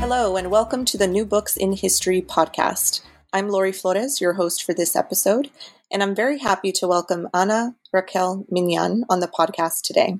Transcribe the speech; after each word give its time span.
Hello, 0.00 0.34
and 0.36 0.50
welcome 0.50 0.86
to 0.86 0.96
the 0.96 1.06
New 1.06 1.26
Books 1.26 1.58
in 1.58 1.74
History 1.74 2.22
podcast. 2.22 3.02
I'm 3.34 3.50
Lori 3.50 3.70
Flores, 3.70 4.18
your 4.18 4.32
host 4.32 4.64
for 4.64 4.72
this 4.72 4.96
episode, 4.96 5.50
and 5.92 6.02
I'm 6.02 6.14
very 6.14 6.38
happy 6.38 6.72
to 6.72 6.88
welcome 6.88 7.28
Ana 7.34 7.76
Raquel 7.92 8.46
Minian 8.50 9.02
on 9.10 9.20
the 9.20 9.28
podcast 9.28 9.82
today. 9.82 10.16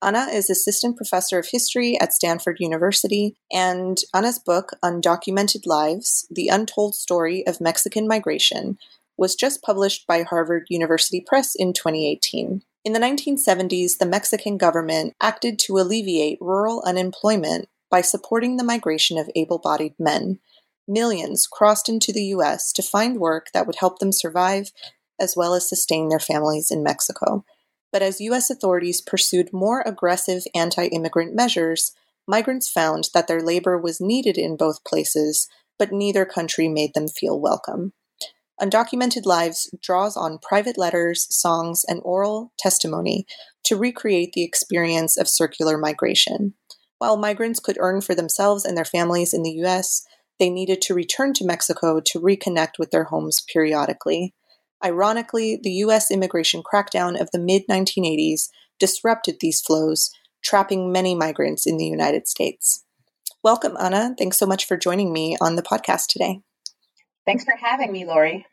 Ana 0.00 0.28
is 0.32 0.48
assistant 0.48 0.96
professor 0.96 1.36
of 1.40 1.48
history 1.50 1.98
at 2.00 2.12
Stanford 2.12 2.58
University, 2.60 3.36
and 3.52 3.98
Ana's 4.14 4.38
book, 4.38 4.70
Undocumented 4.84 5.66
Lives 5.66 6.28
The 6.30 6.46
Untold 6.46 6.94
Story 6.94 7.44
of 7.44 7.60
Mexican 7.60 8.06
Migration, 8.06 8.78
was 9.16 9.34
just 9.34 9.62
published 9.62 10.06
by 10.06 10.22
Harvard 10.22 10.66
University 10.70 11.20
Press 11.20 11.56
in 11.56 11.72
2018. 11.72 12.62
In 12.84 12.92
the 12.92 13.00
1970s, 13.00 13.98
the 13.98 14.06
Mexican 14.06 14.58
government 14.58 15.14
acted 15.20 15.58
to 15.60 15.78
alleviate 15.78 16.38
rural 16.40 16.84
unemployment 16.86 17.68
by 17.94 18.00
supporting 18.00 18.56
the 18.56 18.64
migration 18.64 19.16
of 19.16 19.30
able 19.36 19.60
bodied 19.60 19.94
men. 20.00 20.40
Millions 20.88 21.46
crossed 21.46 21.88
into 21.88 22.12
the 22.12 22.24
U.S. 22.24 22.72
to 22.72 22.82
find 22.82 23.20
work 23.20 23.52
that 23.54 23.68
would 23.68 23.76
help 23.76 24.00
them 24.00 24.10
survive 24.10 24.72
as 25.20 25.36
well 25.36 25.54
as 25.54 25.68
sustain 25.68 26.08
their 26.08 26.18
families 26.18 26.72
in 26.72 26.82
Mexico. 26.82 27.44
But 27.92 28.02
as 28.02 28.20
U.S. 28.20 28.50
authorities 28.50 29.00
pursued 29.00 29.52
more 29.52 29.80
aggressive 29.86 30.42
anti 30.56 30.86
immigrant 30.86 31.36
measures, 31.36 31.92
migrants 32.26 32.68
found 32.68 33.10
that 33.14 33.28
their 33.28 33.40
labor 33.40 33.78
was 33.78 34.00
needed 34.00 34.36
in 34.36 34.56
both 34.56 34.82
places, 34.82 35.46
but 35.78 35.92
neither 35.92 36.24
country 36.24 36.66
made 36.66 36.94
them 36.94 37.06
feel 37.06 37.40
welcome. 37.40 37.92
Undocumented 38.60 39.24
Lives 39.24 39.72
draws 39.80 40.16
on 40.16 40.38
private 40.42 40.76
letters, 40.76 41.28
songs, 41.30 41.84
and 41.86 42.00
oral 42.02 42.52
testimony 42.58 43.24
to 43.66 43.76
recreate 43.76 44.32
the 44.32 44.42
experience 44.42 45.16
of 45.16 45.28
circular 45.28 45.78
migration. 45.78 46.54
While 47.04 47.18
migrants 47.18 47.60
could 47.60 47.76
earn 47.80 48.00
for 48.00 48.14
themselves 48.14 48.64
and 48.64 48.74
their 48.74 48.84
families 48.86 49.34
in 49.34 49.42
the 49.42 49.62
US, 49.66 50.06
they 50.38 50.48
needed 50.48 50.80
to 50.80 50.94
return 50.94 51.34
to 51.34 51.44
Mexico 51.44 52.00
to 52.00 52.18
reconnect 52.18 52.78
with 52.78 52.92
their 52.92 53.04
homes 53.04 53.42
periodically. 53.42 54.32
Ironically, 54.82 55.60
the 55.62 55.72
US 55.84 56.10
immigration 56.10 56.62
crackdown 56.62 57.20
of 57.20 57.30
the 57.30 57.38
mid 57.38 57.64
1980s 57.68 58.48
disrupted 58.78 59.36
these 59.40 59.60
flows, 59.60 60.12
trapping 60.42 60.90
many 60.90 61.14
migrants 61.14 61.66
in 61.66 61.76
the 61.76 61.84
United 61.84 62.26
States. 62.26 62.86
Welcome, 63.42 63.76
Ana. 63.78 64.14
Thanks 64.16 64.38
so 64.38 64.46
much 64.46 64.64
for 64.64 64.78
joining 64.78 65.12
me 65.12 65.36
on 65.42 65.56
the 65.56 65.62
podcast 65.62 66.06
today. 66.06 66.40
Thanks 67.26 67.44
for 67.44 67.54
having 67.60 67.92
me, 67.92 68.06
Lori. 68.06 68.46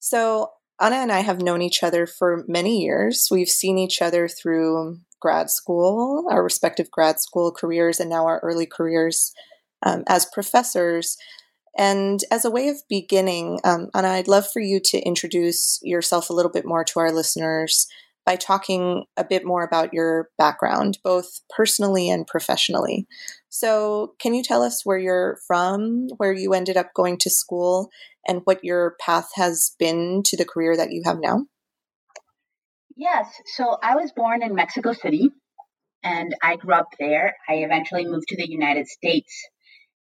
So, 0.00 0.50
Ana 0.80 0.96
and 0.96 1.12
I 1.12 1.20
have 1.20 1.42
known 1.42 1.62
each 1.62 1.82
other 1.82 2.06
for 2.06 2.44
many 2.48 2.82
years. 2.82 3.28
We've 3.30 3.48
seen 3.48 3.78
each 3.78 4.02
other 4.02 4.28
through 4.28 4.98
grad 5.20 5.50
school, 5.50 6.26
our 6.30 6.42
respective 6.42 6.90
grad 6.90 7.20
school 7.20 7.52
careers, 7.52 8.00
and 8.00 8.10
now 8.10 8.26
our 8.26 8.40
early 8.40 8.66
careers 8.66 9.32
um, 9.84 10.02
as 10.08 10.26
professors. 10.26 11.16
And 11.78 12.20
as 12.30 12.44
a 12.44 12.50
way 12.50 12.68
of 12.68 12.82
beginning, 12.88 13.60
um, 13.64 13.88
Ana, 13.94 14.08
I'd 14.08 14.28
love 14.28 14.46
for 14.52 14.60
you 14.60 14.80
to 14.86 14.98
introduce 14.98 15.78
yourself 15.82 16.28
a 16.28 16.32
little 16.32 16.50
bit 16.50 16.66
more 16.66 16.84
to 16.84 17.00
our 17.00 17.12
listeners 17.12 17.86
by 18.24 18.36
talking 18.36 19.04
a 19.16 19.24
bit 19.24 19.44
more 19.44 19.64
about 19.64 19.92
your 19.92 20.28
background, 20.38 20.98
both 21.02 21.40
personally 21.54 22.08
and 22.08 22.26
professionally. 22.26 23.06
So, 23.48 24.14
can 24.20 24.34
you 24.34 24.42
tell 24.42 24.62
us 24.62 24.82
where 24.84 24.98
you're 24.98 25.38
from, 25.46 26.08
where 26.16 26.32
you 26.32 26.54
ended 26.54 26.76
up 26.76 26.94
going 26.94 27.18
to 27.18 27.30
school, 27.30 27.90
and 28.26 28.42
what 28.44 28.64
your 28.64 28.96
path 29.00 29.30
has 29.34 29.74
been 29.78 30.22
to 30.26 30.36
the 30.36 30.44
career 30.44 30.76
that 30.76 30.92
you 30.92 31.02
have 31.04 31.18
now? 31.20 31.46
Yes. 32.96 33.26
So 33.56 33.76
I 33.82 33.96
was 33.96 34.12
born 34.12 34.42
in 34.42 34.54
Mexico 34.54 34.92
City 34.92 35.30
and 36.02 36.34
I 36.42 36.56
grew 36.56 36.74
up 36.74 36.88
there. 36.98 37.36
I 37.48 37.54
eventually 37.56 38.04
moved 38.04 38.28
to 38.28 38.36
the 38.36 38.48
United 38.48 38.86
States 38.88 39.32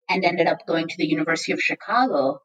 and 0.09 0.25
ended 0.25 0.47
up 0.47 0.65
going 0.67 0.87
to 0.87 0.95
the 0.97 1.07
University 1.07 1.51
of 1.51 1.59
Chicago, 1.59 2.39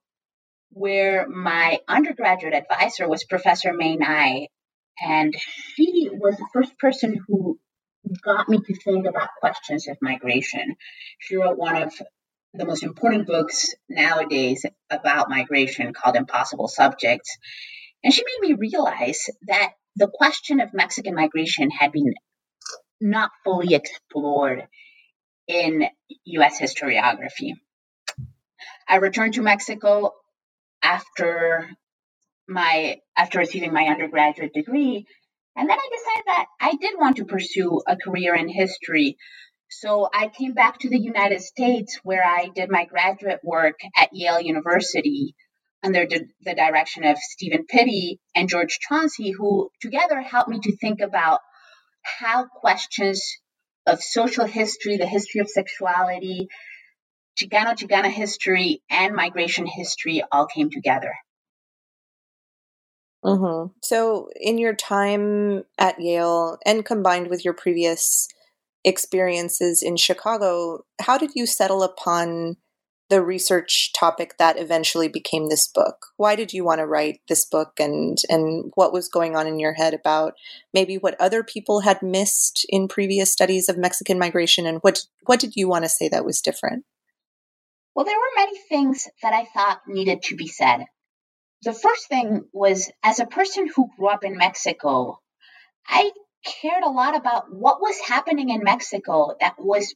where 0.71 1.27
my 1.29 1.79
undergraduate 1.89 2.55
advisor 2.55 3.09
was 3.09 3.25
Professor 3.25 3.73
Mae 3.73 3.97
Ngai. 3.97 4.47
And 5.01 5.35
she 5.39 6.09
was 6.13 6.37
the 6.37 6.49
first 6.53 6.79
person 6.79 7.19
who 7.27 7.59
got 8.23 8.49
me 8.49 8.59
to 8.59 8.75
think 8.75 9.07
about 9.07 9.29
questions 9.41 9.89
of 9.89 9.97
migration. 10.01 10.77
She 11.19 11.37
wrote 11.37 11.59
one 11.59 11.83
of 11.83 11.93
the 12.53 12.65
most 12.65 12.83
important 12.83 13.27
books 13.27 13.75
nowadays 13.89 14.65
about 14.91 15.29
migration 15.29 15.93
called 15.93 16.17
Impossible 16.17 16.69
Subjects. 16.69 17.37
And 18.03 18.13
she 18.13 18.23
made 18.23 18.49
me 18.49 18.55
realize 18.55 19.29
that 19.47 19.73
the 19.97 20.09
question 20.13 20.61
of 20.61 20.75
Mexican 20.75 21.15
migration 21.15 21.71
had 21.71 21.93
been 21.93 22.15
not 23.01 23.31
fully 23.45 23.75
explored 23.75 24.67
in 25.49 25.85
US 26.25 26.61
historiography. 26.61 27.55
I 28.89 28.97
returned 28.97 29.35
to 29.35 29.43
Mexico 29.43 30.13
after 30.83 31.69
my 32.49 32.97
after 33.17 33.39
receiving 33.39 33.73
my 33.73 33.87
undergraduate 33.87 34.53
degree 34.53 35.07
and 35.57 35.71
then 35.71 35.79
I 35.79 35.89
decided 35.97 36.25
that 36.27 36.47
I 36.61 36.75
did 36.75 36.99
want 36.99 37.17
to 37.17 37.25
pursue 37.25 37.81
a 37.87 37.97
career 37.97 38.35
in 38.35 38.49
history. 38.49 39.17
So 39.71 40.09
I 40.13 40.29
came 40.29 40.53
back 40.53 40.79
to 40.81 40.89
the 40.89 40.99
United 40.99 41.43
States 41.43 41.99
where 42.03 42.25
I 42.25 42.49
did 42.55 42.71
my 42.71 42.87
graduate 42.87 43.41
work 43.45 43.79
at 43.97 44.11
Yale 44.13 44.41
University 44.41 45.35
under 45.85 46.07
the 46.07 46.55
direction 46.55 47.05
of 47.05 47.19
Stephen 47.19 47.67
Pitti 47.67 48.19
and 48.35 48.49
George 48.49 48.79
Chauncey, 48.81 49.31
who 49.31 49.71
together 49.81 50.21
helped 50.21 50.49
me 50.49 50.59
to 50.61 50.77
think 50.77 51.01
about 51.01 51.41
how 52.03 52.47
questions 52.47 53.23
of 53.87 54.03
social 54.03 54.47
history, 54.47 54.97
the 54.97 55.07
history 55.07 55.41
of 55.41 55.49
sexuality, 55.49 56.49
Chicano 57.39 57.77
Chicana 57.77 58.11
history, 58.11 58.83
and 58.91 59.15
migration 59.15 59.67
history 59.67 60.23
all 60.33 60.47
came 60.47 60.71
together. 60.71 61.15
Mm-hmm. 63.25 63.73
So, 63.83 64.29
in 64.39 64.59
your 64.59 64.75
time 64.75 65.65
at 65.79 66.01
Yale 66.01 66.59
and 66.67 66.85
combined 66.85 67.29
with 67.29 67.45
your 67.45 67.55
previous 67.55 68.29
experiences 68.85 69.83
in 69.83 69.97
Chicago, 69.97 70.85
how 71.01 71.17
did 71.17 71.31
you 71.35 71.47
settle 71.47 71.83
upon 71.83 72.57
the 73.11 73.23
research 73.23 73.93
topic 73.93 74.37
that 74.39 74.59
eventually 74.59 75.09
became 75.09 75.49
this 75.49 75.69
book. 75.69 76.07
Why 76.17 76.37
did 76.37 76.53
you 76.53 76.65
want 76.65 76.79
to 76.79 76.87
write 76.87 77.21
this 77.29 77.45
book 77.45 77.73
and 77.79 78.19
and 78.29 78.73
what 78.75 78.93
was 78.93 79.09
going 79.09 79.37
on 79.37 79.47
in 79.47 79.59
your 79.59 79.75
head 79.75 79.95
about 79.95 80.35
maybe 80.73 80.97
what 80.97 81.21
other 81.21 81.43
people 81.45 81.81
had 81.81 82.03
missed 82.03 82.65
in 82.69 82.89
previous 82.89 83.31
studies 83.31 83.69
of 83.69 83.77
Mexican 83.77 84.19
migration 84.19 84.67
and 84.67 84.79
what 84.81 85.03
what 85.27 85.41
did 85.41 85.55
you 85.55 85.69
want 85.69 85.85
to 85.85 85.89
say 85.89 86.09
that 86.09 86.25
was 86.25 86.41
different? 86.41 86.85
Well, 87.95 88.07
there 88.07 88.17
were 88.17 88.45
many 88.45 88.59
things 88.69 89.07
that 89.23 89.33
I 89.33 89.45
thought 89.45 89.83
needed 89.87 90.23
to 90.25 90.37
be 90.37 90.49
said. 90.49 90.87
The 91.65 91.73
first 91.73 92.09
thing 92.09 92.47
was 92.53 92.93
as 93.03 93.21
a 93.21 93.27
person 93.27 93.67
who 93.75 93.89
grew 93.97 94.09
up 94.09 94.23
in 94.23 94.37
Mexico, 94.37 95.19
I 95.87 96.13
cared 96.45 96.85
a 96.85 96.91
lot 96.91 97.17
about 97.17 97.51
what 97.51 97.81
was 97.81 97.99
happening 98.01 98.51
in 98.51 98.63
Mexico 98.63 99.35
that 99.41 99.55
was 99.59 99.95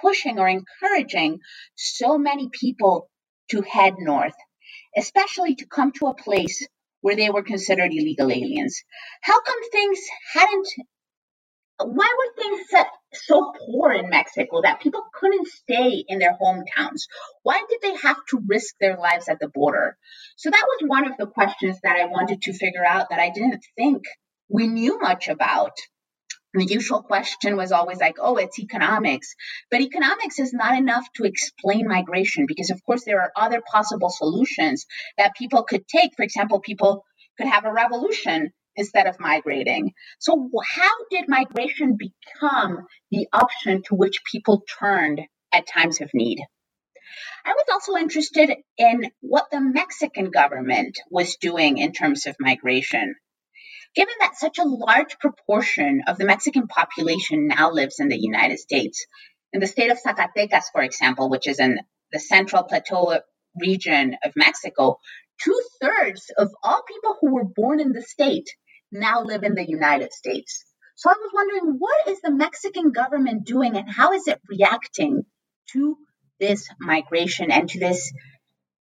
pushing 0.00 0.38
or 0.38 0.48
encouraging 0.48 1.40
so 1.74 2.16
many 2.16 2.48
people 2.48 3.10
to 3.50 3.60
head 3.60 3.96
north, 3.98 4.34
especially 4.96 5.54
to 5.56 5.66
come 5.66 5.92
to 5.92 6.06
a 6.06 6.14
place 6.14 6.66
where 7.02 7.16
they 7.16 7.28
were 7.28 7.42
considered 7.42 7.92
illegal 7.92 8.30
aliens. 8.30 8.82
How 9.20 9.38
come 9.42 9.70
things 9.70 9.98
hadn't 10.32 10.68
why 11.86 12.14
were 12.18 12.42
things 12.42 12.68
set 12.70 12.86
so 13.12 13.52
poor 13.66 13.92
in 13.92 14.08
Mexico 14.08 14.62
that 14.62 14.80
people 14.80 15.04
couldn't 15.14 15.48
stay 15.48 16.04
in 16.06 16.18
their 16.18 16.36
hometowns? 16.40 17.02
Why 17.42 17.62
did 17.68 17.80
they 17.82 17.96
have 17.96 18.18
to 18.30 18.42
risk 18.46 18.74
their 18.80 18.96
lives 18.96 19.28
at 19.28 19.38
the 19.40 19.48
border? 19.48 19.96
So 20.36 20.50
that 20.50 20.66
was 20.66 20.88
one 20.88 21.10
of 21.10 21.16
the 21.18 21.26
questions 21.26 21.78
that 21.82 21.96
I 21.96 22.06
wanted 22.06 22.42
to 22.42 22.52
figure 22.52 22.84
out 22.84 23.08
that 23.10 23.20
I 23.20 23.30
didn't 23.30 23.64
think 23.76 24.04
we 24.48 24.66
knew 24.66 24.98
much 25.00 25.28
about 25.28 25.72
the 26.54 26.64
usual 26.66 27.02
question 27.02 27.56
was 27.56 27.72
always 27.72 27.98
like, 27.98 28.16
oh, 28.20 28.36
it's 28.36 28.58
economics. 28.58 29.34
But 29.70 29.80
economics 29.80 30.38
is 30.38 30.52
not 30.52 30.76
enough 30.76 31.04
to 31.16 31.24
explain 31.24 31.88
migration 31.88 32.44
because, 32.46 32.70
of 32.70 32.84
course, 32.84 33.04
there 33.04 33.22
are 33.22 33.32
other 33.34 33.62
possible 33.62 34.10
solutions 34.10 34.84
that 35.16 35.34
people 35.34 35.62
could 35.62 35.88
take. 35.88 36.10
For 36.14 36.22
example, 36.22 36.60
people 36.60 37.04
could 37.38 37.46
have 37.46 37.64
a 37.64 37.72
revolution 37.72 38.52
instead 38.76 39.06
of 39.06 39.20
migrating. 39.20 39.92
So, 40.18 40.50
how 40.64 40.92
did 41.10 41.28
migration 41.28 41.96
become 41.96 42.86
the 43.10 43.28
option 43.32 43.82
to 43.86 43.94
which 43.94 44.24
people 44.30 44.64
turned 44.78 45.20
at 45.52 45.66
times 45.66 46.00
of 46.00 46.10
need? 46.14 46.38
I 47.44 47.52
was 47.52 47.66
also 47.72 47.96
interested 47.96 48.54
in 48.78 49.10
what 49.20 49.50
the 49.50 49.60
Mexican 49.60 50.30
government 50.30 50.98
was 51.10 51.36
doing 51.36 51.78
in 51.78 51.92
terms 51.92 52.26
of 52.26 52.36
migration. 52.40 53.16
Given 53.94 54.14
that 54.20 54.36
such 54.36 54.58
a 54.58 54.64
large 54.64 55.18
proportion 55.18 56.02
of 56.06 56.16
the 56.16 56.24
Mexican 56.24 56.66
population 56.66 57.48
now 57.48 57.70
lives 57.70 58.00
in 58.00 58.08
the 58.08 58.18
United 58.18 58.58
States, 58.58 59.04
in 59.52 59.60
the 59.60 59.66
state 59.66 59.90
of 59.90 60.00
Zacatecas, 60.00 60.70
for 60.72 60.82
example, 60.82 61.28
which 61.28 61.46
is 61.46 61.58
in 61.58 61.78
the 62.10 62.18
central 62.18 62.62
plateau 62.62 63.20
region 63.60 64.16
of 64.24 64.32
Mexico, 64.34 64.98
two 65.42 65.60
thirds 65.80 66.30
of 66.38 66.48
all 66.62 66.82
people 66.88 67.16
who 67.20 67.34
were 67.34 67.44
born 67.44 67.80
in 67.80 67.92
the 67.92 68.02
state 68.02 68.48
now 68.92 69.22
live 69.22 69.42
in 69.42 69.54
the 69.54 69.68
United 69.68 70.12
States. 70.12 70.64
So 70.96 71.10
I 71.10 71.14
was 71.14 71.30
wondering, 71.34 71.76
what 71.78 72.08
is 72.08 72.20
the 72.20 72.30
Mexican 72.30 72.92
government 72.92 73.44
doing 73.44 73.76
and 73.76 73.90
how 73.90 74.12
is 74.12 74.28
it 74.28 74.40
reacting 74.48 75.24
to 75.72 75.96
this 76.38 76.68
migration 76.78 77.50
and 77.50 77.68
to 77.70 77.78
this 77.78 78.12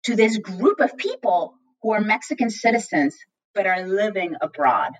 to 0.03 0.15
this 0.15 0.37
group 0.37 0.81
of 0.81 0.97
people 0.97 1.53
who 1.81 1.93
are 1.93 2.01
Mexican 2.01 2.49
citizens 2.49 3.15
but 3.55 3.65
are 3.65 3.87
living 3.87 4.35
abroad? 4.41 4.91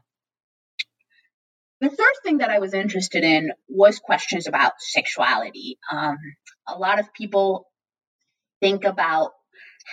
The 1.82 1.90
third 1.90 2.16
thing 2.24 2.38
that 2.38 2.50
I 2.50 2.60
was 2.60 2.74
interested 2.74 3.26
in 3.26 3.52
was 3.68 4.00
questions 4.00 4.48
about 4.48 4.74
sexuality. 4.80 5.78
Um, 5.92 6.18
a 6.66 6.78
lot 6.78 7.00
of 7.00 7.14
people 7.14 7.68
think 8.62 8.86
about 8.86 9.32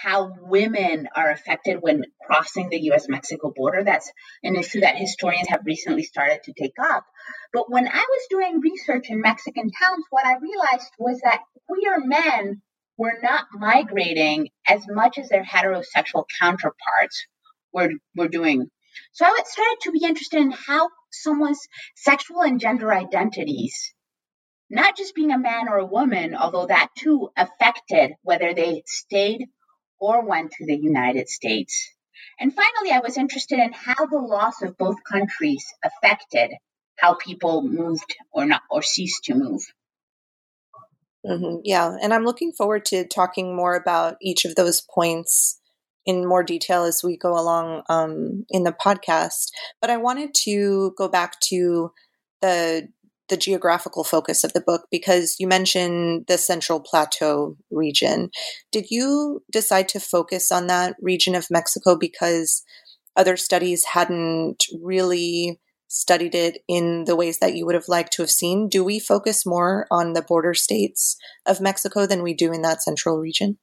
how 0.02 0.32
women 0.40 1.08
are 1.14 1.30
affected 1.30 1.78
when 1.80 2.04
crossing 2.24 2.68
the 2.68 2.90
US 2.92 3.08
Mexico 3.08 3.52
border. 3.54 3.84
That's 3.84 4.10
an 4.42 4.56
issue 4.56 4.80
that 4.80 4.96
historians 4.96 5.48
have 5.48 5.62
recently 5.64 6.02
started 6.02 6.42
to 6.44 6.52
take 6.52 6.78
up. 6.80 7.04
But 7.52 7.70
when 7.70 7.86
I 7.88 8.04
was 8.08 8.26
doing 8.30 8.60
research 8.60 9.06
in 9.08 9.20
Mexican 9.20 9.70
towns, 9.70 10.04
what 10.10 10.26
I 10.26 10.36
realized 10.38 10.92
was 10.98 11.20
that 11.22 11.42
queer 11.66 11.98
men 12.04 12.62
were 12.96 13.18
not 13.22 13.46
migrating 13.52 14.50
as 14.66 14.82
much 14.88 15.18
as 15.18 15.28
their 15.28 15.44
heterosexual 15.44 16.24
counterparts 16.40 17.26
were, 17.72 17.90
were 18.14 18.28
doing. 18.28 18.70
So 19.12 19.24
I 19.24 19.42
started 19.44 19.78
to 19.82 19.92
be 19.92 20.04
interested 20.04 20.40
in 20.40 20.50
how 20.52 20.90
someone's 21.10 21.66
sexual 21.96 22.42
and 22.42 22.60
gender 22.60 22.92
identities 22.92 23.94
not 24.70 24.96
just 24.96 25.16
being 25.16 25.32
a 25.32 25.38
man 25.38 25.68
or 25.68 25.78
a 25.78 25.86
woman, 25.86 26.34
although 26.36 26.66
that 26.66 26.90
too 26.96 27.28
affected 27.36 28.12
whether 28.22 28.54
they 28.54 28.84
stayed 28.86 29.48
or 30.00 30.24
went 30.24 30.52
to 30.52 30.66
the 30.66 30.76
United 30.76 31.28
States. 31.28 31.90
And 32.38 32.54
finally, 32.54 32.90
I 32.90 33.00
was 33.00 33.18
interested 33.18 33.58
in 33.58 33.72
how 33.72 34.06
the 34.06 34.18
loss 34.18 34.62
of 34.62 34.78
both 34.78 34.96
countries 35.04 35.64
affected 35.84 36.52
how 36.98 37.14
people 37.14 37.62
moved 37.62 38.16
or 38.32 38.46
not 38.46 38.62
or 38.70 38.82
ceased 38.82 39.24
to 39.24 39.34
move. 39.34 39.62
Mm-hmm. 41.26 41.60
Yeah, 41.64 41.96
and 42.00 42.14
I'm 42.14 42.24
looking 42.24 42.52
forward 42.52 42.86
to 42.86 43.06
talking 43.06 43.54
more 43.54 43.74
about 43.74 44.16
each 44.22 44.44
of 44.44 44.54
those 44.54 44.80
points 44.80 45.60
in 46.06 46.26
more 46.26 46.42
detail 46.42 46.84
as 46.84 47.02
we 47.04 47.16
go 47.16 47.38
along 47.38 47.82
um, 47.88 48.46
in 48.48 48.64
the 48.64 48.72
podcast. 48.72 49.50
But 49.80 49.90
I 49.90 49.98
wanted 49.98 50.32
to 50.44 50.94
go 50.96 51.08
back 51.08 51.38
to 51.40 51.92
the 52.40 52.88
the 53.30 53.36
geographical 53.36 54.04
focus 54.04 54.44
of 54.44 54.52
the 54.52 54.60
book 54.60 54.86
because 54.90 55.36
you 55.38 55.48
mentioned 55.48 56.26
the 56.28 56.36
Central 56.36 56.80
Plateau 56.80 57.56
region. 57.70 58.30
Did 58.70 58.90
you 58.90 59.42
decide 59.50 59.88
to 59.90 60.00
focus 60.00 60.52
on 60.52 60.66
that 60.66 60.96
region 61.00 61.34
of 61.34 61.50
Mexico 61.50 61.96
because 61.96 62.62
other 63.16 63.36
studies 63.36 63.84
hadn't 63.84 64.64
really 64.82 65.60
studied 65.88 66.34
it 66.34 66.58
in 66.68 67.04
the 67.04 67.16
ways 67.16 67.38
that 67.38 67.56
you 67.56 67.66
would 67.66 67.74
have 67.74 67.88
liked 67.88 68.12
to 68.14 68.22
have 68.22 68.30
seen? 68.30 68.68
Do 68.68 68.84
we 68.84 69.00
focus 69.00 69.46
more 69.46 69.86
on 69.90 70.12
the 70.12 70.22
border 70.22 70.54
states 70.54 71.16
of 71.46 71.60
Mexico 71.60 72.06
than 72.06 72.22
we 72.22 72.34
do 72.34 72.52
in 72.52 72.62
that 72.62 72.82
central 72.82 73.18
region? 73.18 73.58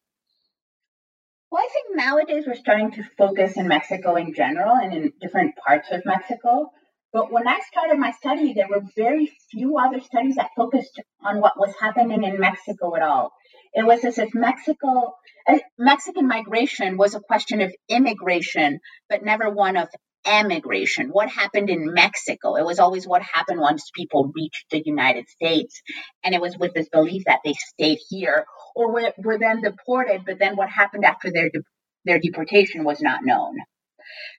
Well, 1.50 1.64
I 1.64 1.70
think 1.72 1.96
nowadays 1.96 2.44
we're 2.46 2.56
starting 2.56 2.92
to 2.92 3.04
focus 3.18 3.56
in 3.56 3.68
Mexico 3.68 4.16
in 4.16 4.34
general 4.34 4.76
and 4.76 4.94
in 4.94 5.14
different 5.22 5.56
parts 5.56 5.88
of 5.92 6.04
Mexico. 6.06 6.72
But 7.14 7.32
when 7.32 7.48
I 7.48 7.60
started 7.72 7.98
my 7.98 8.12
study, 8.12 8.54
there 8.54 8.68
were 8.70 8.84
very 8.96 9.32
few 9.50 9.78
other 9.78 10.00
studies 10.02 10.36
that 10.36 10.52
focused 10.56 11.02
on 11.24 11.40
what 11.40 11.58
was 11.58 11.74
happening 11.80 12.24
in 12.24 12.40
Mexico 12.40 12.96
at 12.96 13.02
all. 13.02 13.32
It 13.74 13.86
was 13.86 14.04
as 14.04 14.18
if 14.18 14.34
Mexico, 14.34 15.16
uh, 15.48 15.60
Mexican 15.78 16.28
migration 16.28 16.98
was 16.98 17.16
a 17.16 17.20
question 17.20 17.62
of 17.62 17.74
immigration, 17.90 18.80
but 19.10 19.24
never 19.24 19.50
one 19.50 19.78
of 19.78 19.88
emigration. 20.26 21.10
What 21.10 21.30
happened 21.30 21.70
in 21.70 21.94
Mexico? 21.94 22.56
It 22.56 22.66
was 22.66 22.80
always 22.80 23.08
what 23.08 23.22
happened 23.22 23.62
once 23.62 23.90
people 23.96 24.32
reached 24.36 24.66
the 24.72 24.84
United 24.86 25.30
States. 25.30 25.82
And 26.24 26.36
it 26.36 26.42
was 26.42 26.58
with 26.58 26.74
this 26.74 26.90
belief 26.90 27.24
that 27.26 27.40
they 27.46 27.54
stayed 27.54 28.00
here 28.10 28.46
or 28.76 28.92
were, 28.92 29.14
were 29.18 29.40
then 29.40 29.62
deported, 29.62 30.24
but 30.26 30.40
then 30.40 30.58
what 30.58 30.70
happened 30.70 31.06
after 31.06 31.32
their, 31.32 31.50
de- 31.50 31.64
their 32.04 32.20
deportation 32.20 32.84
was 32.84 33.02
not 33.02 33.24
known. 33.24 33.56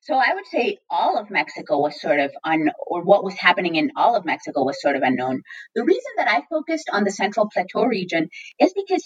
So 0.02 0.14
I 0.14 0.34
would 0.34 0.46
say 0.46 0.78
all 0.90 1.18
of 1.18 1.30
Mexico 1.30 1.78
was 1.78 2.00
sort 2.00 2.20
of 2.20 2.32
un, 2.44 2.70
or 2.86 3.02
what 3.02 3.24
was 3.24 3.34
happening 3.34 3.76
in 3.76 3.92
all 3.96 4.16
of 4.16 4.24
Mexico 4.24 4.64
was 4.64 4.80
sort 4.80 4.96
of 4.96 5.02
unknown. 5.02 5.42
The 5.74 5.84
reason 5.84 6.12
that 6.16 6.30
I 6.30 6.42
focused 6.48 6.88
on 6.92 7.04
the 7.04 7.10
Central 7.10 7.48
Plateau 7.52 7.84
region 7.84 8.28
is 8.58 8.72
because 8.74 9.04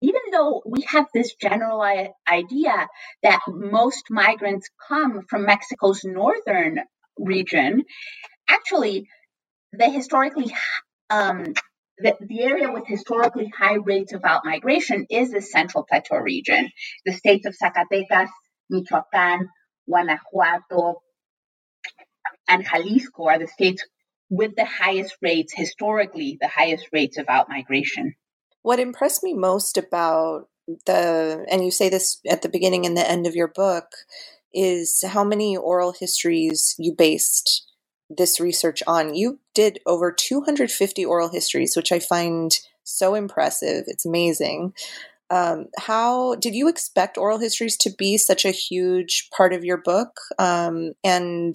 even 0.00 0.20
though 0.30 0.62
we 0.64 0.82
have 0.82 1.06
this 1.12 1.34
general 1.34 1.82
idea 2.30 2.88
that 3.22 3.40
most 3.48 4.04
migrants 4.10 4.68
come 4.88 5.22
from 5.28 5.44
Mexico's 5.44 6.04
northern 6.04 6.80
region, 7.18 7.84
actually, 8.48 9.08
the 9.72 9.90
historically 9.90 10.54
um, 11.10 11.52
the, 11.98 12.14
the, 12.20 12.42
area 12.42 12.70
with 12.70 12.86
historically 12.86 13.48
high 13.48 13.74
rates 13.74 14.12
of 14.12 14.24
out 14.24 14.44
migration 14.44 15.06
is 15.10 15.30
the 15.30 15.42
Central 15.42 15.84
Plateau 15.84 16.16
region. 16.16 16.70
The 17.04 17.12
states 17.12 17.46
of 17.46 17.56
Zacatecas, 17.56 18.28
Michoacan, 18.70 19.48
Guanajuato, 19.88 21.02
and 22.48 22.64
Jalisco 22.64 23.24
are 23.24 23.38
the 23.38 23.46
states 23.46 23.84
with 24.30 24.56
the 24.56 24.64
highest 24.64 25.16
rates, 25.22 25.52
historically, 25.56 26.38
the 26.40 26.48
highest 26.48 26.88
rates 26.92 27.16
of 27.16 27.26
out 27.28 27.48
migration. 27.48 28.14
What 28.62 28.80
impressed 28.80 29.22
me 29.22 29.34
most 29.34 29.78
about 29.78 30.48
the, 30.86 31.46
and 31.50 31.64
you 31.64 31.70
say 31.70 31.88
this 31.88 32.20
at 32.28 32.42
the 32.42 32.48
beginning 32.48 32.84
and 32.84 32.96
the 32.96 33.08
end 33.08 33.26
of 33.26 33.34
your 33.34 33.48
book, 33.48 33.86
is 34.52 35.04
how 35.06 35.24
many 35.24 35.56
oral 35.56 35.92
histories 35.92 36.74
you 36.78 36.94
based 36.96 37.66
this 38.10 38.40
research 38.40 38.82
on. 38.86 39.14
You 39.14 39.40
did 39.54 39.80
over 39.86 40.12
250 40.12 41.04
oral 41.04 41.28
histories, 41.28 41.76
which 41.76 41.92
I 41.92 41.98
find 41.98 42.58
so 42.82 43.14
impressive. 43.14 43.84
It's 43.86 44.06
amazing. 44.06 44.72
Um, 45.30 45.66
how 45.78 46.36
did 46.36 46.54
you 46.54 46.68
expect 46.68 47.18
oral 47.18 47.38
histories 47.38 47.76
to 47.78 47.90
be 47.96 48.16
such 48.16 48.44
a 48.44 48.50
huge 48.50 49.28
part 49.36 49.52
of 49.52 49.64
your 49.64 49.76
book? 49.76 50.10
Um, 50.38 50.92
and 51.04 51.54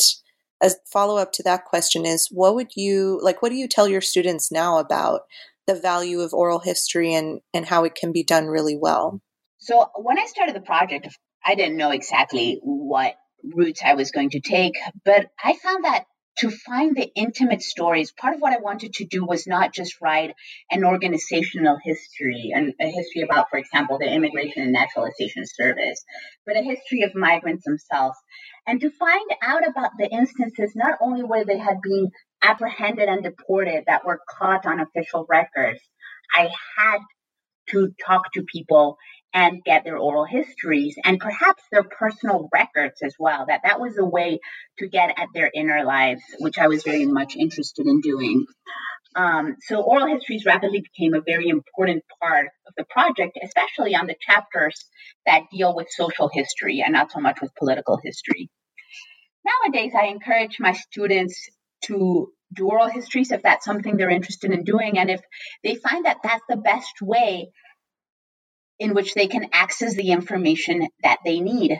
a 0.61 0.71
follow 0.91 1.17
up 1.17 1.31
to 1.33 1.43
that 1.43 1.65
question 1.65 2.05
is, 2.05 2.27
what 2.31 2.55
would 2.55 2.71
you 2.75 3.19
like? 3.21 3.41
What 3.41 3.49
do 3.49 3.55
you 3.55 3.67
tell 3.67 3.87
your 3.87 4.01
students 4.01 4.51
now 4.51 4.77
about 4.77 5.21
the 5.65 5.75
value 5.75 6.19
of 6.21 6.33
oral 6.33 6.59
history 6.59 7.13
and 7.13 7.41
and 7.53 7.65
how 7.65 7.83
it 7.83 7.95
can 7.95 8.11
be 8.11 8.23
done 8.23 8.47
really 8.47 8.77
well? 8.79 9.21
So 9.57 9.89
when 9.95 10.19
I 10.19 10.25
started 10.25 10.55
the 10.55 10.61
project, 10.61 11.07
I 11.45 11.55
didn't 11.55 11.77
know 11.77 11.91
exactly 11.91 12.59
what 12.63 13.15
routes 13.43 13.81
I 13.83 13.93
was 13.93 14.11
going 14.11 14.29
to 14.31 14.39
take, 14.39 14.73
but 15.03 15.27
I 15.43 15.55
found 15.61 15.83
that 15.85 16.05
to 16.37 16.49
find 16.49 16.95
the 16.95 17.11
intimate 17.15 17.61
stories, 17.61 18.11
part 18.11 18.35
of 18.35 18.41
what 18.41 18.53
I 18.53 18.59
wanted 18.59 18.93
to 18.95 19.05
do 19.05 19.23
was 19.25 19.45
not 19.45 19.73
just 19.73 20.01
write 20.01 20.33
an 20.71 20.83
organizational 20.83 21.77
history 21.83 22.51
and 22.53 22.73
a 22.81 22.87
history 22.89 23.21
about, 23.21 23.49
for 23.49 23.57
example, 23.57 23.99
the 23.99 24.11
Immigration 24.11 24.63
and 24.63 24.71
Naturalization 24.71 25.43
Service, 25.45 26.03
but 26.45 26.57
a 26.57 26.61
history 26.61 27.03
of 27.03 27.13
migrants 27.13 27.65
themselves. 27.65 28.17
And 28.65 28.81
to 28.81 28.89
find 28.89 29.29
out 29.41 29.67
about 29.67 29.91
the 29.97 30.09
instances, 30.09 30.71
not 30.75 30.97
only 31.01 31.23
where 31.23 31.45
they 31.45 31.57
had 31.57 31.81
been 31.81 32.09
apprehended 32.41 33.09
and 33.09 33.23
deported 33.23 33.83
that 33.87 34.05
were 34.05 34.19
caught 34.27 34.65
on 34.65 34.79
official 34.79 35.25
records, 35.29 35.79
I 36.33 36.49
had 36.77 36.99
to 37.69 37.91
talk 38.05 38.33
to 38.33 38.43
people 38.43 38.97
and 39.33 39.63
get 39.63 39.83
their 39.83 39.97
oral 39.97 40.25
histories 40.25 40.95
and 41.03 41.19
perhaps 41.19 41.63
their 41.71 41.83
personal 41.83 42.49
records 42.53 43.01
as 43.03 43.15
well. 43.19 43.45
That 43.47 43.61
that 43.63 43.79
was 43.79 43.97
a 43.97 44.05
way 44.05 44.39
to 44.79 44.87
get 44.87 45.17
at 45.17 45.27
their 45.33 45.49
inner 45.53 45.83
lives, 45.83 46.21
which 46.39 46.57
I 46.57 46.67
was 46.67 46.83
very 46.83 47.05
much 47.05 47.35
interested 47.35 47.87
in 47.87 48.01
doing. 48.01 48.45
Um, 49.15 49.57
so 49.61 49.81
oral 49.81 50.07
histories 50.07 50.45
rapidly 50.45 50.81
became 50.81 51.13
a 51.13 51.21
very 51.21 51.47
important 51.47 52.03
part 52.21 52.47
of 52.67 52.73
the 52.77 52.85
project, 52.89 53.37
especially 53.43 53.95
on 53.95 54.07
the 54.07 54.15
chapters 54.19 54.85
that 55.25 55.43
deal 55.51 55.75
with 55.75 55.87
social 55.89 56.29
history 56.31 56.81
and 56.83 56.93
not 56.93 57.11
so 57.11 57.19
much 57.19 57.39
with 57.41 57.53
political 57.55 57.99
history. 58.03 58.49
Nowadays, 59.45 59.93
I 59.99 60.07
encourage 60.07 60.57
my 60.59 60.73
students 60.73 61.49
to 61.85 62.31
do 62.55 62.67
oral 62.67 62.87
histories 62.87 63.31
if 63.31 63.41
that's 63.41 63.65
something 63.65 63.97
they're 63.97 64.09
interested 64.09 64.51
in 64.51 64.63
doing. 64.63 64.97
And 64.97 65.09
if 65.09 65.21
they 65.63 65.75
find 65.75 66.05
that 66.05 66.17
that's 66.23 66.43
the 66.47 66.57
best 66.57 67.01
way 67.01 67.51
in 68.83 68.93
which 68.93 69.13
they 69.13 69.27
can 69.27 69.47
access 69.53 69.95
the 69.95 70.11
information 70.11 70.87
that 71.03 71.19
they 71.23 71.39
need. 71.39 71.79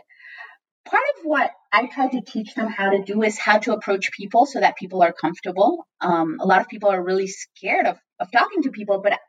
Part 0.85 1.03
of 1.17 1.25
what 1.25 1.51
I 1.71 1.87
try 1.87 2.07
to 2.07 2.21
teach 2.21 2.55
them 2.55 2.67
how 2.67 2.91
to 2.91 3.03
do 3.03 3.23
is 3.23 3.37
how 3.37 3.57
to 3.59 3.73
approach 3.73 4.11
people 4.13 4.45
so 4.45 4.61
that 4.61 4.77
people 4.77 5.03
are 5.03 5.11
comfortable. 5.11 5.85
Um, 5.99 6.37
a 6.39 6.45
lot 6.45 6.61
of 6.61 6.69
people 6.69 6.89
are 6.89 7.03
really 7.03 7.27
scared 7.27 7.87
of, 7.87 7.97
of 8.21 8.31
talking 8.31 8.63
to 8.63 8.71
people, 8.71 9.01
but 9.03 9.19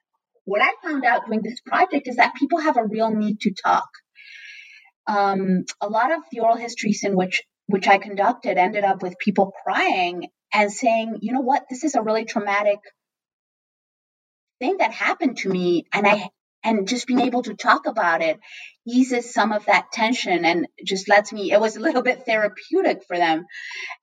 what 0.45 0.63
I 0.63 0.71
found 0.87 1.05
out 1.05 1.27
doing 1.27 1.41
this 1.43 1.61
project 1.67 2.07
is 2.07 2.17
that 2.17 2.37
people 2.37 2.61
have 2.61 2.77
a 2.77 2.87
real 2.87 3.11
need 3.11 3.41
to 3.41 3.53
talk. 3.53 3.89
Um, 5.09 5.65
a 5.81 5.89
lot 5.89 6.13
of 6.13 6.21
the 6.31 6.41
oral 6.41 6.57
histories 6.57 7.03
in 7.03 7.17
which 7.17 7.43
which 7.67 7.89
I 7.89 7.99
conducted 7.99 8.59
ended 8.59 8.85
up 8.85 9.03
with 9.03 9.19
people 9.19 9.53
crying 9.65 10.29
and 10.53 10.71
saying, 10.71 11.19
you 11.23 11.33
know 11.33 11.41
what, 11.41 11.65
this 11.71 11.83
is 11.83 11.95
a 11.95 12.03
really 12.03 12.27
traumatic 12.27 12.79
thing 14.61 14.77
that 14.79 14.93
happened 14.93 15.39
to 15.39 15.49
me, 15.49 15.87
and 15.93 16.07
I 16.07 16.29
and 16.65 16.89
just 16.89 17.07
being 17.07 17.21
able 17.21 17.43
to 17.43 17.55
talk 17.55 17.87
about 17.87 18.23
it 18.23 18.39
eases 18.87 19.33
some 19.33 19.53
of 19.53 19.65
that 19.67 19.93
tension 19.93 20.45
and 20.45 20.67
just 20.85 21.09
lets 21.09 21.33
me 21.33 21.53
it 21.53 21.61
was 21.61 21.77
a 21.77 21.81
little 21.81 22.03
bit 22.03 22.25
therapeutic 22.27 23.03
for 23.07 23.17
them 23.17 23.45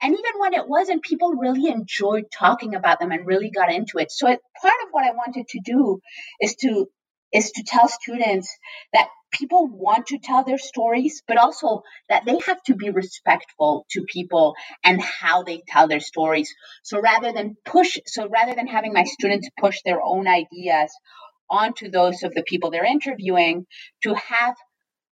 and 0.02 0.14
even 0.14 0.32
when 0.40 0.54
it 0.54 0.68
wasn't 0.68 1.04
people 1.04 1.34
really 1.34 1.68
enjoyed 1.70 2.26
talking 2.32 2.76
about 2.76 3.00
them 3.00 3.12
and 3.12 3.28
really 3.28 3.50
got 3.50 3.72
into 3.72 3.98
it 3.98 4.12
so 4.12 4.28
it, 4.28 4.40
part 4.62 4.74
of 4.86 4.90
what 4.92 5.06
i 5.06 5.12
wanted 5.12 5.48
to 5.48 5.60
do 5.64 6.00
is 6.42 6.56
to 6.56 6.88
is 7.34 7.52
to 7.52 7.64
tell 7.64 7.88
students 7.88 8.50
that 8.94 9.08
people 9.32 9.68
want 9.68 10.08
to 10.08 10.20
tell 10.20 10.44
their 10.44 10.58
stories, 10.58 11.24
but 11.28 11.38
also 11.38 11.82
that 12.10 12.26
they 12.26 12.38
have 12.46 12.62
to 12.64 12.76
be 12.76 12.90
respectful 12.90 13.86
to 13.92 14.04
people 14.12 14.56
and 14.84 15.02
how 15.02 15.44
they 15.44 15.62
tell 15.68 15.88
their 15.88 16.02
stories. 16.02 16.54
So 16.84 17.00
rather 17.00 17.32
than 17.32 17.56
push, 17.66 17.98
so 18.06 18.28
rather 18.28 18.54
than 18.54 18.68
having 18.68 18.94
my 18.94 19.06
students 19.06 19.50
push 19.60 19.78
their 19.86 20.02
own 20.04 20.28
ideas 20.28 20.92
onto 21.52 21.92
those 21.92 22.24
of 22.24 22.34
the 22.34 22.44
people 22.44 22.72
they're 22.72 22.86
interviewing, 22.86 23.68
to 24.04 24.16
have 24.16 24.56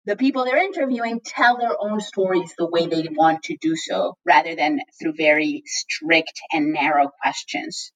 the 0.06 0.15
people 0.15 0.46
they're 0.46 0.63
interviewing 0.63 1.22
tell 1.25 1.58
their 1.58 1.75
own 1.80 2.00
stories 2.00 2.54
the 2.58 2.70
way 2.70 2.86
they 2.86 3.08
want 3.10 3.44
to 3.44 3.58
do 3.60 3.75
so, 3.75 4.18
rather 4.25 4.56
than 4.56 4.80
through 5.01 5.13
very 5.18 5.63
strict 5.65 6.39
and 6.51 6.74
narrow 6.74 7.10
questions. 7.24 7.92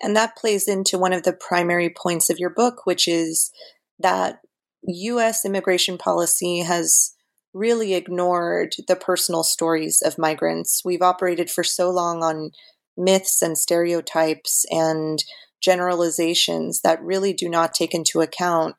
And 0.00 0.16
that 0.16 0.36
plays 0.36 0.68
into 0.68 0.98
one 0.98 1.12
of 1.12 1.22
the 1.22 1.32
primary 1.32 1.90
points 1.90 2.30
of 2.30 2.38
your 2.38 2.50
book, 2.50 2.86
which 2.86 3.08
is 3.08 3.50
that 3.98 4.40
US 4.86 5.44
immigration 5.44 5.98
policy 5.98 6.60
has 6.60 7.12
really 7.52 7.94
ignored 7.94 8.74
the 8.86 8.96
personal 8.96 9.42
stories 9.42 10.02
of 10.02 10.18
migrants. 10.18 10.82
We've 10.84 11.02
operated 11.02 11.50
for 11.50 11.64
so 11.64 11.90
long 11.90 12.22
on 12.22 12.50
myths 12.96 13.42
and 13.42 13.56
stereotypes 13.56 14.66
and 14.70 15.22
generalizations 15.60 16.80
that 16.82 17.02
really 17.02 17.32
do 17.32 17.48
not 17.48 17.74
take 17.74 17.94
into 17.94 18.20
account 18.20 18.76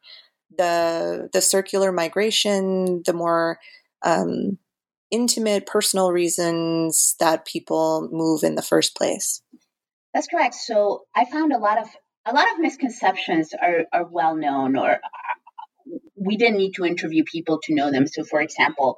the 0.58 1.30
the 1.34 1.42
circular 1.42 1.92
migration, 1.92 3.04
the 3.06 3.14
more 3.14 3.60
um, 4.04 4.58
intimate 5.12 5.66
personal 5.66 6.12
reasons 6.12 7.16
that 7.20 7.46
people 7.46 8.10
move 8.12 8.44
in 8.44 8.56
the 8.56 8.62
first 8.62 8.96
place. 8.96 9.42
That's 10.14 10.28
correct. 10.28 10.56
So 10.56 11.04
I 11.16 11.26
found 11.26 11.54
a 11.54 11.58
lot 11.58 11.78
of 11.78 11.88
a 12.26 12.34
lot 12.34 12.52
of 12.52 12.60
misconceptions 12.60 13.54
are, 13.54 13.86
are 13.94 14.06
well 14.06 14.36
known 14.36 14.78
or 14.78 15.00
we 16.16 16.36
didn't 16.36 16.58
need 16.58 16.74
to 16.74 16.86
interview 16.86 17.24
people 17.24 17.60
to 17.64 17.74
know 17.74 17.92
them. 17.92 18.06
So 18.08 18.24
for 18.24 18.42
example, 18.42 18.98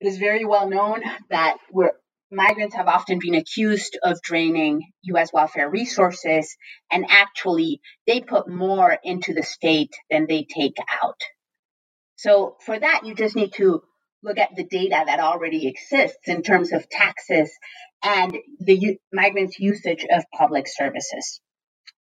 it 0.00 0.08
is 0.08 0.18
very 0.18 0.44
well 0.44 0.68
known 0.68 1.02
that 1.30 1.56
we're 1.70 1.92
migrants 2.32 2.74
have 2.74 2.88
often 2.88 3.18
been 3.20 3.34
accused 3.34 3.98
of 4.02 4.20
draining 4.22 4.90
US 5.02 5.32
welfare 5.32 5.68
resources, 5.70 6.56
and 6.90 7.04
actually, 7.08 7.80
they 8.06 8.20
put 8.20 8.48
more 8.48 8.98
into 9.04 9.34
the 9.34 9.42
state 9.42 9.94
than 10.10 10.26
they 10.26 10.44
take 10.44 10.76
out. 11.02 11.20
So, 12.16 12.56
for 12.64 12.78
that, 12.78 13.02
you 13.04 13.14
just 13.14 13.36
need 13.36 13.52
to 13.54 13.82
look 14.22 14.38
at 14.38 14.54
the 14.56 14.64
data 14.64 15.02
that 15.06 15.20
already 15.20 15.66
exists 15.66 16.26
in 16.26 16.42
terms 16.42 16.72
of 16.72 16.88
taxes 16.88 17.50
and 18.02 18.36
the 18.60 18.98
migrants' 19.12 19.58
usage 19.58 20.06
of 20.10 20.24
public 20.32 20.66
services. 20.68 21.40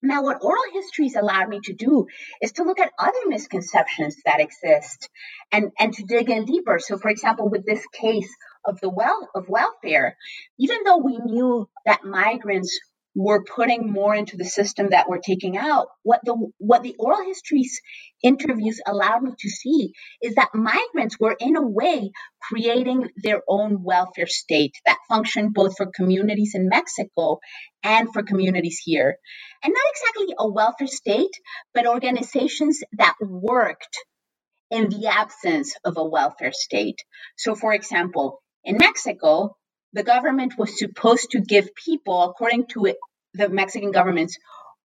Now, 0.03 0.23
what 0.23 0.39
oral 0.43 0.63
histories 0.73 1.17
allowed 1.17 1.49
me 1.49 1.61
to 1.65 1.73
do 1.73 2.07
is 2.41 2.53
to 2.53 2.63
look 2.63 2.79
at 2.79 2.93
other 2.99 3.19
misconceptions 3.27 4.17
that 4.25 4.41
exist 4.41 5.09
and, 5.51 5.73
and 5.79 5.93
to 5.95 6.05
dig 6.05 6.31
in 6.31 6.45
deeper. 6.45 6.79
So, 6.79 6.99
for 6.99 7.09
example, 7.09 7.49
with 7.49 7.67
this 7.67 7.85
case 7.93 8.33
of 8.67 8.81
the 8.81 8.91
well 8.91 9.29
of 9.35 9.49
welfare, 9.49 10.17
even 10.59 10.79
though 10.85 10.99
we 10.99 11.19
knew 11.19 11.69
that 11.87 12.05
migrants 12.05 12.79
were 13.15 13.45
putting 13.45 13.91
more 13.93 14.15
into 14.15 14.37
the 14.37 14.45
system 14.45 14.91
that 14.91 15.09
we're 15.09 15.19
taking 15.21 15.57
out. 15.59 15.89
What 16.05 16.21
the 16.25 16.37
what 16.59 16.83
the 16.85 16.95
oral 16.99 17.25
histories 17.27 17.81
interviews 18.23 18.81
allowed 18.87 19.23
me 19.23 19.33
to 19.39 19.49
see 19.51 19.93
is 20.23 20.37
that 20.37 20.55
migrants 20.55 21.19
were 21.21 21.37
in 21.41 21.57
a 21.57 21.67
way 21.67 22.13
creating 22.43 23.09
their 23.17 23.43
own 23.49 23.83
welfare 23.83 24.29
state 24.29 24.75
that 24.87 24.99
functioned 25.09 25.55
both 25.55 25.77
for 25.77 25.87
communities 25.95 26.53
in 26.55 26.69
Mexico 26.69 27.41
and 27.83 28.13
for 28.13 28.23
communities 28.23 28.81
here. 28.85 29.17
And 29.65 29.75
not 29.75 29.93
exactly 29.93 30.35
a 30.39 30.49
welfare 30.51 30.87
state, 30.89 31.33
but 31.75 31.87
organizations 31.87 32.81
that 32.99 33.17
worked 33.21 33.99
in 34.71 34.91
the 34.91 35.09
absence 35.09 35.75
of 35.85 35.97
a 35.99 36.05
welfare 36.05 36.53
state. 36.53 37.01
So 37.39 37.57
for 37.57 37.75
example, 37.75 38.43
in 38.69 38.77
Mexico, 38.77 39.57
the 39.95 40.03
government 40.03 40.59
was 40.59 40.79
supposed 40.79 41.31
to 41.31 41.41
give 41.41 41.75
people, 41.75 42.23
according 42.23 42.67
to 42.75 42.85
it, 42.85 42.97
the 43.33 43.49
Mexican 43.49 43.93
government's 43.93 44.37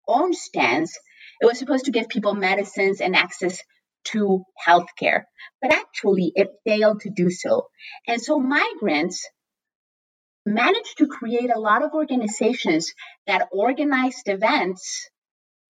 own 0.07 0.33
stance, 0.33 0.97
it 1.41 1.45
was 1.45 1.59
supposed 1.59 1.85
to 1.85 1.91
give 1.91 2.07
people 2.07 2.33
medicines 2.33 3.01
and 3.01 3.13
access 3.13 3.59
to 4.05 4.45
healthcare. 4.65 5.23
But 5.61 5.73
actually, 5.73 6.31
it 6.33 6.47
failed 6.65 7.01
to 7.01 7.09
do 7.09 7.29
so. 7.29 7.67
And 8.07 8.21
so 8.21 8.39
migrants 8.39 9.27
managed 10.45 10.97
to 10.99 11.07
create 11.07 11.51
a 11.53 11.59
lot 11.59 11.83
of 11.83 11.91
organizations 11.93 12.93
that 13.27 13.49
organized 13.51 14.29
events 14.29 15.09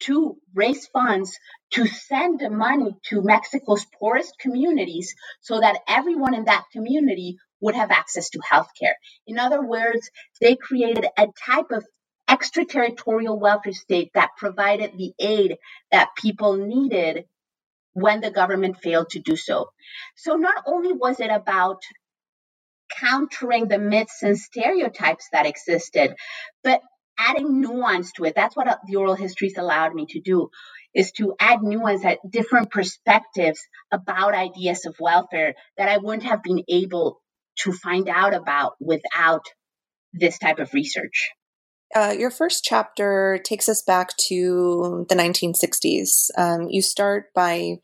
to 0.01 0.37
raise 0.53 0.85
funds 0.87 1.39
to 1.71 1.87
send 1.87 2.39
the 2.39 2.51
money 2.51 2.95
to 3.09 3.23
Mexico's 3.23 3.85
poorest 3.99 4.33
communities 4.39 5.15
so 5.41 5.59
that 5.59 5.79
everyone 5.87 6.35
in 6.35 6.45
that 6.45 6.65
community 6.71 7.37
would 7.63 7.75
have 7.75 7.91
access 7.91 8.31
to 8.31 8.39
healthcare. 8.41 8.95
In 9.27 9.39
other 9.39 9.63
words, 9.65 10.11
they 10.41 10.57
created 10.57 11.07
a 11.17 11.27
type 11.47 11.71
of 11.71 11.85
extraterritorial 12.29 13.39
welfare 13.39 13.73
state 13.73 14.11
that 14.15 14.31
provided 14.37 14.93
the 14.97 15.13
aid 15.19 15.57
that 15.91 16.09
people 16.17 16.57
needed 16.57 17.25
when 17.93 18.21
the 18.21 18.31
government 18.31 18.77
failed 18.83 19.09
to 19.11 19.19
do 19.19 19.37
so. 19.37 19.69
So 20.17 20.35
not 20.35 20.63
only 20.67 20.93
was 20.93 21.19
it 21.21 21.31
about 21.31 21.81
countering 23.01 23.69
the 23.69 23.79
myths 23.79 24.23
and 24.23 24.39
stereotypes 24.39 25.29
that 25.33 25.47
existed, 25.47 26.15
but 26.63 26.81
adding 27.19 27.61
nuance 27.61 28.13
to 28.13 28.25
it. 28.25 28.35
That's 28.35 28.57
what 28.57 28.69
uh, 28.69 28.77
the 28.87 28.97
oral 28.97 29.15
histories 29.15 29.57
allowed 29.57 29.95
me 29.95 30.07
to 30.11 30.21
do 30.21 30.51
is 30.95 31.13
to 31.13 31.35
add 31.39 31.63
nuance 31.63 32.05
at 32.05 32.19
different 32.29 32.71
perspectives 32.71 33.61
about 33.91 34.35
ideas 34.35 34.85
of 34.87 34.97
welfare 34.99 35.55
that 35.77 35.89
I 35.89 35.99
wouldn't 35.99 36.25
have 36.25 36.43
been 36.43 36.63
able 36.69 37.21
to 37.59 37.71
find 37.71 38.09
out 38.09 38.33
about 38.33 38.73
without 38.79 39.45
this 40.13 40.37
type 40.37 40.59
of 40.59 40.73
research. 40.73 41.31
Uh, 41.95 42.13
your 42.17 42.31
first 42.31 42.63
chapter 42.63 43.39
takes 43.43 43.69
us 43.69 43.83
back 43.83 44.15
to 44.17 45.05
the 45.09 45.15
1960s. 45.15 46.29
Um, 46.37 46.67
you 46.69 46.81
start 46.81 47.25
by 47.35 47.77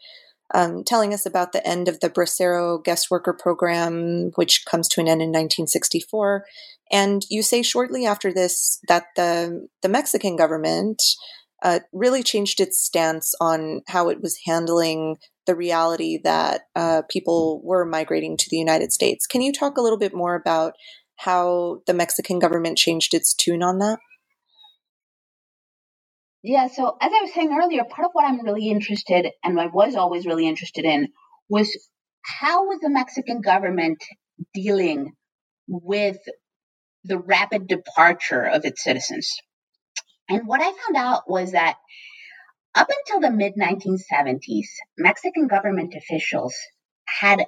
um, 0.54 0.84
telling 0.84 1.14
us 1.14 1.26
about 1.26 1.52
the 1.52 1.66
end 1.66 1.88
of 1.88 2.00
the 2.00 2.10
Bracero 2.10 2.84
guest 2.84 3.12
worker 3.12 3.34
program, 3.34 4.32
which 4.36 4.66
comes 4.66 4.88
to 4.90 5.02
an 5.02 5.08
end 5.08 5.22
in 5.22 5.30
1964. 5.30 6.46
And 6.92 7.24
you 7.30 7.44
say 7.44 7.62
shortly 7.62 8.08
after 8.08 8.34
this 8.34 8.80
that 8.88 9.06
the, 9.16 9.68
the 9.84 9.90
Mexican 9.90 10.36
government 10.36 11.02
uh, 11.64 11.80
really 11.92 12.24
changed 12.24 12.60
its 12.60 12.84
stance 12.84 13.34
on 13.42 13.82
how 13.88 14.10
it 14.10 14.22
was 14.22 14.40
handling 14.46 15.18
the 15.46 15.56
reality 15.56 16.20
that 16.24 16.62
uh, 16.76 17.02
people 17.10 17.62
were 17.64 17.86
migrating 17.86 18.38
to 18.38 18.48
the 18.50 18.58
United 18.58 18.92
States. 18.92 19.26
Can 19.26 19.42
you 19.42 19.52
talk 19.52 19.78
a 19.78 19.82
little 19.82 19.98
bit 19.98 20.14
more 20.14 20.36
about 20.36 20.74
how 21.18 21.80
the 21.86 21.94
Mexican 21.94 22.40
government 22.40 22.78
changed 22.78 23.14
its 23.14 23.34
tune 23.34 23.62
on 23.62 23.80
that? 23.80 24.00
Yeah, 26.42 26.68
so 26.68 26.96
as 27.02 27.12
I 27.12 27.22
was 27.22 27.34
saying 27.34 27.52
earlier, 27.52 27.84
part 27.84 28.06
of 28.06 28.12
what 28.14 28.26
I'm 28.26 28.46
really 28.46 28.70
interested 28.70 29.28
and 29.44 29.60
I 29.60 29.68
was 29.68 29.96
always 29.96 30.26
really 30.26 30.48
interested 30.48 30.86
in 30.86 31.10
was 31.50 31.70
how 32.24 32.66
was 32.66 32.80
the 32.80 32.90
Mexican 32.90 33.42
government 33.42 34.02
dealing 34.54 35.14
with 35.68 36.18
the 37.04 37.18
rapid 37.18 37.68
departure 37.68 38.44
of 38.44 38.64
its 38.64 38.84
citizens? 38.84 39.36
And 40.30 40.46
what 40.46 40.62
I 40.62 40.66
found 40.66 40.96
out 40.96 41.30
was 41.30 41.54
that 41.54 41.76
up 42.76 42.88
until 42.88 43.20
the 43.20 43.36
mid 43.36 43.56
1970s, 43.56 44.68
Mexican 44.98 45.48
government 45.48 45.96
officials 45.96 46.56
had 47.06 47.46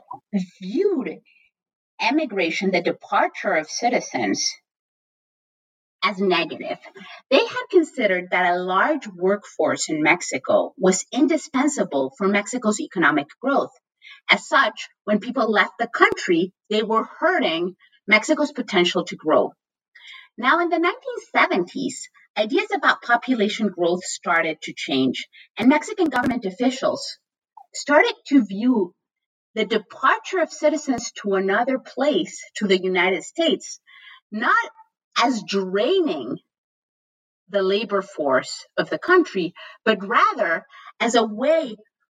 viewed 0.59 1.21
emigration, 2.01 2.71
the 2.71 2.81
departure 2.81 3.53
of 3.53 3.69
citizens, 3.69 4.43
as 6.03 6.17
negative. 6.19 6.79
They 7.29 7.45
had 7.45 7.65
considered 7.69 8.29
that 8.31 8.51
a 8.51 8.57
large 8.57 9.07
workforce 9.07 9.89
in 9.89 10.01
Mexico 10.01 10.73
was 10.77 11.05
indispensable 11.11 12.11
for 12.17 12.27
Mexico's 12.27 12.79
economic 12.79 13.27
growth. 13.39 13.71
As 14.31 14.47
such, 14.47 14.89
when 15.03 15.19
people 15.19 15.51
left 15.51 15.73
the 15.77 15.87
country, 15.87 16.53
they 16.71 16.81
were 16.81 17.03
hurting 17.03 17.75
Mexico's 18.07 18.51
potential 18.51 19.05
to 19.05 19.15
grow. 19.15 19.53
Now, 20.37 20.59
in 20.61 20.69
the 20.69 20.77
1970s, 20.77 22.07
ideas 22.37 22.67
about 22.73 23.01
population 23.01 23.69
growth 23.69 24.03
started 24.03 24.61
to 24.63 24.73
change, 24.75 25.27
and 25.57 25.69
Mexican 25.69 26.07
government 26.07 26.45
officials 26.45 27.17
started 27.73 28.13
to 28.27 28.45
view 28.45 28.93
the 29.53 29.65
departure 29.65 30.39
of 30.39 30.51
citizens 30.51 31.11
to 31.21 31.35
another 31.35 31.77
place, 31.77 32.39
to 32.55 32.67
the 32.67 32.81
United 32.81 33.23
States, 33.23 33.79
not 34.31 34.55
as 35.21 35.43
draining 35.43 36.37
the 37.49 37.61
labor 37.61 38.01
force 38.01 38.65
of 38.77 38.89
the 38.89 38.97
country, 38.97 39.53
but 39.83 40.07
rather 40.07 40.65
as 40.99 41.15
a 41.15 41.25
way 41.25 41.75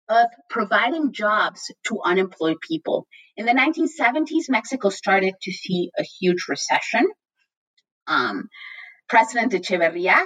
of 0.09 0.27
providing 0.49 1.11
jobs 1.11 1.71
to 1.85 2.01
unemployed 2.03 2.57
people. 2.61 3.07
In 3.35 3.45
the 3.45 3.53
1970s, 3.53 4.49
Mexico 4.49 4.89
started 4.89 5.33
to 5.41 5.51
see 5.51 5.89
a 5.97 6.03
huge 6.03 6.45
recession. 6.47 7.07
Um, 8.05 8.49
President 9.09 9.53
Echeverria, 9.53 10.21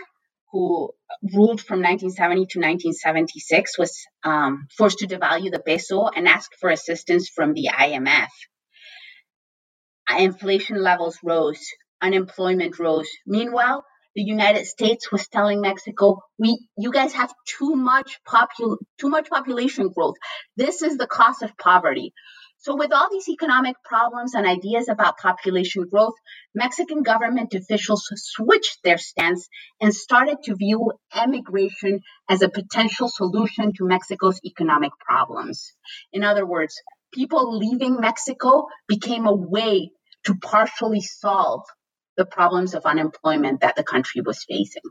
who 0.51 0.91
ruled 1.35 1.61
from 1.61 1.81
1970 1.81 2.47
to 2.47 2.59
1976, 2.59 3.77
was 3.77 3.97
um, 4.23 4.67
forced 4.77 4.99
to 4.99 5.07
devalue 5.07 5.51
the 5.51 5.59
peso 5.59 6.07
and 6.07 6.27
asked 6.27 6.55
for 6.59 6.69
assistance 6.69 7.29
from 7.29 7.53
the 7.53 7.69
IMF. 7.73 8.29
Inflation 10.19 10.81
levels 10.81 11.17
rose, 11.23 11.59
unemployment 12.01 12.79
rose. 12.79 13.09
Meanwhile, 13.25 13.85
the 14.15 14.23
United 14.23 14.65
States 14.65 15.11
was 15.11 15.27
telling 15.27 15.61
Mexico, 15.61 16.21
"We, 16.39 16.67
you 16.77 16.91
guys 16.91 17.13
have 17.13 17.33
too 17.45 17.75
much 17.75 18.19
popul- 18.27 18.77
too 18.99 19.09
much 19.09 19.29
population 19.29 19.89
growth. 19.89 20.15
This 20.55 20.81
is 20.81 20.97
the 20.97 21.07
cost 21.07 21.43
of 21.43 21.57
poverty." 21.57 22.13
So, 22.67 22.75
with 22.75 22.91
all 22.91 23.07
these 23.09 23.29
economic 23.29 23.77
problems 23.85 24.33
and 24.33 24.45
ideas 24.45 24.89
about 24.89 25.19
population 25.19 25.87
growth, 25.89 26.15
Mexican 26.53 27.01
government 27.01 27.53
officials 27.53 28.09
switched 28.13 28.79
their 28.83 28.97
stance 28.97 29.47
and 29.79 29.95
started 29.95 30.39
to 30.43 30.55
view 30.57 30.91
emigration 31.15 32.01
as 32.29 32.41
a 32.41 32.49
potential 32.49 33.07
solution 33.07 33.71
to 33.77 33.87
Mexico's 33.87 34.41
economic 34.43 34.91
problems. 34.99 35.71
In 36.11 36.25
other 36.25 36.45
words, 36.45 36.75
people 37.13 37.57
leaving 37.57 38.01
Mexico 38.01 38.67
became 38.85 39.27
a 39.27 39.33
way 39.33 39.91
to 40.25 40.35
partially 40.35 40.99
solve 40.99 41.63
the 42.17 42.25
problems 42.25 42.73
of 42.73 42.85
unemployment 42.85 43.61
that 43.61 43.77
the 43.77 43.83
country 43.85 44.19
was 44.19 44.43
facing. 44.43 44.83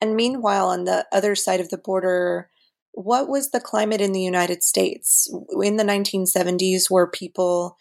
And 0.00 0.16
meanwhile, 0.16 0.68
on 0.68 0.84
the 0.84 1.06
other 1.12 1.34
side 1.34 1.60
of 1.60 1.68
the 1.68 1.76
border, 1.76 2.48
what 2.94 3.28
was 3.28 3.50
the 3.50 3.60
climate 3.60 4.00
in 4.00 4.12
the 4.12 4.22
United 4.22 4.62
States 4.62 5.32
in 5.60 5.76
the 5.76 5.84
1970s? 5.84 6.90
Were 6.90 7.10
people 7.10 7.76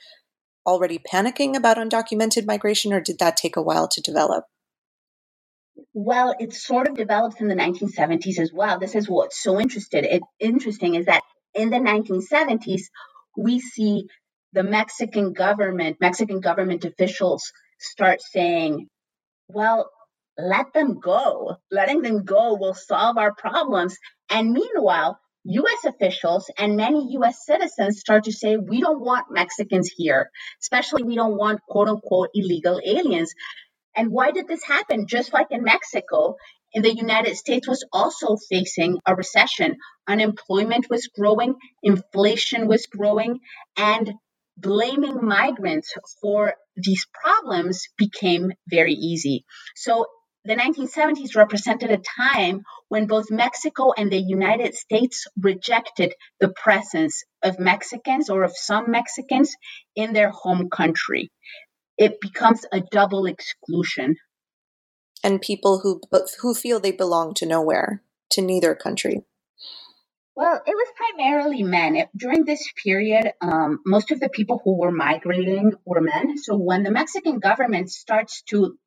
already 0.65 0.99
panicking 0.99 1.55
about 1.55 1.77
undocumented 1.77 2.45
migration, 2.45 2.91
or 2.91 2.99
did 2.99 3.19
that 3.19 3.37
take 3.37 3.55
a 3.55 3.61
while 3.61 3.87
to 3.87 4.01
develop? 4.01 4.45
Well, 5.93 6.35
it 6.39 6.53
sort 6.53 6.87
of 6.87 6.95
developed 6.95 7.41
in 7.41 7.47
the 7.47 7.55
1970s 7.55 8.39
as 8.39 8.51
well. 8.51 8.79
This 8.79 8.95
is 8.95 9.07
what's 9.07 9.41
so 9.41 9.59
interested. 9.59 10.05
It, 10.05 10.23
interesting 10.39 10.95
is 10.95 11.05
that 11.05 11.23
in 11.53 11.69
the 11.69 11.77
1970s, 11.77 12.83
we 13.37 13.59
see 13.59 14.07
the 14.53 14.63
Mexican 14.63 15.33
government, 15.33 15.97
Mexican 15.99 16.39
government 16.39 16.85
officials 16.85 17.51
start 17.79 18.21
saying, 18.21 18.87
well, 19.47 19.89
let 20.37 20.73
them 20.73 20.99
go. 20.99 21.57
Letting 21.71 22.01
them 22.01 22.23
go 22.23 22.55
will 22.55 22.73
solve 22.73 23.17
our 23.17 23.33
problems. 23.33 23.97
And 24.33 24.51
meanwhile, 24.51 25.19
US 25.45 25.85
officials 25.85 26.49
and 26.57 26.75
many 26.75 27.13
US 27.19 27.45
citizens 27.45 27.99
start 27.99 28.23
to 28.23 28.31
say, 28.31 28.57
we 28.57 28.81
don't 28.81 28.99
want 28.99 29.27
Mexicans 29.29 29.91
here, 29.95 30.31
especially 30.59 31.03
we 31.03 31.15
don't 31.15 31.37
want 31.37 31.61
quote 31.69 31.87
unquote 31.87 32.29
illegal 32.33 32.81
aliens. 32.83 33.31
And 33.95 34.09
why 34.11 34.31
did 34.31 34.47
this 34.47 34.63
happen? 34.63 35.05
Just 35.07 35.33
like 35.33 35.47
in 35.51 35.63
Mexico, 35.63 36.35
in 36.71 36.81
the 36.81 36.95
United 36.95 37.37
States 37.37 37.67
was 37.67 37.85
also 37.93 38.35
facing 38.49 38.97
a 39.05 39.15
recession. 39.15 39.77
Unemployment 40.07 40.87
was 40.89 41.07
growing, 41.15 41.53
inflation 41.83 42.67
was 42.67 42.87
growing, 42.87 43.39
and 43.77 44.13
blaming 44.57 45.23
migrants 45.23 45.93
for 46.21 46.55
these 46.75 47.05
problems 47.13 47.87
became 47.97 48.51
very 48.67 48.93
easy. 48.93 49.45
So 49.75 50.07
the 50.45 50.55
1970s 50.55 51.35
represented 51.35 51.91
a 51.91 52.01
time 52.19 52.63
when 52.89 53.07
both 53.07 53.31
Mexico 53.31 53.93
and 53.95 54.11
the 54.11 54.19
United 54.19 54.75
States 54.75 55.25
rejected 55.39 56.13
the 56.39 56.49
presence 56.49 57.23
of 57.41 57.59
Mexicans 57.59 58.29
or 58.29 58.43
of 58.43 58.55
some 58.55 58.91
Mexicans 58.91 59.55
in 59.95 60.13
their 60.13 60.29
home 60.29 60.69
country. 60.69 61.31
It 61.97 62.19
becomes 62.19 62.65
a 62.71 62.81
double 62.81 63.25
exclusion. 63.25 64.17
And 65.23 65.41
people 65.41 65.79
who 65.79 66.01
who 66.41 66.53
feel 66.53 66.79
they 66.79 66.91
belong 66.91 67.33
to 67.35 67.45
nowhere, 67.45 68.03
to 68.31 68.41
neither 68.41 68.75
country. 68.75 69.23
Well, 70.35 70.61
it 70.65 70.71
was 70.71 70.87
primarily 70.97 71.61
men. 71.61 72.07
During 72.17 72.43
this 72.43 72.67
period, 72.83 73.33
um, 73.39 73.79
most 73.85 74.11
of 74.11 74.19
the 74.19 74.29
people 74.29 74.59
who 74.63 74.77
were 74.77 74.91
migrating 74.91 75.73
were 75.85 76.01
men. 76.01 76.37
So 76.39 76.57
when 76.57 76.81
the 76.81 76.91
Mexican 76.91 77.37
government 77.39 77.91
starts 77.91 78.41
to 78.49 78.77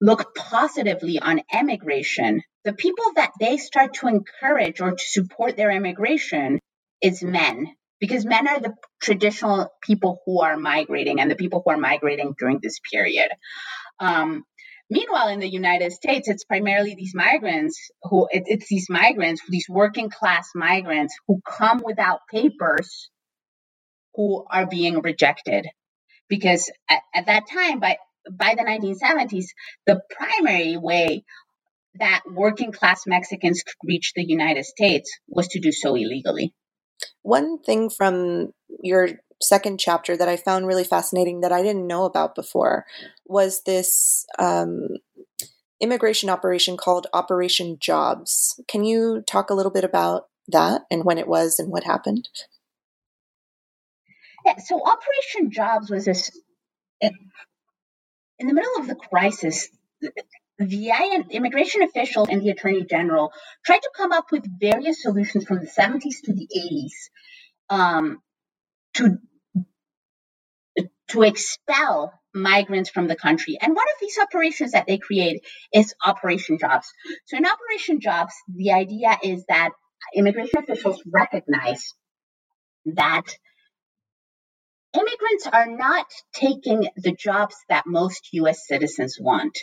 look 0.00 0.34
positively 0.34 1.18
on 1.18 1.42
emigration, 1.52 2.42
the 2.64 2.72
people 2.72 3.04
that 3.16 3.32
they 3.40 3.56
start 3.56 3.94
to 3.94 4.08
encourage 4.08 4.80
or 4.80 4.92
to 4.92 5.04
support 5.04 5.56
their 5.56 5.70
immigration 5.70 6.60
is 7.02 7.22
men, 7.22 7.66
because 8.00 8.24
men 8.24 8.46
are 8.48 8.60
the 8.60 8.74
traditional 9.00 9.70
people 9.82 10.20
who 10.24 10.40
are 10.40 10.56
migrating 10.56 11.20
and 11.20 11.30
the 11.30 11.36
people 11.36 11.62
who 11.64 11.70
are 11.72 11.78
migrating 11.78 12.34
during 12.38 12.60
this 12.62 12.78
period. 12.80 13.28
Um, 14.00 14.44
meanwhile, 14.90 15.28
in 15.28 15.40
the 15.40 15.48
United 15.48 15.92
States, 15.92 16.28
it's 16.28 16.44
primarily 16.44 16.94
these 16.94 17.14
migrants 17.14 17.90
who 18.02 18.28
it, 18.30 18.44
it's 18.46 18.68
these 18.68 18.86
migrants, 18.88 19.42
these 19.48 19.66
working 19.68 20.10
class 20.10 20.50
migrants 20.54 21.16
who 21.26 21.40
come 21.46 21.82
without 21.84 22.20
papers 22.30 23.10
who 24.14 24.44
are 24.50 24.66
being 24.66 25.00
rejected 25.00 25.66
because 26.28 26.70
at, 26.90 27.00
at, 27.14 27.26
that 27.26 27.44
time 27.50 27.78
by 27.78 27.96
by 28.30 28.54
the 28.56 28.64
1970s, 28.64 29.46
the 29.86 30.00
primary 30.10 30.76
way 30.76 31.24
that 31.98 32.22
working 32.30 32.72
class 32.72 33.06
Mexicans 33.06 33.62
could 33.62 33.88
reach 33.88 34.12
the 34.14 34.24
United 34.24 34.64
States 34.64 35.18
was 35.28 35.48
to 35.48 35.60
do 35.60 35.72
so 35.72 35.94
illegally. 35.94 36.54
One 37.22 37.58
thing 37.58 37.90
from 37.90 38.52
your 38.82 39.08
second 39.40 39.78
chapter 39.78 40.16
that 40.16 40.28
I 40.28 40.36
found 40.36 40.66
really 40.66 40.84
fascinating 40.84 41.40
that 41.40 41.52
I 41.52 41.62
didn't 41.62 41.86
know 41.86 42.04
about 42.04 42.34
before 42.34 42.86
was 43.24 43.62
this 43.64 44.26
um, 44.38 44.88
immigration 45.80 46.28
operation 46.28 46.76
called 46.76 47.06
Operation 47.12 47.78
Jobs. 47.80 48.60
Can 48.68 48.84
you 48.84 49.22
talk 49.26 49.50
a 49.50 49.54
little 49.54 49.72
bit 49.72 49.84
about 49.84 50.24
that 50.48 50.82
and 50.90 51.04
when 51.04 51.18
it 51.18 51.28
was 51.28 51.58
and 51.58 51.70
what 51.70 51.84
happened? 51.84 52.28
Yeah, 54.44 54.56
so 54.58 54.80
Operation 54.82 55.50
Jobs 55.50 55.90
was 55.90 56.04
this 56.04 56.30
in 58.38 58.46
the 58.46 58.54
middle 58.54 58.76
of 58.78 58.86
the 58.86 58.94
crisis, 58.94 59.68
the 60.58 61.24
immigration 61.30 61.82
officials 61.82 62.28
and 62.28 62.42
the 62.42 62.50
attorney 62.50 62.84
general 62.84 63.32
tried 63.64 63.80
to 63.80 63.90
come 63.96 64.12
up 64.12 64.30
with 64.32 64.44
various 64.60 65.02
solutions 65.02 65.44
from 65.44 65.58
the 65.58 65.66
70s 65.66 66.22
to 66.24 66.32
the 66.32 66.48
80s 66.56 67.74
um, 67.74 68.22
to 68.94 69.18
to 71.08 71.22
expel 71.22 72.12
migrants 72.34 72.90
from 72.90 73.08
the 73.08 73.16
country. 73.16 73.58
And 73.60 73.74
one 73.74 73.86
of 73.94 74.00
these 74.00 74.18
operations 74.18 74.72
that 74.72 74.86
they 74.86 74.98
create 74.98 75.44
is 75.72 75.94
Operation 76.04 76.58
Jobs. 76.58 76.92
So 77.26 77.38
in 77.38 77.46
Operation 77.46 78.00
Jobs, 78.00 78.34
the 78.54 78.72
idea 78.72 79.16
is 79.22 79.44
that 79.48 79.70
immigration 80.14 80.60
officials 80.60 81.02
recognize 81.06 81.94
that 82.84 83.24
immigrants 84.94 85.46
are 85.52 85.66
not 85.66 86.06
taking 86.32 86.88
the 86.96 87.12
jobs 87.12 87.56
that 87.68 87.86
most 87.86 88.28
US 88.32 88.66
citizens 88.66 89.18
want. 89.20 89.58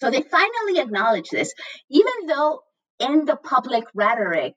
So 0.00 0.10
they 0.10 0.22
finally 0.22 0.80
acknowledge 0.80 1.28
this, 1.30 1.52
even 1.90 2.26
though 2.26 2.62
in 2.98 3.24
the 3.24 3.36
public 3.36 3.84
rhetoric, 3.94 4.54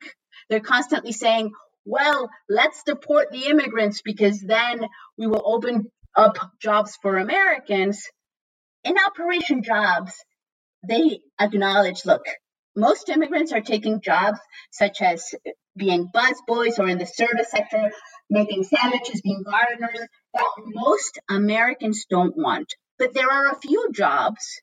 they're 0.50 0.60
constantly 0.60 1.12
saying, 1.12 1.52
well, 1.86 2.30
let's 2.50 2.84
deport 2.84 3.32
the 3.32 3.48
immigrants 3.48 4.02
because 4.02 4.40
then 4.40 4.88
we 5.18 5.28
will 5.28 5.44
open 5.46 5.92
up 6.16 6.38
jobs 6.62 6.98
for 7.02 7.18
Americans. 7.18 8.08
In 8.84 8.96
Operation 8.98 9.64
Jobs, 9.64 10.14
they 10.88 11.20
acknowledge 11.40 12.06
look, 12.06 12.26
most 12.76 13.10
immigrants 13.10 13.52
are 13.52 13.62
taking 13.62 14.02
jobs 14.02 14.40
such 14.72 15.02
as 15.02 15.34
being 15.76 16.10
busboys 16.14 16.80
or 16.80 16.88
in 16.88 16.98
the 16.98 17.06
service 17.06 17.52
sector, 17.52 17.92
making 18.34 18.64
sandwiches, 18.64 19.22
being 19.22 19.44
gardeners, 19.44 20.08
that 20.34 20.52
most 20.66 21.20
Americans 21.30 22.06
don't 22.10 22.36
want. 22.36 22.74
But 22.98 23.14
there 23.14 23.32
are 23.32 23.52
a 23.52 23.60
few 23.60 23.92
jobs 23.94 24.62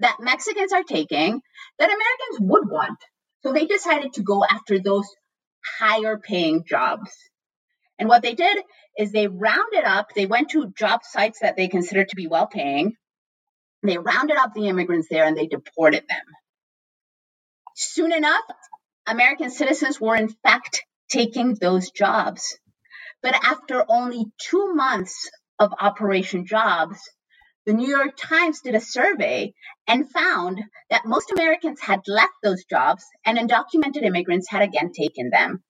that 0.00 0.16
Mexicans 0.20 0.72
are 0.72 0.82
taking 0.82 1.40
that 1.78 1.90
Americans 1.90 2.50
would 2.50 2.70
want. 2.70 2.98
So 3.42 3.52
they 3.52 3.66
decided 3.66 4.14
to 4.14 4.22
go 4.22 4.42
after 4.44 4.78
those 4.78 5.06
higher 5.78 6.18
paying 6.18 6.64
jobs. 6.66 7.10
And 7.98 8.08
what 8.08 8.22
they 8.22 8.34
did 8.34 8.58
is 8.98 9.12
they 9.12 9.26
rounded 9.26 9.84
up, 9.84 10.08
they 10.14 10.26
went 10.26 10.50
to 10.50 10.72
job 10.76 11.00
sites 11.04 11.40
that 11.40 11.56
they 11.56 11.68
considered 11.68 12.08
to 12.08 12.16
be 12.16 12.26
well 12.26 12.46
paying. 12.46 12.94
They 13.82 13.98
rounded 13.98 14.36
up 14.36 14.54
the 14.54 14.68
immigrants 14.68 15.08
there 15.10 15.24
and 15.24 15.36
they 15.36 15.46
deported 15.46 16.04
them. 16.08 16.24
Soon 17.74 18.12
enough, 18.12 18.42
American 19.06 19.50
citizens 19.50 20.00
were 20.00 20.16
in 20.16 20.28
fact 20.28 20.82
taking 21.10 21.54
those 21.54 21.90
jobs. 21.90 22.58
But 23.26 23.44
after 23.44 23.84
only 23.88 24.26
two 24.38 24.72
months 24.74 25.28
of 25.58 25.74
Operation 25.80 26.46
Jobs, 26.46 27.00
the 27.64 27.72
New 27.72 27.88
York 27.88 28.16
Times 28.16 28.60
did 28.60 28.76
a 28.76 28.80
survey 28.80 29.52
and 29.88 30.08
found 30.08 30.62
that 30.90 31.06
most 31.06 31.32
Americans 31.32 31.80
had 31.80 32.02
left 32.06 32.34
those 32.44 32.64
jobs 32.70 33.04
and 33.24 33.36
undocumented 33.36 34.04
immigrants 34.04 34.48
had 34.48 34.62
again 34.62 34.92
taken 34.92 35.30
them. 35.30 35.64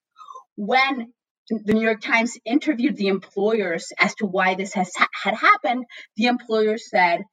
When 0.57 1.15
the 1.49 1.73
New 1.73 1.81
York 1.81 2.03
Times 2.03 2.37
interviewed 2.45 2.99
the 2.99 3.09
employers 3.09 3.91
as 3.99 4.15
to 4.17 4.27
why 4.27 4.55
this 4.55 4.75
has 4.75 4.93
had 4.95 5.35
happened, 5.35 5.87
the 6.19 6.27
employers 6.27 6.91
said 6.91 7.25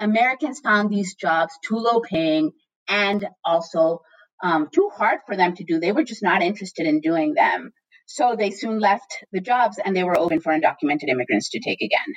Americans 0.00 0.58
found 0.58 0.90
these 0.90 1.14
jobs 1.14 1.52
too 1.64 1.76
low 1.76 2.00
paying 2.00 2.50
and 2.88 3.24
also 3.44 4.00
um, 4.42 4.68
too 4.74 4.90
hard 4.92 5.20
for 5.26 5.36
them 5.36 5.54
to 5.54 5.62
do. 5.62 5.78
They 5.78 5.92
were 5.92 6.02
just 6.02 6.24
not 6.24 6.42
interested 6.42 6.88
in 6.88 7.00
doing 7.00 7.34
them. 7.34 7.72
So 8.12 8.34
they 8.36 8.50
soon 8.50 8.80
left 8.80 9.24
the 9.30 9.40
jobs 9.40 9.78
and 9.78 9.94
they 9.94 10.02
were 10.02 10.18
open 10.18 10.40
for 10.40 10.52
undocumented 10.52 11.08
immigrants 11.08 11.48
to 11.50 11.60
take 11.60 11.80
again. 11.80 12.14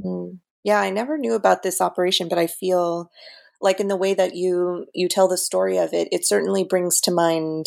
Mm. 0.00 0.38
Yeah, 0.62 0.80
I 0.80 0.90
never 0.90 1.18
knew 1.18 1.34
about 1.34 1.64
this 1.64 1.80
operation, 1.80 2.28
but 2.28 2.38
I 2.38 2.46
feel 2.46 3.10
like 3.60 3.80
in 3.80 3.88
the 3.88 3.96
way 3.96 4.14
that 4.14 4.36
you 4.36 4.86
you 4.94 5.08
tell 5.08 5.26
the 5.26 5.36
story 5.36 5.76
of 5.76 5.92
it, 5.92 6.06
it 6.12 6.24
certainly 6.24 6.62
brings 6.62 7.00
to 7.00 7.10
mind 7.10 7.66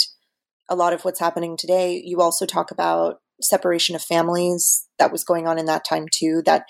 a 0.70 0.78
lot 0.78 0.94
of 0.94 1.04
what's 1.04 1.20
happening 1.20 1.58
today. 1.58 2.02
You 2.02 2.22
also 2.22 2.46
talk 2.46 2.72
about 2.72 3.18
separation 3.42 3.98
of 3.98 4.02
families 4.02 4.88
that 4.98 5.12
was 5.12 5.26
going 5.26 5.46
on 5.46 5.60
in 5.60 5.66
that 5.66 5.84
time 5.84 6.06
too. 6.10 6.42
That 6.46 6.64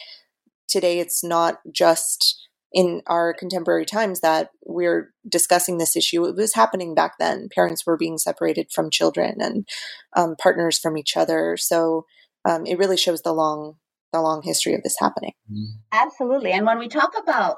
today 0.68 0.98
it's 0.98 1.24
not 1.24 1.60
just 1.72 2.50
in 2.74 3.02
our 3.08 3.34
contemporary 3.34 3.86
times 3.86 4.22
that 4.22 4.50
we're 4.66 5.14
discussing 5.28 5.78
this 5.78 5.96
issue. 5.96 6.26
It 6.26 6.36
was 6.36 6.54
happening 6.54 6.96
back 6.96 7.14
then. 7.20 7.50
Parents 7.54 7.86
were 7.86 7.98
being 7.98 8.18
separated 8.18 8.72
from 8.72 8.90
children 8.90 9.36
and 9.40 9.68
um, 10.16 10.36
partners 10.42 10.80
from 10.80 10.98
each 10.98 11.18
other. 11.18 11.58
So 11.58 12.06
um, 12.50 12.66
it 12.66 12.78
really 12.78 12.98
shows 12.98 13.22
the 13.22 13.34
long 13.34 13.76
the 14.14 14.22
long 14.22 14.42
history 14.42 14.74
of 14.74 14.84
this 14.84 14.98
happening. 15.00 15.32
Absolutely. 15.94 16.52
And 16.52 16.66
when 16.66 16.80
we 16.80 16.90
talk 16.90 17.14
about 17.18 17.58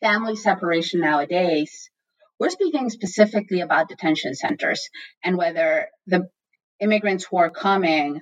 family 0.00 0.36
separation 0.36 1.00
nowadays, 1.00 1.90
we're 2.38 2.50
speaking 2.50 2.88
specifically 2.88 3.62
about 3.62 3.88
detention 3.88 4.34
centers 4.34 4.88
and 5.24 5.36
whether 5.36 5.88
the 6.06 6.28
immigrants 6.80 7.24
who 7.24 7.38
are 7.38 7.50
coming 7.50 8.20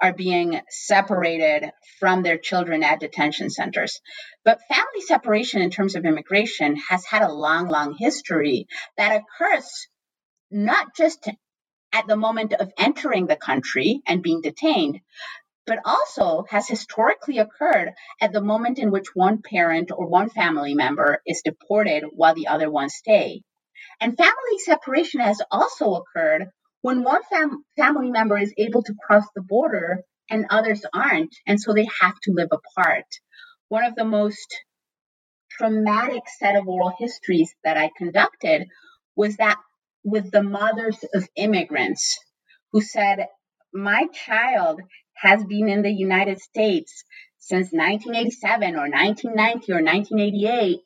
are 0.00 0.12
being 0.12 0.60
separated 0.68 1.70
from 1.98 2.22
their 2.22 2.38
children 2.38 2.82
at 2.82 3.00
detention 3.00 3.50
centers. 3.50 4.00
But 4.44 4.60
family 4.68 5.00
separation 5.00 5.62
in 5.62 5.70
terms 5.70 5.94
of 5.94 6.04
immigration 6.04 6.76
has 6.76 7.04
had 7.04 7.22
a 7.22 7.32
long, 7.32 7.68
long 7.68 7.94
history 7.98 8.66
that 8.96 9.22
occurs 9.22 9.88
not 10.50 10.94
just 10.94 11.28
at 11.92 12.06
the 12.06 12.16
moment 12.16 12.52
of 12.52 12.72
entering 12.78 13.26
the 13.26 13.36
country 13.36 14.02
and 14.06 14.22
being 14.22 14.42
detained, 14.42 15.00
but 15.66 15.80
also 15.84 16.44
has 16.48 16.68
historically 16.68 17.38
occurred 17.38 17.92
at 18.20 18.32
the 18.32 18.40
moment 18.40 18.78
in 18.78 18.90
which 18.90 19.14
one 19.14 19.42
parent 19.42 19.90
or 19.90 20.06
one 20.06 20.30
family 20.30 20.74
member 20.74 21.20
is 21.26 21.42
deported 21.44 22.04
while 22.12 22.34
the 22.34 22.46
other 22.46 22.70
one 22.70 22.88
stay. 22.88 23.42
And 24.00 24.16
family 24.16 24.58
separation 24.58 25.20
has 25.20 25.40
also 25.50 25.94
occurred 25.94 26.50
when 26.82 27.02
one 27.02 27.22
fam- 27.24 27.64
family 27.76 28.10
member 28.10 28.38
is 28.38 28.54
able 28.58 28.82
to 28.82 28.94
cross 28.94 29.24
the 29.34 29.42
border 29.42 30.02
and 30.30 30.46
others 30.50 30.84
aren't, 30.92 31.34
and 31.46 31.60
so 31.60 31.72
they 31.72 31.86
have 32.00 32.14
to 32.22 32.32
live 32.32 32.50
apart. 32.52 33.06
One 33.68 33.84
of 33.84 33.94
the 33.94 34.04
most 34.04 34.56
traumatic 35.50 36.22
set 36.38 36.56
of 36.56 36.68
oral 36.68 36.92
histories 36.98 37.54
that 37.64 37.76
I 37.76 37.90
conducted 37.96 38.68
was 39.16 39.36
that 39.36 39.58
with 40.04 40.30
the 40.30 40.42
mothers 40.42 41.04
of 41.14 41.28
immigrants 41.36 42.18
who 42.72 42.80
said, 42.80 43.26
My 43.72 44.06
child 44.12 44.80
has 45.14 45.44
been 45.44 45.68
in 45.68 45.82
the 45.82 45.92
United 45.92 46.40
States 46.40 47.04
since 47.38 47.72
1987 47.72 48.74
or 48.74 48.88
1990 48.90 49.72
or 49.72 49.82
1988, 49.82 50.80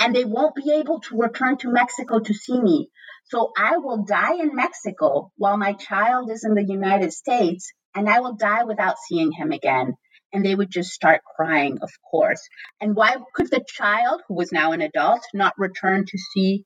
and 0.00 0.14
they 0.14 0.24
won't 0.24 0.54
be 0.54 0.72
able 0.72 1.00
to 1.00 1.16
return 1.16 1.56
to 1.58 1.72
Mexico 1.72 2.20
to 2.20 2.34
see 2.34 2.60
me. 2.60 2.90
So 3.30 3.52
I 3.56 3.76
will 3.76 4.04
die 4.04 4.34
in 4.40 4.56
Mexico 4.56 5.30
while 5.36 5.56
my 5.56 5.72
child 5.74 6.30
is 6.30 6.44
in 6.44 6.54
the 6.54 6.64
United 6.64 7.12
States, 7.12 7.72
and 7.94 8.08
I 8.08 8.20
will 8.20 8.34
die 8.34 8.64
without 8.64 8.96
seeing 9.08 9.30
him 9.30 9.52
again. 9.52 9.94
And 10.32 10.44
they 10.44 10.54
would 10.54 10.70
just 10.70 10.90
start 10.90 11.22
crying, 11.36 11.78
of 11.80 11.90
course. 12.10 12.40
And 12.80 12.94
why 12.94 13.16
could 13.34 13.50
the 13.50 13.64
child, 13.66 14.22
who 14.26 14.34
was 14.34 14.52
now 14.52 14.72
an 14.72 14.80
adult, 14.80 15.22
not 15.32 15.54
return 15.58 16.06
to 16.06 16.18
see 16.18 16.64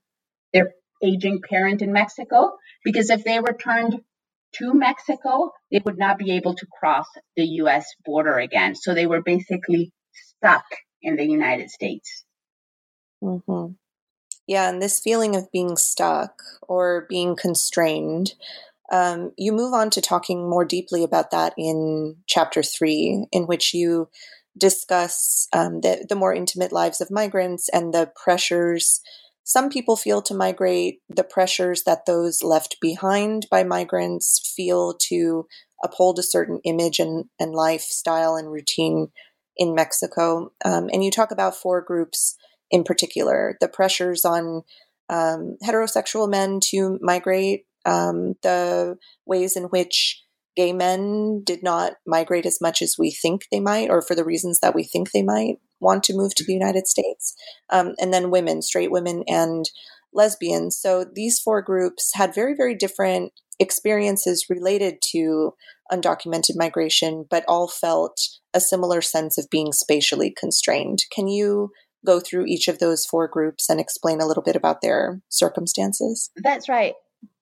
their 0.52 0.72
aging 1.02 1.40
parent 1.48 1.82
in 1.82 1.92
Mexico? 1.92 2.52
Because 2.82 3.10
if 3.10 3.24
they 3.24 3.40
returned 3.40 4.00
to 4.56 4.74
Mexico, 4.74 5.52
they 5.70 5.80
would 5.84 5.98
not 5.98 6.18
be 6.18 6.32
able 6.32 6.54
to 6.54 6.66
cross 6.78 7.06
the 7.36 7.44
US 7.62 7.86
border 8.04 8.38
again. 8.38 8.74
So 8.74 8.94
they 8.94 9.06
were 9.06 9.22
basically 9.22 9.92
stuck 10.12 10.64
in 11.02 11.16
the 11.16 11.26
United 11.26 11.70
States. 11.70 12.24
Mm-hmm. 13.22 13.72
Yeah, 14.46 14.68
and 14.68 14.82
this 14.82 15.00
feeling 15.00 15.36
of 15.36 15.50
being 15.52 15.76
stuck 15.76 16.42
or 16.62 17.06
being 17.08 17.34
constrained, 17.36 18.34
um, 18.92 19.32
you 19.38 19.52
move 19.52 19.72
on 19.72 19.90
to 19.90 20.00
talking 20.00 20.48
more 20.48 20.64
deeply 20.64 21.02
about 21.02 21.30
that 21.30 21.54
in 21.56 22.16
chapter 22.26 22.62
three, 22.62 23.26
in 23.32 23.46
which 23.46 23.72
you 23.72 24.08
discuss 24.56 25.48
um, 25.52 25.80
the, 25.80 26.06
the 26.08 26.14
more 26.14 26.34
intimate 26.34 26.72
lives 26.72 27.00
of 27.00 27.10
migrants 27.10 27.68
and 27.70 27.92
the 27.92 28.12
pressures 28.22 29.00
some 29.44 29.68
people 29.68 29.96
feel 29.96 30.22
to 30.22 30.34
migrate, 30.34 31.00
the 31.08 31.22
pressures 31.22 31.82
that 31.84 32.06
those 32.06 32.42
left 32.42 32.78
behind 32.80 33.46
by 33.50 33.62
migrants 33.62 34.52
feel 34.56 34.94
to 35.10 35.46
uphold 35.84 36.18
a 36.18 36.22
certain 36.22 36.60
image 36.64 36.98
and, 36.98 37.26
and 37.38 37.52
lifestyle 37.52 38.36
and 38.36 38.50
routine 38.50 39.08
in 39.56 39.74
Mexico. 39.74 40.52
Um, 40.64 40.88
and 40.90 41.04
you 41.04 41.10
talk 41.10 41.30
about 41.30 41.54
four 41.54 41.82
groups 41.82 42.36
in 42.74 42.82
particular 42.82 43.56
the 43.60 43.68
pressures 43.68 44.24
on 44.24 44.62
um, 45.08 45.56
heterosexual 45.64 46.28
men 46.28 46.58
to 46.60 46.98
migrate, 47.00 47.66
um, 47.86 48.34
the 48.42 48.98
ways 49.26 49.56
in 49.56 49.64
which 49.64 50.20
gay 50.56 50.72
men 50.72 51.42
did 51.44 51.62
not 51.62 51.92
migrate 52.04 52.46
as 52.46 52.60
much 52.60 52.82
as 52.82 52.96
we 52.98 53.12
think 53.12 53.42
they 53.52 53.60
might, 53.60 53.90
or 53.90 54.02
for 54.02 54.16
the 54.16 54.24
reasons 54.24 54.58
that 54.58 54.74
we 54.74 54.82
think 54.82 55.12
they 55.12 55.22
might 55.22 55.58
want 55.78 56.02
to 56.04 56.16
move 56.16 56.34
to 56.34 56.44
the 56.44 56.52
United 56.52 56.88
States, 56.88 57.34
um, 57.70 57.94
and 58.00 58.12
then 58.12 58.30
women, 58.30 58.60
straight 58.60 58.90
women, 58.90 59.22
and 59.28 59.70
lesbians. 60.12 60.76
So 60.76 61.04
these 61.04 61.38
four 61.38 61.62
groups 61.62 62.10
had 62.14 62.34
very, 62.34 62.54
very 62.56 62.74
different 62.74 63.32
experiences 63.60 64.46
related 64.50 64.96
to 65.12 65.54
undocumented 65.92 66.56
migration, 66.56 67.24
but 67.30 67.44
all 67.46 67.68
felt 67.68 68.18
a 68.52 68.60
similar 68.60 69.00
sense 69.00 69.38
of 69.38 69.50
being 69.50 69.72
spatially 69.72 70.34
constrained. 70.36 71.00
Can 71.14 71.28
you 71.28 71.70
go 72.04 72.20
through 72.20 72.46
each 72.46 72.68
of 72.68 72.78
those 72.78 73.06
four 73.06 73.28
groups 73.28 73.68
and 73.68 73.80
explain 73.80 74.20
a 74.20 74.26
little 74.26 74.42
bit 74.42 74.56
about 74.56 74.80
their 74.80 75.20
circumstances? 75.28 76.30
That's 76.36 76.68
right. 76.68 76.94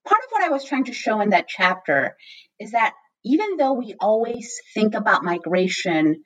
Part 0.06 0.22
of 0.24 0.30
what 0.30 0.42
I 0.42 0.48
was 0.48 0.64
trying 0.64 0.84
to 0.84 0.92
show 0.92 1.20
in 1.20 1.30
that 1.30 1.48
chapter 1.48 2.16
is 2.58 2.72
that 2.72 2.94
even 3.24 3.56
though 3.56 3.74
we 3.74 3.94
always 4.00 4.60
think 4.74 4.94
about 4.94 5.24
migration 5.24 6.24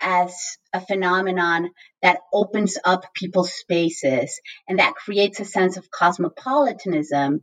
as 0.00 0.34
a 0.74 0.80
phenomenon 0.84 1.70
that 2.02 2.20
opens 2.32 2.76
up 2.84 3.14
people's 3.14 3.52
spaces 3.52 4.40
and 4.68 4.78
that 4.78 4.94
creates 4.94 5.40
a 5.40 5.44
sense 5.44 5.76
of 5.76 5.90
cosmopolitanism, 5.90 7.40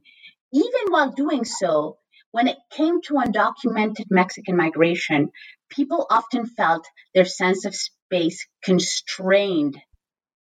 even 0.53 0.91
while 0.91 1.11
doing 1.11 1.45
so, 1.45 1.97
when 2.31 2.47
it 2.47 2.57
came 2.71 3.01
to 3.01 3.15
undocumented 3.15 4.05
Mexican 4.09 4.55
migration, 4.55 5.31
people 5.69 6.05
often 6.09 6.45
felt 6.45 6.85
their 7.13 7.25
sense 7.25 7.65
of 7.65 7.75
space 7.75 8.45
constrained 8.63 9.77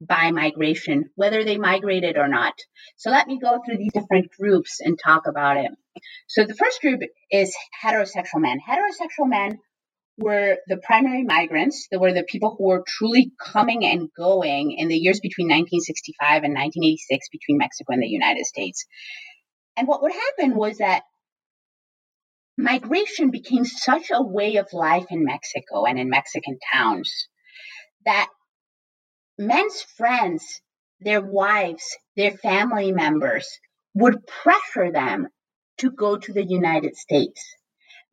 by 0.01 0.31
migration, 0.31 1.05
whether 1.15 1.43
they 1.43 1.57
migrated 1.57 2.17
or 2.17 2.27
not. 2.27 2.53
So 2.97 3.11
let 3.11 3.27
me 3.27 3.39
go 3.39 3.59
through 3.63 3.77
these 3.77 3.93
different 3.93 4.29
groups 4.37 4.79
and 4.79 4.97
talk 4.97 5.27
about 5.27 5.57
it. 5.57 5.71
So 6.27 6.43
the 6.43 6.55
first 6.55 6.81
group 6.81 7.01
is 7.29 7.55
heterosexual 7.83 8.41
men. 8.41 8.57
Heterosexual 8.67 9.29
men 9.29 9.59
were 10.17 10.57
the 10.67 10.77
primary 10.77 11.23
migrants. 11.23 11.87
They 11.91 11.97
were 11.97 12.13
the 12.13 12.23
people 12.23 12.55
who 12.57 12.67
were 12.67 12.83
truly 12.87 13.31
coming 13.39 13.85
and 13.85 14.09
going 14.17 14.71
in 14.71 14.87
the 14.87 14.97
years 14.97 15.19
between 15.19 15.47
1965 15.47 16.43
and 16.43 16.53
1986 16.53 17.29
between 17.31 17.57
Mexico 17.59 17.93
and 17.93 18.01
the 18.01 18.07
United 18.07 18.45
States. 18.45 18.85
And 19.77 19.87
what 19.87 20.01
would 20.01 20.13
happen 20.13 20.55
was 20.55 20.79
that 20.79 21.03
migration 22.57 23.29
became 23.29 23.65
such 23.65 24.09
a 24.11 24.21
way 24.21 24.57
of 24.57 24.67
life 24.73 25.05
in 25.09 25.23
Mexico 25.23 25.85
and 25.85 25.99
in 25.99 26.09
Mexican 26.09 26.57
towns 26.73 27.27
that 28.05 28.27
men's 29.41 29.81
friends, 29.97 30.61
their 30.99 31.19
wives, 31.19 31.97
their 32.15 32.31
family 32.31 32.91
members 32.91 33.49
would 33.95 34.25
pressure 34.27 34.91
them 34.91 35.27
to 35.79 35.89
go 35.89 36.15
to 36.15 36.31
the 36.31 36.45
United 36.45 36.95
States. 36.95 37.41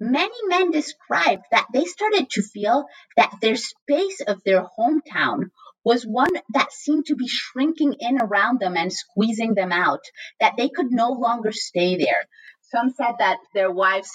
many 0.01 0.41
men 0.47 0.71
described 0.71 1.43
that 1.51 1.67
they 1.73 1.85
started 1.85 2.31
to 2.31 2.41
feel 2.41 2.87
that 3.17 3.35
their 3.43 3.57
space 3.57 4.21
of 4.27 4.43
their 4.45 4.65
hometown 4.79 5.51
was 5.85 6.05
one 6.05 6.33
that 6.55 6.73
seemed 6.73 7.05
to 7.07 7.17
be 7.17 7.29
shrinking 7.29 7.95
in 8.01 8.21
around 8.23 8.59
them 8.59 8.77
and 8.77 8.93
squeezing 8.93 9.55
them 9.55 9.73
out, 9.73 10.01
that 10.41 10.55
they 10.57 10.71
could 10.71 10.91
no 10.91 11.11
longer 11.11 11.53
stay 11.53 11.99
there. 11.99 12.25
Some 12.63 12.91
said 12.91 13.17
that 13.19 13.39
their 13.53 13.71
wives 13.71 14.11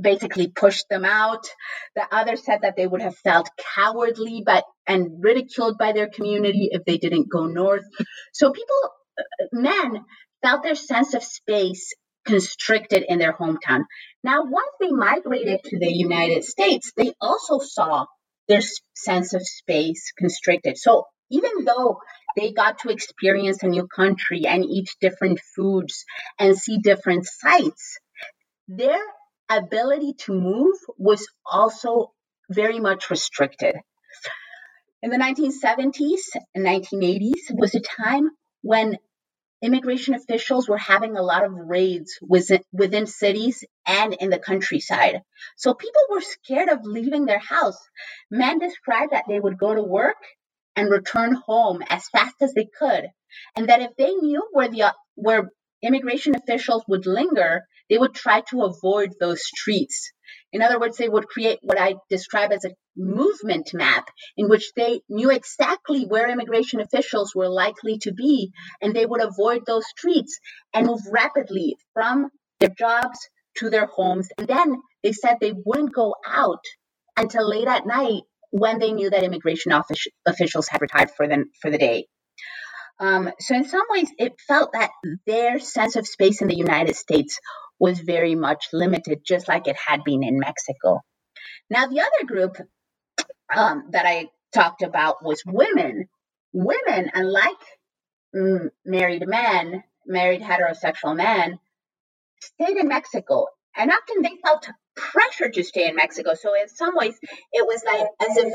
basically 0.00 0.48
pushed 0.48 0.88
them 0.88 1.04
out. 1.04 1.46
The 1.94 2.06
others 2.10 2.44
said 2.44 2.60
that 2.62 2.76
they 2.76 2.86
would 2.86 3.02
have 3.02 3.16
felt 3.18 3.50
cowardly 3.74 4.42
but 4.44 4.64
and 4.86 5.22
ridiculed 5.22 5.78
by 5.78 5.92
their 5.92 6.08
community 6.08 6.68
if 6.72 6.84
they 6.84 6.98
didn't 6.98 7.30
go 7.30 7.46
north. 7.46 7.84
So 8.32 8.52
people 8.52 8.76
uh, 9.18 9.22
men 9.52 10.04
felt 10.42 10.62
their 10.62 10.74
sense 10.74 11.14
of 11.14 11.22
space 11.22 11.92
constricted 12.24 13.04
in 13.08 13.18
their 13.18 13.32
hometown. 13.32 13.84
Now, 14.24 14.44
once 14.44 14.70
they 14.80 14.90
migrated 14.90 15.60
to 15.64 15.78
the 15.78 15.92
United 15.92 16.44
States, 16.44 16.92
they 16.96 17.12
also 17.20 17.58
saw 17.58 18.06
their 18.48 18.60
sense 18.94 19.34
of 19.34 19.42
space 19.42 20.12
constricted. 20.16 20.78
So 20.78 21.04
even 21.30 21.64
though 21.64 21.98
they 22.36 22.52
got 22.52 22.78
to 22.80 22.90
experience 22.90 23.62
a 23.62 23.68
new 23.68 23.86
country 23.86 24.46
and 24.46 24.64
eat 24.64 24.88
different 25.00 25.40
foods 25.54 26.04
and 26.38 26.56
see 26.56 26.78
different 26.78 27.26
sights, 27.26 27.98
their 28.68 29.00
ability 29.58 30.14
to 30.24 30.32
move 30.32 30.76
was 30.98 31.26
also 31.44 32.12
very 32.50 32.80
much 32.80 33.10
restricted. 33.10 33.76
In 35.02 35.10
the 35.10 35.16
1970s 35.16 36.36
and 36.54 36.64
1980s 36.64 37.50
was 37.50 37.74
a 37.74 37.80
time 37.80 38.30
when 38.62 38.98
immigration 39.62 40.14
officials 40.14 40.68
were 40.68 40.78
having 40.78 41.16
a 41.16 41.22
lot 41.22 41.44
of 41.44 41.52
raids 41.54 42.18
within, 42.20 42.62
within 42.72 43.06
cities 43.06 43.64
and 43.86 44.12
in 44.14 44.30
the 44.30 44.38
countryside. 44.38 45.22
So 45.56 45.72
people 45.74 46.02
were 46.10 46.20
scared 46.20 46.68
of 46.68 46.84
leaving 46.84 47.24
their 47.24 47.38
house. 47.38 47.78
Men 48.30 48.58
described 48.58 49.12
that 49.12 49.24
they 49.28 49.38
would 49.38 49.58
go 49.58 49.74
to 49.74 49.82
work 49.82 50.16
and 50.74 50.90
return 50.90 51.34
home 51.34 51.82
as 51.88 52.08
fast 52.08 52.36
as 52.40 52.54
they 52.54 52.66
could, 52.66 53.08
and 53.56 53.68
that 53.68 53.82
if 53.82 53.90
they 53.96 54.12
knew 54.14 54.42
where 54.52 54.68
the 54.68 54.94
where 55.14 55.50
immigration 55.82 56.34
officials 56.34 56.84
would 56.88 57.06
linger, 57.06 57.62
they 57.90 57.98
would 57.98 58.14
try 58.14 58.42
to 58.50 58.62
avoid 58.62 59.10
those 59.20 59.42
streets. 59.44 60.12
In 60.52 60.62
other 60.62 60.78
words, 60.78 60.96
they 60.96 61.08
would 61.08 61.26
create 61.26 61.58
what 61.62 61.80
I 61.80 61.94
describe 62.08 62.52
as 62.52 62.64
a 62.64 62.74
movement 62.96 63.70
map 63.74 64.06
in 64.36 64.48
which 64.48 64.72
they 64.76 65.00
knew 65.08 65.30
exactly 65.30 66.04
where 66.04 66.28
immigration 66.28 66.80
officials 66.80 67.34
were 67.34 67.48
likely 67.48 67.98
to 67.98 68.12
be, 68.12 68.52
and 68.80 68.94
they 68.94 69.06
would 69.06 69.22
avoid 69.22 69.62
those 69.66 69.86
streets 69.88 70.38
and 70.72 70.86
move 70.86 71.00
rapidly 71.10 71.76
from 71.94 72.28
their 72.60 72.70
jobs 72.70 73.18
to 73.58 73.70
their 73.70 73.86
homes. 73.86 74.28
And 74.38 74.46
then 74.46 74.76
they 75.02 75.12
said 75.12 75.36
they 75.40 75.52
wouldn't 75.52 75.94
go 75.94 76.14
out 76.26 76.64
until 77.16 77.48
late 77.48 77.68
at 77.68 77.86
night 77.86 78.22
when 78.50 78.78
they 78.78 78.92
knew 78.92 79.10
that 79.10 79.22
immigration 79.22 79.72
offic- 79.72 80.12
officials 80.26 80.68
had 80.68 80.80
retired 80.80 81.10
for 81.10 81.26
the, 81.26 81.44
for 81.60 81.70
the 81.70 81.78
day. 81.78 82.06
Um, 83.00 83.30
so, 83.40 83.54
in 83.56 83.64
some 83.64 83.84
ways, 83.90 84.10
it 84.18 84.34
felt 84.48 84.72
that 84.74 84.90
their 85.26 85.60
sense 85.60 85.96
of 85.96 86.06
space 86.06 86.42
in 86.42 86.48
the 86.48 86.56
United 86.56 86.96
States 86.96 87.40
was 87.78 88.00
very 88.00 88.34
much 88.36 88.68
limited, 88.72 89.20
just 89.26 89.48
like 89.48 89.68
it 89.68 89.76
had 89.76 90.04
been 90.04 90.24
in 90.24 90.38
Mexico. 90.38 91.02
Now, 91.70 91.86
the 91.88 92.00
other 92.00 92.26
group 92.26 92.56
um, 93.54 93.84
that 93.90 94.06
I 94.06 94.28
talked 94.54 94.82
about 94.82 95.24
was 95.24 95.42
women. 95.46 96.08
Women, 96.52 97.10
unlike 97.14 97.56
mm, 98.34 98.68
married 98.84 99.26
men, 99.26 99.84
married 100.06 100.42
heterosexual 100.42 101.16
men, 101.16 101.58
stayed 102.40 102.76
in 102.78 102.88
Mexico. 102.88 103.46
And 103.76 103.90
often 103.90 104.22
they 104.22 104.38
felt 104.44 104.68
pressure 104.96 105.50
to 105.50 105.64
stay 105.64 105.88
in 105.88 105.96
Mexico. 105.96 106.34
So, 106.34 106.54
in 106.60 106.68
some 106.68 106.94
ways, 106.96 107.16
it 107.52 107.66
was 107.66 107.82
like 107.86 108.06
as 108.30 108.36
if 108.38 108.54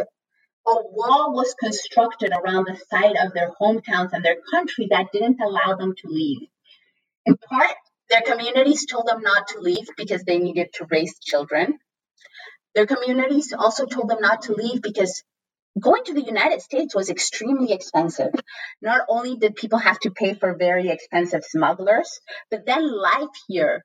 a 0.68 0.76
wall 0.92 1.34
was 1.34 1.54
constructed 1.54 2.32
around 2.32 2.68
the 2.68 2.80
site 2.90 3.16
of 3.18 3.34
their 3.34 3.52
hometowns 3.60 4.12
and 4.12 4.24
their 4.24 4.38
country 4.52 4.88
that 4.92 5.12
didn't 5.14 5.40
allow 5.42 5.76
them 5.76 5.96
to 5.96 6.08
leave. 6.08 6.50
In 7.26 7.38
part, 7.38 7.76
their 8.10 8.22
communities 8.22 8.86
told 8.86 9.08
them 9.08 9.22
not 9.22 9.48
to 9.50 9.60
leave 9.60 9.88
because 9.96 10.24
they 10.24 10.40
needed 10.40 10.74
to 10.74 10.88
raise 10.90 11.20
children. 11.20 11.80
Their 12.76 12.86
communities 12.86 13.54
also 13.58 13.86
told 13.86 14.10
them 14.10 14.22
not 14.22 14.44
to 14.44 14.54
leave 14.54 14.82
because 14.82 15.24
going 15.80 16.04
to 16.06 16.14
the 16.14 16.22
United 16.22 16.62
States 16.62 16.94
was 16.94 17.10
extremely 17.10 17.72
expensive. 17.72 18.34
Not 18.82 19.02
only 19.10 19.38
did 19.38 19.56
people 19.56 19.80
have 19.80 20.00
to 20.02 20.12
pay 20.12 20.34
for 20.34 20.56
very 20.56 20.90
expensive 20.90 21.44
smugglers, 21.44 22.20
but 22.52 22.66
then 22.66 22.92
life 22.92 23.36
here 23.48 23.84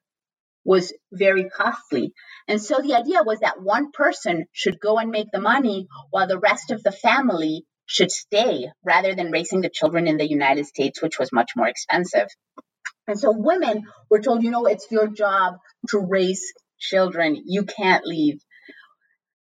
was 0.65 0.93
very 1.13 1.49
costly. 1.49 2.13
And 2.49 2.63
so 2.63 2.81
the 2.81 2.95
idea 2.95 3.23
was 3.23 3.41
that 3.41 3.61
one 3.61 3.91
person 3.93 4.47
should 4.53 4.81
go 4.81 4.99
and 4.99 5.11
make 5.11 5.29
the 5.33 5.41
money 5.41 5.89
while 6.11 6.27
the 6.27 6.39
rest 6.39 6.71
of 6.71 6.83
the 6.83 6.93
family 6.93 7.65
should 7.87 8.11
stay 8.11 8.69
rather 8.85 9.15
than 9.15 9.33
raising 9.33 9.61
the 9.61 9.71
children 9.71 10.07
in 10.07 10.17
the 10.17 10.29
United 10.29 10.67
States, 10.67 11.03
which 11.03 11.19
was 11.19 11.33
much 11.33 11.53
more 11.57 11.69
expensive. 11.69 12.29
And 13.07 13.19
so 13.19 13.33
women 13.33 13.85
were 14.09 14.21
told, 14.21 14.43
you 14.43 14.51
know, 14.51 14.67
it's 14.67 14.87
your 14.91 15.09
job 15.09 15.57
to 15.89 15.99
raise 15.99 16.43
children. 16.79 17.43
You 17.45 17.65
can't 17.65 18.07
leave. 18.07 18.41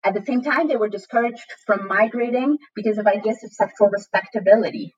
At 0.05 0.15
the 0.15 0.25
same 0.25 0.43
time, 0.43 0.69
they 0.69 0.77
were 0.77 0.89
discouraged 0.89 1.45
from 1.67 1.87
migrating 1.87 2.59
because 2.75 2.99
of 2.99 3.07
ideas 3.07 3.39
of 3.45 3.53
sexual 3.53 3.89
respectability. 3.89 4.93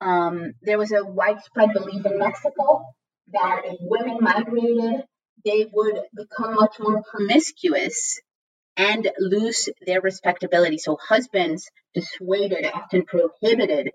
Um, 0.00 0.52
there 0.62 0.78
was 0.78 0.92
a 0.92 1.04
widespread 1.04 1.72
belief 1.72 2.06
in 2.06 2.18
Mexico 2.18 2.84
that 3.32 3.62
if 3.64 3.76
women 3.80 4.18
migrated, 4.20 5.04
they 5.44 5.66
would 5.72 6.00
become 6.14 6.54
much 6.54 6.76
more 6.80 7.02
promiscuous 7.02 8.20
and 8.76 9.10
lose 9.18 9.68
their 9.86 10.00
respectability. 10.00 10.78
So 10.78 10.96
husbands 11.08 11.68
dissuaded, 11.94 12.64
often 12.72 13.04
prohibited 13.04 13.90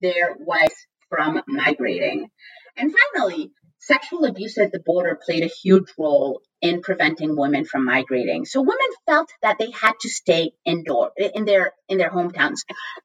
their 0.00 0.36
wives 0.38 0.74
from 1.08 1.42
migrating. 1.46 2.28
And 2.76 2.94
finally, 2.94 3.50
sexual 3.78 4.24
abuse 4.24 4.58
at 4.58 4.72
the 4.72 4.80
border 4.84 5.18
played 5.24 5.42
a 5.42 5.50
huge 5.62 5.92
role 5.98 6.40
in 6.60 6.82
preventing 6.82 7.36
women 7.36 7.64
from 7.64 7.84
migrating. 7.84 8.44
So 8.44 8.60
women 8.60 8.90
felt 9.06 9.30
that 9.42 9.58
they 9.58 9.70
had 9.70 9.94
to 10.00 10.08
stay 10.08 10.52
indoor 10.64 11.10
in 11.16 11.44
their 11.44 11.72
in 11.88 11.98
their 11.98 12.10
hometowns. 12.10 12.60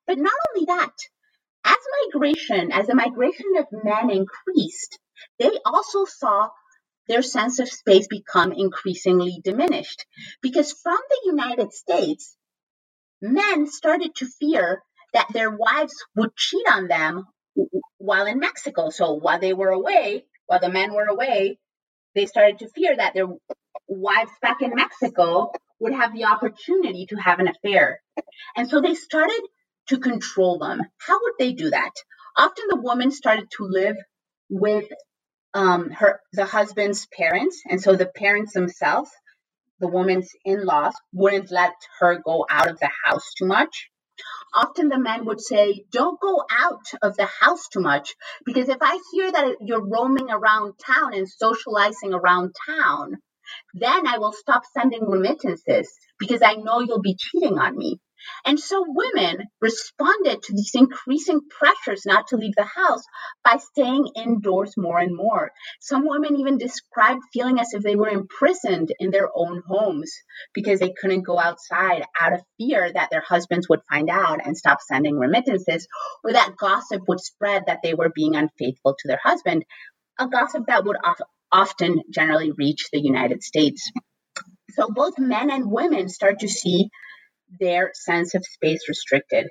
But 0.06 0.18
not 0.18 0.34
only 0.50 0.66
that, 0.66 0.94
as 1.66 1.78
migration, 2.14 2.72
as 2.72 2.88
the 2.88 2.96
migration 2.96 3.46
of 3.58 3.66
men 3.84 4.10
increased, 4.10 5.00
they 5.40 5.52
also 5.66 6.06
saw 6.06 6.50
their 7.08 7.22
sense 7.22 7.60
of 7.60 7.70
space 7.70 8.08
become 8.08 8.52
increasingly 8.52 9.40
diminished. 9.44 10.06
Because 10.42 10.72
from 10.72 11.00
the 11.10 11.22
United 11.26 11.74
States, 11.74 12.36
men 13.22 13.68
started 13.68 14.16
to 14.16 14.28
fear 14.40 14.82
that 15.14 15.28
their 15.34 15.52
wives 15.52 15.96
would 16.16 16.36
cheat 16.36 16.66
on 16.72 16.88
them 16.88 17.26
while 17.98 18.26
in 18.26 18.40
Mexico. 18.40 18.90
So 18.90 19.14
while 19.14 19.40
they 19.40 19.54
were 19.54 19.70
away, 19.70 20.26
while 20.48 20.60
the 20.60 20.70
men 20.70 20.94
were 20.94 21.06
away, 21.06 21.60
they 22.16 22.26
started 22.26 22.60
to 22.60 22.70
fear 22.70 22.96
that 22.96 23.14
their 23.14 23.28
wives 23.88 24.32
back 24.42 24.62
in 24.62 24.76
Mexico 24.76 25.52
would 25.80 25.94
have 25.94 26.14
the 26.14 26.26
opportunity 26.26 27.06
to 27.08 27.16
have 27.16 27.40
an 27.40 27.48
affair. 27.48 28.00
And 28.56 28.70
so 28.70 28.82
they 28.82 28.96
started 28.96 29.42
to 29.90 30.00
control 30.00 30.58
them. 30.60 30.82
How 30.98 31.20
would 31.22 31.34
they 31.38 31.54
do 31.54 31.70
that? 31.70 31.92
Often 32.38 32.66
the 32.70 32.82
woman 32.82 33.12
started 33.12 33.50
to 33.58 33.66
live 33.66 33.98
with 34.50 34.86
um, 35.54 35.92
her 35.92 36.20
the 36.34 36.46
husband's 36.46 37.08
parents, 37.08 37.62
and 37.70 37.82
so 37.82 37.96
the 37.96 38.06
parents 38.08 38.54
themselves, 38.54 39.12
the 39.80 39.88
woman's 39.88 40.30
in-laws, 40.46 40.96
wouldn't 41.14 41.52
let 41.52 41.74
her 42.00 42.20
go 42.26 42.46
out 42.50 42.70
of 42.70 42.80
the 42.80 42.92
house 43.06 43.34
too 43.38 43.46
much. 43.46 43.90
Often 44.54 44.90
the 44.90 45.00
men 45.00 45.26
would 45.26 45.42
say, 45.42 45.86
"Don't 45.92 46.20
go 46.22 46.44
out 46.52 46.86
of 47.02 47.18
the 47.18 47.26
house 47.26 47.68
too 47.70 47.82
much, 47.82 48.16
because 48.46 48.70
if 48.70 48.78
I 48.82 49.00
hear 49.12 49.32
that 49.32 49.58
you're 49.62 49.86
roaming 49.88 50.30
around 50.32 50.76
town 50.86 51.14
and 51.14 51.28
socializing 51.30 52.14
around 52.14 52.56
town, 52.68 53.18
then 53.74 54.08
I 54.08 54.20
will 54.20 54.34
stop 54.34 54.64
sending 54.74 55.10
remittances 55.10 55.92
because 56.20 56.42
I 56.44 56.56
know 56.56 56.82
you'll 56.82 57.02
be 57.02 57.18
cheating 57.20 57.60
on 57.60 57.78
me." 57.78 58.00
And 58.46 58.60
so 58.60 58.86
women 58.88 59.48
responded 59.62 60.42
to 60.44 60.54
these 60.54 60.72
increasing 60.74 61.42
pressures 61.50 62.04
not 62.06 62.28
to 62.28 62.38
leave 62.38 62.56
the 62.56 62.64
house 62.64 63.04
by 63.44 63.58
staying 63.58 64.10
indoors 64.16 64.74
more 64.78 65.00
and 65.00 65.16
more. 65.16 65.52
Some 65.80 66.08
women 66.08 66.38
even 66.38 66.58
described 66.58 67.22
feeling 67.34 67.60
as 67.60 67.74
if 67.74 67.84
they 67.84 67.96
were 67.96 68.10
imprisoned 68.10 68.94
in 69.00 69.12
their 69.12 69.30
own 69.34 69.62
homes 69.68 70.12
because 70.54 70.80
they 70.80 70.94
couldn't 71.00 71.24
go 71.24 71.40
outside 71.40 72.04
out 72.20 72.34
of 72.34 72.42
fear 72.58 72.92
that 72.92 73.10
their 73.12 73.24
husbands 73.28 73.68
would 73.70 73.82
find 73.90 74.10
out 74.10 74.46
and 74.46 74.58
stop 74.58 74.80
sending 74.82 75.18
remittances, 75.18 75.88
or 76.24 76.34
that 76.34 76.56
gossip 76.58 77.02
would 77.08 77.20
spread 77.20 77.64
that 77.68 77.80
they 77.84 77.94
were 77.94 78.12
being 78.14 78.36
unfaithful 78.36 78.96
to 78.98 79.08
their 79.08 79.20
husband, 79.24 79.66
a 80.20 80.28
gossip 80.28 80.64
that 80.68 80.86
would 80.86 80.98
often 81.52 82.02
generally 82.10 82.52
reach 82.52 82.90
the 82.92 83.02
United 83.02 83.44
States. 83.44 83.92
So 84.72 84.88
both 84.90 85.20
men 85.20 85.52
and 85.52 85.70
women 85.70 86.10
start 86.10 86.40
to 86.40 86.48
see 86.48 86.90
their 87.60 87.92
sense 87.94 88.36
of 88.36 88.46
space 88.46 88.88
restricted. 88.90 89.48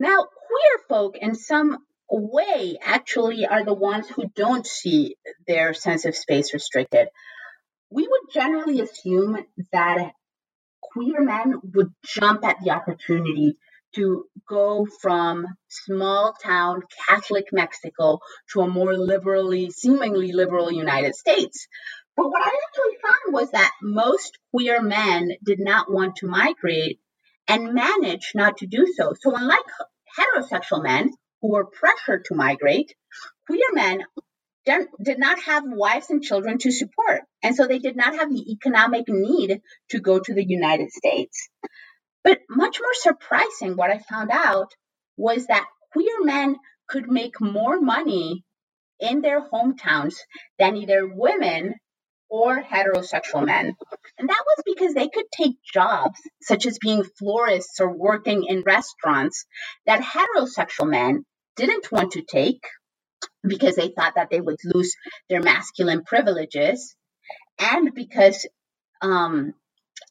Now, 0.00 0.18
queer 0.24 0.84
folk 0.88 1.16
in 1.18 1.34
some 1.34 1.78
way 2.10 2.78
actually 2.82 3.46
are 3.46 3.64
the 3.64 3.74
ones 3.74 4.08
who 4.08 4.30
don't 4.36 4.66
see 4.66 5.16
their 5.46 5.74
sense 5.74 6.04
of 6.04 6.16
space 6.16 6.52
restricted. 6.54 7.08
we 7.90 8.06
would 8.08 8.32
generally 8.32 8.80
assume 8.80 9.38
that 9.72 10.12
queer 10.82 11.22
men 11.22 11.54
would 11.74 11.92
jump 12.04 12.44
at 12.44 12.56
the 12.62 12.70
opportunity 12.70 13.56
to 13.94 14.24
go 14.48 14.86
from 15.00 15.46
small 15.68 16.34
town 16.42 16.82
Catholic 17.08 17.46
Mexico 17.52 18.18
to 18.52 18.62
a 18.62 18.68
more 18.68 18.96
liberally, 18.96 19.70
seemingly 19.70 20.32
liberal 20.32 20.72
United 20.72 21.14
States. 21.14 21.68
But 22.16 22.28
what 22.28 22.42
I 22.42 22.56
actually 22.68 22.96
found 23.02 23.34
was 23.34 23.50
that 23.50 23.72
most 23.82 24.38
queer 24.52 24.80
men 24.80 25.32
did 25.44 25.58
not 25.58 25.90
want 25.90 26.16
to 26.16 26.26
migrate 26.26 27.00
and 27.48 27.74
managed 27.74 28.34
not 28.34 28.58
to 28.58 28.66
do 28.66 28.86
so. 28.96 29.14
So, 29.20 29.34
unlike 29.34 29.64
heterosexual 30.18 30.82
men 30.82 31.12
who 31.42 31.52
were 31.52 31.66
pressured 31.66 32.24
to 32.26 32.34
migrate, 32.34 32.94
queer 33.46 33.72
men 33.72 34.04
did 34.64 35.18
not 35.18 35.40
have 35.40 35.64
wives 35.66 36.10
and 36.10 36.22
children 36.22 36.58
to 36.58 36.70
support. 36.70 37.22
And 37.42 37.54
so 37.54 37.66
they 37.66 37.78
did 37.78 37.96
not 37.96 38.14
have 38.14 38.30
the 38.30 38.52
economic 38.52 39.04
need 39.08 39.60
to 39.90 40.00
go 40.00 40.18
to 40.18 40.34
the 40.34 40.44
United 40.44 40.90
States. 40.90 41.48
But 42.22 42.40
much 42.48 42.80
more 42.80 42.94
surprising, 42.94 43.76
what 43.76 43.90
I 43.90 43.98
found 43.98 44.30
out 44.30 44.72
was 45.16 45.46
that 45.46 45.66
queer 45.92 46.22
men 46.22 46.56
could 46.88 47.10
make 47.10 47.40
more 47.40 47.80
money 47.80 48.44
in 49.00 49.20
their 49.20 49.46
hometowns 49.46 50.16
than 50.58 50.76
either 50.76 51.06
women 51.06 51.74
or 52.34 52.60
heterosexual 52.60 53.46
men. 53.46 53.76
And 54.18 54.28
that 54.28 54.44
was 54.44 54.64
because 54.66 54.92
they 54.92 55.08
could 55.08 55.26
take 55.30 55.54
jobs 55.72 56.18
such 56.42 56.66
as 56.66 56.78
being 56.80 57.04
florists 57.04 57.78
or 57.78 57.96
working 57.96 58.42
in 58.48 58.64
restaurants 58.66 59.46
that 59.86 60.00
heterosexual 60.00 60.90
men 60.90 61.24
didn't 61.54 61.92
want 61.92 62.12
to 62.12 62.22
take 62.22 62.66
because 63.46 63.76
they 63.76 63.88
thought 63.88 64.16
that 64.16 64.30
they 64.30 64.40
would 64.40 64.56
lose 64.64 64.96
their 65.30 65.40
masculine 65.40 66.02
privileges 66.02 66.96
and 67.60 67.94
because 67.94 68.48
um, 69.00 69.54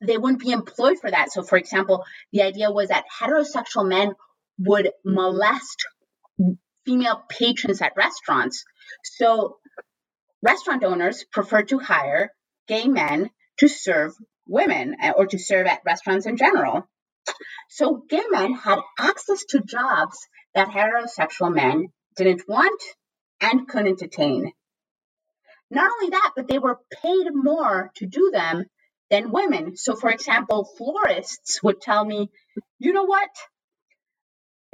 they 0.01 0.17
wouldn't 0.17 0.39
be 0.39 0.51
employed 0.51 0.99
for 1.01 1.11
that. 1.11 1.33
So, 1.33 1.43
for 1.43 1.57
example, 1.57 2.05
the 2.31 2.43
idea 2.43 2.71
was 2.71 2.87
that 2.87 3.03
heterosexual 3.19 3.85
men 3.85 4.13
would 4.59 4.91
molest 5.03 5.85
female 6.85 7.21
patrons 7.29 7.81
at 7.81 7.97
restaurants. 7.97 8.63
So, 9.03 9.57
restaurant 10.43 10.83
owners 10.83 11.25
prefer 11.31 11.63
to 11.63 11.79
hire 11.79 12.31
gay 12.67 12.87
men 12.87 13.31
to 13.59 13.67
serve 13.69 14.13
women 14.47 14.95
uh, 15.01 15.13
or 15.17 15.27
to 15.27 15.39
serve 15.39 15.67
at 15.67 15.81
restaurants 15.85 16.27
in 16.27 16.37
general. 16.37 16.87
So, 17.69 18.03
gay 18.09 18.23
men 18.29 18.53
had 18.53 18.79
access 18.99 19.45
to 19.49 19.61
jobs 19.61 20.17
that 20.55 20.69
heterosexual 20.69 21.53
men 21.53 21.87
didn't 22.17 22.43
want 22.47 22.81
and 23.41 23.67
couldn't 23.67 24.01
attain. 24.01 24.51
Not 25.71 25.91
only 25.91 26.11
that, 26.11 26.33
but 26.35 26.47
they 26.47 26.59
were 26.59 26.79
paid 27.01 27.27
more 27.33 27.91
to 27.95 28.05
do 28.05 28.31
them 28.31 28.65
than 29.09 29.31
women. 29.31 29.75
So, 29.77 29.95
for 29.95 30.09
example, 30.11 30.69
florists 30.77 31.63
would 31.63 31.81
tell 31.81 32.05
me, 32.05 32.29
you 32.79 32.93
know 32.93 33.05
what? 33.05 33.29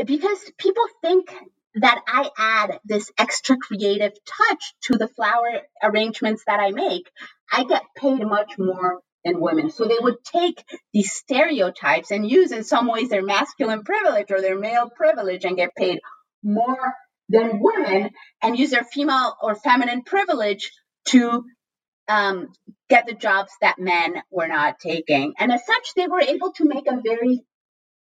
Because 0.06 0.40
people 0.58 0.86
think 1.02 1.34
that 1.82 2.02
I 2.08 2.30
add 2.38 2.80
this 2.86 3.12
extra 3.18 3.58
creative 3.58 4.14
touch 4.26 4.74
to 4.84 4.98
the 4.98 5.08
flower 5.08 5.62
arrangements 5.82 6.44
that 6.48 6.60
I 6.60 6.72
make, 6.72 7.10
I 7.52 7.64
get 7.64 7.84
paid 7.96 8.22
much 8.22 8.58
more 8.58 9.02
than 9.24 9.40
women. 9.40 9.70
So 9.70 9.86
they 9.86 9.98
would 10.00 10.24
take 10.24 10.64
these 10.94 11.12
stereotypes 11.12 12.12
and 12.12 12.30
use 12.30 12.52
in 12.52 12.64
some 12.64 12.88
ways 12.88 13.10
their 13.10 13.24
masculine 13.24 13.84
privilege 13.84 14.32
or 14.32 14.42
their 14.42 14.58
male 14.58 14.90
privilege 14.90 15.46
and 15.46 15.58
get 15.58 15.76
paid 15.76 16.00
more 16.44 16.94
than 17.28 17.60
women 17.62 18.12
and 18.42 18.58
use 18.58 18.72
their 18.72 18.84
female 18.84 19.36
or 19.42 19.56
feminine 19.56 20.04
privilege 20.04 20.72
to 21.06 21.44
um, 22.08 22.48
get 22.90 23.06
the 23.06 23.14
jobs 23.14 23.52
that 23.62 23.78
men 23.78 24.22
were 24.32 24.48
not 24.48 24.80
taking. 24.80 25.34
And 25.38 25.52
as 25.52 25.66
such, 25.66 25.94
they 25.96 26.08
were 26.08 26.22
able 26.22 26.52
to 26.54 26.66
make 26.66 26.88
a 26.88 27.02
very 27.02 27.44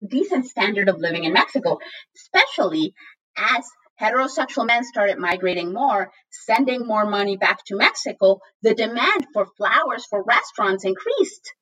decent 0.07 0.47
standard 0.47 0.89
of 0.89 0.99
living 0.99 1.25
in 1.25 1.33
Mexico, 1.33 1.79
especially 2.17 2.95
as 3.37 3.65
heterosexual 4.01 4.67
men 4.67 4.85
started 4.85 5.19
migrating 5.19 5.73
more, 5.73 6.11
sending 6.31 6.87
more 6.87 7.07
money 7.07 7.37
back 7.37 7.65
to 7.67 7.77
Mexico, 7.77 8.41
the 8.63 8.75
demand 8.75 9.27
for 9.33 9.47
flowers 9.57 10.05
for 10.09 10.23
restaurants 10.23 10.85
increased. 10.85 11.55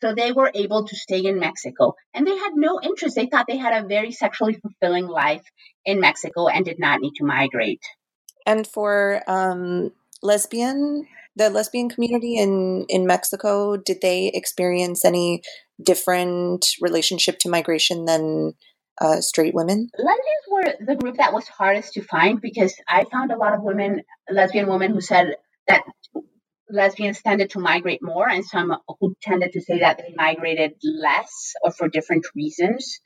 So 0.00 0.14
they 0.14 0.30
were 0.32 0.50
able 0.54 0.86
to 0.86 0.96
stay 0.96 1.24
in 1.24 1.40
Mexico 1.40 1.94
and 2.14 2.26
they 2.26 2.36
had 2.36 2.52
no 2.54 2.80
interest. 2.80 3.16
They 3.16 3.26
thought 3.26 3.46
they 3.48 3.56
had 3.56 3.84
a 3.84 3.88
very 3.88 4.12
sexually 4.12 4.54
fulfilling 4.54 5.06
life 5.06 5.42
in 5.84 5.98
Mexico 5.98 6.46
and 6.46 6.64
did 6.64 6.78
not 6.78 7.00
need 7.00 7.14
to 7.16 7.24
migrate. 7.24 7.82
And 8.46 8.66
for 8.66 9.22
um, 9.26 9.90
lesbian, 10.22 11.06
the 11.34 11.50
lesbian 11.50 11.88
community 11.88 12.38
in, 12.38 12.86
in 12.88 13.06
Mexico, 13.06 13.76
did 13.76 13.98
they 14.00 14.30
experience 14.32 15.04
any 15.04 15.42
different 15.82 16.66
relationship 16.80 17.38
to 17.40 17.48
migration 17.48 18.04
than 18.04 18.54
uh, 19.00 19.20
straight 19.20 19.54
women? 19.54 19.88
Lesbians 19.96 20.44
were 20.50 20.86
the 20.86 20.96
group 20.96 21.16
that 21.16 21.32
was 21.32 21.46
hardest 21.48 21.94
to 21.94 22.02
find 22.02 22.40
because 22.40 22.74
I 22.88 23.04
found 23.04 23.32
a 23.32 23.36
lot 23.38 23.54
of 23.54 23.62
women, 23.62 24.02
lesbian 24.30 24.68
women, 24.68 24.92
who 24.92 25.00
said 25.00 25.36
that 25.66 25.82
lesbians 26.70 27.22
tended 27.22 27.50
to 27.50 27.60
migrate 27.60 28.00
more, 28.02 28.28
and 28.28 28.44
some 28.44 28.74
who 29.00 29.14
tended 29.22 29.52
to 29.52 29.60
say 29.60 29.80
that 29.80 29.98
they 29.98 30.14
migrated 30.16 30.72
less 30.82 31.54
or 31.62 31.72
for 31.72 31.88
different 31.88 32.26
reasons. 32.34 33.00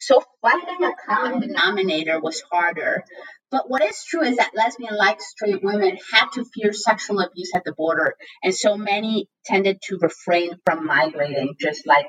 So 0.00 0.22
finding 0.42 0.84
a 0.84 0.92
common 1.06 1.40
denominator 1.40 2.20
was 2.20 2.42
harder. 2.52 3.04
But 3.50 3.68
what 3.68 3.82
is 3.82 4.04
true 4.04 4.22
is 4.22 4.36
that 4.36 4.50
lesbian, 4.54 4.96
like 4.96 5.20
straight 5.20 5.64
women, 5.64 5.98
had 6.12 6.26
to 6.34 6.44
fear 6.54 6.72
sexual 6.72 7.20
abuse 7.20 7.52
at 7.54 7.64
the 7.64 7.72
border, 7.72 8.14
and 8.42 8.54
so 8.54 8.76
many 8.76 9.28
tended 9.44 9.78
to 9.84 9.98
refrain 10.00 10.52
from 10.64 10.86
migrating, 10.86 11.54
just 11.58 11.86
like 11.86 12.06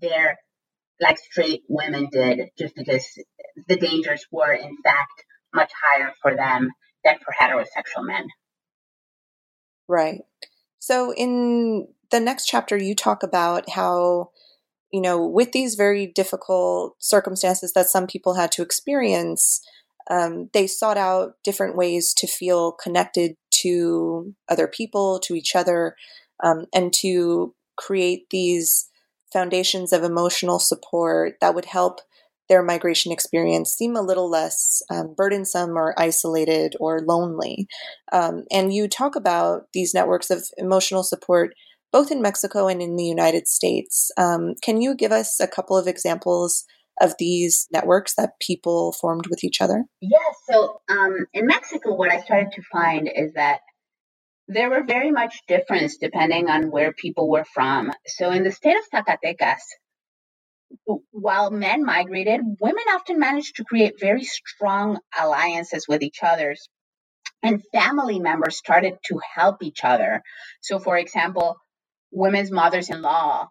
their 0.00 0.38
like 1.00 1.18
straight 1.18 1.62
women 1.68 2.08
did, 2.10 2.50
just 2.58 2.74
because 2.74 3.06
the 3.68 3.76
dangers 3.76 4.26
were 4.30 4.52
in 4.52 4.76
fact 4.82 5.24
much 5.54 5.70
higher 5.82 6.12
for 6.22 6.34
them 6.34 6.70
than 7.04 7.16
for 7.18 7.32
heterosexual 7.40 8.06
men. 8.06 8.28
Right. 9.88 10.22
So 10.78 11.12
in 11.14 11.88
the 12.10 12.20
next 12.20 12.46
chapter, 12.46 12.76
you 12.76 12.94
talk 12.94 13.22
about 13.22 13.70
how, 13.70 14.30
you 14.92 15.00
know, 15.00 15.26
with 15.26 15.52
these 15.52 15.74
very 15.74 16.06
difficult 16.06 16.94
circumstances 16.98 17.72
that 17.72 17.86
some 17.86 18.06
people 18.06 18.34
had 18.34 18.52
to 18.52 18.62
experience, 18.62 19.60
um, 20.10 20.50
they 20.52 20.66
sought 20.66 20.96
out 20.96 21.34
different 21.42 21.76
ways 21.76 22.14
to 22.14 22.26
feel 22.26 22.72
connected 22.72 23.36
to 23.50 24.34
other 24.48 24.68
people, 24.68 25.18
to 25.20 25.34
each 25.34 25.56
other, 25.56 25.96
um, 26.42 26.66
and 26.72 26.92
to 26.92 27.54
create 27.76 28.30
these 28.30 28.88
foundations 29.32 29.92
of 29.92 30.02
emotional 30.02 30.58
support 30.58 31.34
that 31.40 31.54
would 31.54 31.66
help 31.66 32.00
their 32.48 32.62
migration 32.62 33.10
experience 33.10 33.74
seem 33.74 33.96
a 33.96 34.02
little 34.02 34.30
less 34.30 34.80
um, 34.90 35.14
burdensome 35.16 35.76
or 35.76 35.98
isolated 35.98 36.76
or 36.78 37.00
lonely. 37.00 37.66
Um, 38.12 38.44
and 38.52 38.72
you 38.72 38.88
talk 38.88 39.16
about 39.16 39.62
these 39.72 39.92
networks 39.94 40.30
of 40.30 40.44
emotional 40.58 41.02
support 41.02 41.54
both 41.92 42.10
in 42.10 42.20
Mexico 42.20 42.68
and 42.68 42.82
in 42.82 42.96
the 42.96 43.04
United 43.04 43.48
States. 43.48 44.10
Um, 44.18 44.54
can 44.62 44.82
you 44.82 44.94
give 44.94 45.12
us 45.12 45.40
a 45.40 45.46
couple 45.46 45.78
of 45.78 45.86
examples 45.86 46.64
of 47.00 47.14
these 47.18 47.66
networks 47.72 48.14
that 48.16 48.38
people 48.40 48.92
formed 48.92 49.28
with 49.28 49.44
each 49.44 49.60
other? 49.60 49.84
Yes. 50.02 50.20
Yeah, 50.48 50.54
so 50.54 50.80
um, 50.88 51.26
in 51.32 51.46
Mexico, 51.46 51.94
what 51.94 52.12
I 52.12 52.20
started 52.20 52.52
to 52.52 52.62
find 52.70 53.10
is 53.14 53.32
that 53.34 53.60
there 54.48 54.70
were 54.70 54.84
very 54.84 55.10
much 55.10 55.42
difference 55.48 55.96
depending 55.98 56.48
on 56.48 56.70
where 56.70 56.92
people 56.92 57.28
were 57.28 57.44
from. 57.44 57.92
So 58.06 58.30
in 58.30 58.44
the 58.44 58.52
state 58.52 58.76
of 58.76 58.84
Zacatecas, 58.92 59.62
while 61.10 61.50
men 61.50 61.84
migrated, 61.84 62.40
women 62.60 62.84
often 62.94 63.18
managed 63.18 63.56
to 63.56 63.64
create 63.64 64.00
very 64.00 64.24
strong 64.24 64.98
alliances 65.18 65.86
with 65.88 66.02
each 66.02 66.22
other. 66.22 66.54
And 67.42 67.62
family 67.72 68.18
members 68.18 68.56
started 68.56 68.94
to 69.06 69.20
help 69.34 69.62
each 69.62 69.84
other. 69.84 70.22
So, 70.60 70.78
for 70.78 70.96
example, 70.96 71.56
women's 72.10 72.50
mothers 72.50 72.90
in 72.90 73.02
law 73.02 73.48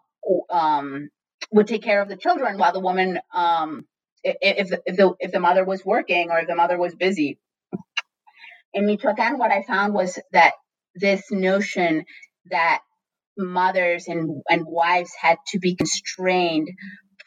um, 0.50 1.08
would 1.52 1.68
take 1.68 1.82
care 1.82 2.02
of 2.02 2.08
the 2.08 2.16
children 2.16 2.58
while 2.58 2.72
the 2.72 2.80
woman, 2.80 3.18
um, 3.32 3.86
if, 4.22 4.70
if, 4.86 4.96
the, 4.96 5.14
if 5.20 5.32
the 5.32 5.40
mother 5.40 5.64
was 5.64 5.84
working 5.84 6.30
or 6.30 6.40
if 6.40 6.48
the 6.48 6.56
mother 6.56 6.78
was 6.78 6.94
busy. 6.94 7.38
In 8.74 8.86
Michoacan, 8.86 9.38
what 9.38 9.52
I 9.52 9.62
found 9.62 9.94
was 9.94 10.18
that 10.32 10.52
this 10.96 11.22
notion 11.30 12.04
that 12.50 12.80
mothers 13.36 14.08
and, 14.08 14.42
and 14.48 14.64
wives 14.66 15.12
had 15.20 15.38
to 15.48 15.58
be 15.58 15.76
constrained 15.76 16.68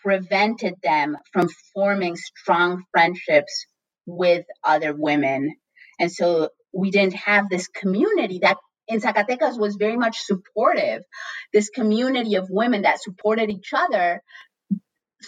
prevented 0.04 0.76
them 0.82 1.18
from 1.34 1.50
forming 1.74 2.16
strong 2.16 2.84
friendships 2.92 3.66
with 4.06 4.46
other 4.64 4.94
women. 4.96 5.56
And 6.00 6.12
so 6.12 6.50
we 6.74 6.92
didn't 6.92 7.16
have 7.16 7.50
this 7.50 7.68
community 7.68 8.40
that 8.42 8.58
in 8.88 9.02
Zacatecas 9.02 9.60
was 9.60 9.76
very 9.76 9.98
much 9.98 10.20
supportive, 10.20 11.04
this 11.54 11.70
community 11.70 12.36
of 12.36 12.48
women 12.50 12.84
that 12.84 13.02
supported 13.02 13.50
each 13.50 13.72
other 13.74 14.22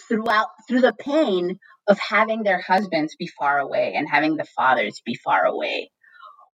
throughout 0.08 0.48
through 0.68 0.80
the 0.80 0.94
pain 0.94 1.58
of 1.86 1.98
having 1.98 2.42
their 2.42 2.60
husbands 2.60 3.14
be 3.18 3.28
far 3.38 3.58
away 3.58 3.94
and 3.94 4.08
having 4.08 4.36
the 4.36 4.46
fathers 4.56 5.02
be 5.04 5.14
far 5.14 5.44
away. 5.44 5.90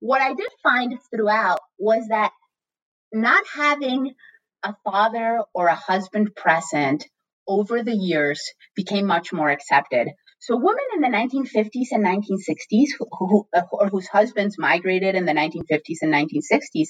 What 0.01 0.21
I 0.21 0.35
did 0.35 0.51
find 0.63 0.99
throughout 1.11 1.61
was 1.79 2.07
that 2.09 2.33
not 3.13 3.45
having 3.55 4.15
a 4.63 4.75
father 4.85 5.41
or 5.55 5.69
a 5.69 5.75
husband 5.75 6.35
present 6.37 7.07
over 7.47 7.83
the 7.83 7.95
years 7.95 8.41
became 8.75 9.07
much 9.07 9.33
more 9.33 9.49
accepted. 9.49 10.09
So 10.41 10.57
women 10.57 10.85
in 10.95 11.01
the 11.01 11.09
1950s 11.09 11.89
and 11.91 12.05
1960s, 12.05 12.91
who, 12.99 13.07
who, 13.11 13.49
or 13.73 13.89
whose 13.89 14.07
husbands 14.07 14.57
migrated 14.57 15.17
in 15.17 15.25
the 15.25 15.33
1950s 15.33 15.99
and 16.03 16.13
1960s, 16.13 16.89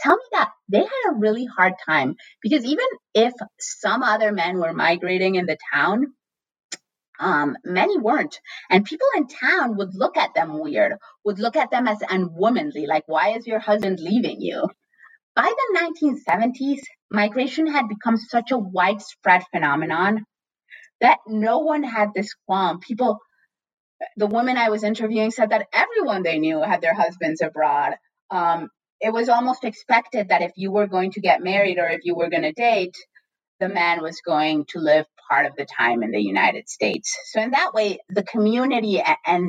tell 0.00 0.16
me 0.16 0.22
that 0.32 0.50
they 0.68 0.78
had 0.78 1.10
a 1.10 1.18
really 1.18 1.44
hard 1.44 1.74
time 1.84 2.14
because 2.42 2.64
even 2.64 2.86
if 3.14 3.34
some 3.60 4.02
other 4.02 4.32
men 4.32 4.58
were 4.58 4.72
migrating 4.72 5.34
in 5.34 5.44
the 5.44 5.58
town, 5.74 6.14
um, 7.18 7.56
many 7.64 7.98
weren't. 7.98 8.40
And 8.70 8.84
people 8.84 9.08
in 9.16 9.26
town 9.28 9.76
would 9.76 9.94
look 9.94 10.16
at 10.16 10.34
them 10.34 10.58
weird, 10.58 10.94
would 11.24 11.38
look 11.38 11.56
at 11.56 11.70
them 11.70 11.88
as 11.88 11.98
unwomanly, 12.08 12.86
like, 12.86 13.04
why 13.06 13.30
is 13.30 13.46
your 13.46 13.60
husband 13.60 14.00
leaving 14.00 14.40
you? 14.40 14.68
By 15.36 15.44
the 15.44 15.78
1970s, 16.02 16.80
migration 17.10 17.66
had 17.66 17.88
become 17.88 18.16
such 18.16 18.50
a 18.50 18.58
widespread 18.58 19.44
phenomenon 19.52 20.24
that 21.00 21.18
no 21.26 21.58
one 21.60 21.82
had 21.84 22.10
this 22.14 22.34
qualm. 22.46 22.80
People, 22.80 23.18
the 24.16 24.26
women 24.26 24.56
I 24.56 24.70
was 24.70 24.84
interviewing 24.84 25.30
said 25.30 25.50
that 25.50 25.68
everyone 25.72 26.22
they 26.22 26.38
knew 26.38 26.62
had 26.62 26.80
their 26.80 26.94
husbands 26.94 27.42
abroad. 27.42 27.94
Um, 28.30 28.68
it 29.00 29.12
was 29.12 29.28
almost 29.28 29.64
expected 29.64 30.28
that 30.30 30.42
if 30.42 30.52
you 30.56 30.72
were 30.72 30.86
going 30.88 31.12
to 31.12 31.20
get 31.20 31.42
married 31.42 31.78
or 31.78 31.88
if 31.88 32.00
you 32.04 32.16
were 32.16 32.30
going 32.30 32.42
to 32.42 32.52
date, 32.52 32.96
the 33.60 33.68
man 33.70 34.02
was 34.02 34.20
going 34.26 34.66
to 34.70 34.80
live 34.80 35.06
part 35.30 35.46
of 35.46 35.54
the 35.56 35.66
time 35.66 36.02
in 36.02 36.12
the 36.12 36.20
United 36.22 36.68
States. 36.68 37.16
So 37.32 37.40
in 37.42 37.52
that 37.52 37.72
way, 37.74 37.98
the 38.10 38.24
community 38.24 39.02
and 39.26 39.46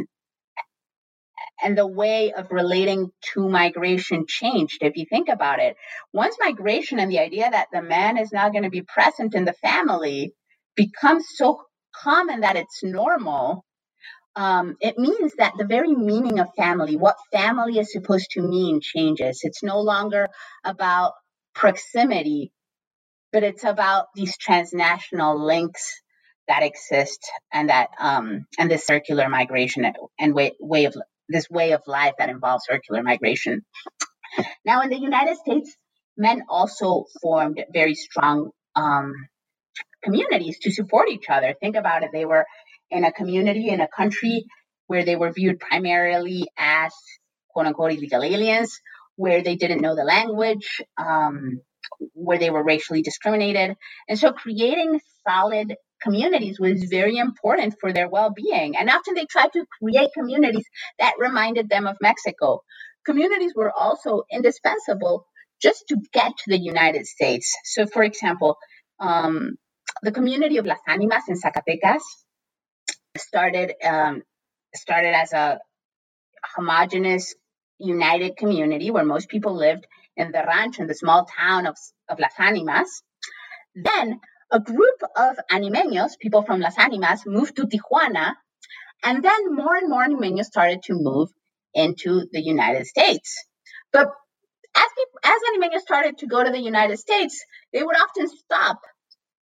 and 1.63 1.77
the 1.77 1.87
way 1.87 2.33
of 2.33 2.51
relating 2.51 3.11
to 3.33 3.49
migration 3.49 4.25
changed 4.27 4.79
if 4.83 4.97
you 4.97 5.05
think 5.09 5.29
about 5.29 5.59
it 5.59 5.75
once 6.13 6.37
migration 6.41 6.99
and 6.99 7.11
the 7.11 7.19
idea 7.19 7.49
that 7.51 7.67
the 7.73 7.81
man 7.81 8.17
is 8.17 8.31
now 8.31 8.49
going 8.49 8.63
to 8.63 8.69
be 8.71 8.83
present 8.83 9.35
in 9.35 9.45
the 9.45 9.53
family 9.55 10.33
becomes 10.75 11.25
so 11.35 11.61
common 11.95 12.41
that 12.41 12.55
it's 12.57 12.83
normal 12.83 13.65
um, 14.37 14.77
it 14.81 14.97
means 14.97 15.33
that 15.39 15.53
the 15.57 15.65
very 15.65 15.95
meaning 15.95 16.39
of 16.39 16.49
family 16.57 16.97
what 16.97 17.17
family 17.31 17.79
is 17.79 17.91
supposed 17.93 18.31
to 18.31 18.41
mean 18.41 18.81
changes 18.81 19.41
it's 19.43 19.63
no 19.63 19.81
longer 19.81 20.27
about 20.65 21.13
proximity 21.55 22.51
but 23.31 23.43
it's 23.43 23.63
about 23.63 24.07
these 24.15 24.37
transnational 24.37 25.43
links 25.43 26.01
that 26.47 26.63
exist 26.63 27.19
and 27.53 27.69
that 27.69 27.89
um, 27.99 28.45
and 28.57 28.71
this 28.71 28.85
circular 28.85 29.29
migration 29.29 29.91
and 30.19 30.33
way, 30.33 30.53
way 30.59 30.85
of 30.85 30.95
this 31.27 31.49
way 31.49 31.73
of 31.73 31.81
life 31.85 32.13
that 32.17 32.29
involves 32.29 32.65
circular 32.67 33.03
migration. 33.03 33.61
Now, 34.65 34.81
in 34.81 34.89
the 34.89 34.99
United 34.99 35.37
States, 35.37 35.75
men 36.17 36.43
also 36.49 37.05
formed 37.21 37.63
very 37.73 37.95
strong 37.95 38.51
um, 38.75 39.13
communities 40.03 40.59
to 40.61 40.71
support 40.71 41.09
each 41.09 41.29
other. 41.29 41.55
Think 41.59 41.75
about 41.75 42.03
it; 42.03 42.09
they 42.13 42.25
were 42.25 42.45
in 42.89 43.03
a 43.03 43.11
community 43.11 43.69
in 43.69 43.81
a 43.81 43.87
country 43.87 44.45
where 44.87 45.05
they 45.05 45.15
were 45.15 45.31
viewed 45.31 45.59
primarily 45.59 46.47
as 46.57 46.93
quote 47.49 47.67
unquote 47.67 47.93
illegal 47.93 48.23
aliens, 48.23 48.79
where 49.15 49.43
they 49.43 49.55
didn't 49.55 49.81
know 49.81 49.95
the 49.95 50.03
language. 50.03 50.81
Um, 50.97 51.61
where 52.13 52.37
they 52.39 52.49
were 52.49 52.63
racially 52.63 53.01
discriminated. 53.01 53.75
And 54.07 54.19
so 54.19 54.31
creating 54.31 54.99
solid 55.27 55.75
communities 56.01 56.59
was 56.59 56.83
very 56.85 57.17
important 57.17 57.75
for 57.79 57.91
their 57.93 58.09
well-being. 58.09 58.77
And 58.77 58.89
often 58.89 59.15
they 59.15 59.25
tried 59.25 59.53
to 59.53 59.65
create 59.81 60.09
communities 60.13 60.65
that 60.99 61.13
reminded 61.19 61.69
them 61.69 61.87
of 61.87 61.97
Mexico. 62.01 62.61
Communities 63.05 63.53
were 63.55 63.71
also 63.71 64.23
indispensable 64.31 65.25
just 65.61 65.85
to 65.89 65.97
get 66.13 66.31
to 66.37 66.49
the 66.49 66.59
United 66.59 67.05
States. 67.05 67.55
So, 67.65 67.85
for 67.85 68.03
example, 68.03 68.57
um, 68.99 69.57
the 70.03 70.11
community 70.11 70.57
of 70.57 70.65
Las 70.65 70.79
Animas 70.87 71.23
in 71.27 71.35
Zacatecas 71.35 72.01
started 73.17 73.73
um, 73.83 74.23
started 74.75 75.15
as 75.15 75.33
a 75.33 75.59
homogenous, 76.55 77.35
united 77.79 78.37
community 78.37 78.91
where 78.91 79.05
most 79.05 79.29
people 79.29 79.55
lived 79.55 79.85
in 80.19 80.31
the 80.31 80.43
ranch 80.45 80.79
in 80.79 80.87
the 80.87 80.93
small 80.93 81.25
town 81.25 81.65
of, 81.65 81.77
of 82.09 82.19
Las 82.19 82.33
Animas. 82.37 83.01
Then 83.73 84.19
a 84.51 84.59
group 84.59 84.99
of 85.15 85.37
Animeños, 85.49 86.19
people 86.19 86.43
from 86.43 86.59
Las 86.59 86.77
Animas, 86.77 87.25
moved 87.25 87.55
to 87.55 87.67
Tijuana. 87.67 88.33
And 89.01 89.23
then 89.23 89.55
more 89.55 89.75
and 89.77 89.89
more 89.89 90.05
Animeños 90.05 90.45
started 90.45 90.83
to 90.83 90.93
move 90.93 91.29
into 91.73 92.27
the 92.31 92.41
United 92.41 92.85
States. 92.85 93.45
But 93.93 94.07
as, 94.75 94.87
as 95.23 95.39
Animeños 95.49 95.81
started 95.81 96.17
to 96.17 96.27
go 96.27 96.43
to 96.43 96.51
the 96.51 96.61
United 96.61 96.99
States, 96.99 97.43
they 97.71 97.81
would 97.81 97.95
often 97.95 98.27
stop 98.27 98.81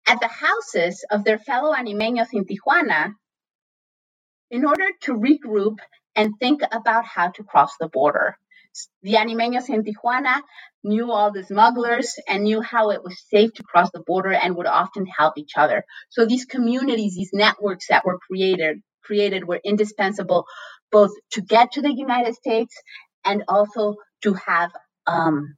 at 0.07 0.19
the 0.19 0.27
houses 0.27 1.05
of 1.11 1.23
their 1.23 1.37
fellow 1.37 1.73
Animeños 1.73 2.33
in 2.33 2.45
Tijuana 2.45 3.13
in 4.49 4.65
order 4.65 4.87
to 5.01 5.13
regroup 5.13 5.77
and 6.15 6.33
think 6.39 6.61
about 6.71 7.05
how 7.05 7.29
to 7.29 7.43
cross 7.43 7.71
the 7.79 7.87
border. 7.87 8.37
The 9.01 9.13
Animeños 9.13 9.69
in 9.69 9.83
Tijuana 9.83 10.41
knew 10.83 11.11
all 11.11 11.31
the 11.31 11.43
smugglers 11.43 12.13
and 12.27 12.43
knew 12.43 12.61
how 12.61 12.89
it 12.91 13.03
was 13.03 13.21
safe 13.29 13.53
to 13.53 13.63
cross 13.63 13.89
the 13.91 14.03
border 14.05 14.33
and 14.33 14.55
would 14.55 14.65
often 14.67 15.05
help 15.05 15.37
each 15.37 15.53
other. 15.57 15.83
So 16.09 16.25
these 16.25 16.45
communities, 16.45 17.15
these 17.15 17.31
networks 17.33 17.87
that 17.89 18.05
were 18.05 18.19
created, 18.19 18.81
created 19.03 19.47
were 19.47 19.61
indispensable 19.63 20.45
both 20.91 21.11
to 21.31 21.41
get 21.41 21.73
to 21.73 21.81
the 21.81 21.93
United 21.93 22.35
States 22.35 22.75
and 23.25 23.43
also 23.47 23.95
to 24.23 24.33
have 24.33 24.71
um, 25.07 25.55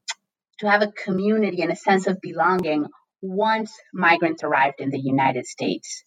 to 0.59 0.70
have 0.70 0.82
a 0.82 0.91
community 0.91 1.61
and 1.61 1.72
a 1.72 1.76
sense 1.76 2.07
of 2.07 2.22
belonging 2.22 2.86
once 3.22 3.72
migrants 3.93 4.43
arrived 4.43 4.80
in 4.80 4.89
the 4.89 4.99
United 4.99 5.45
States. 5.45 6.03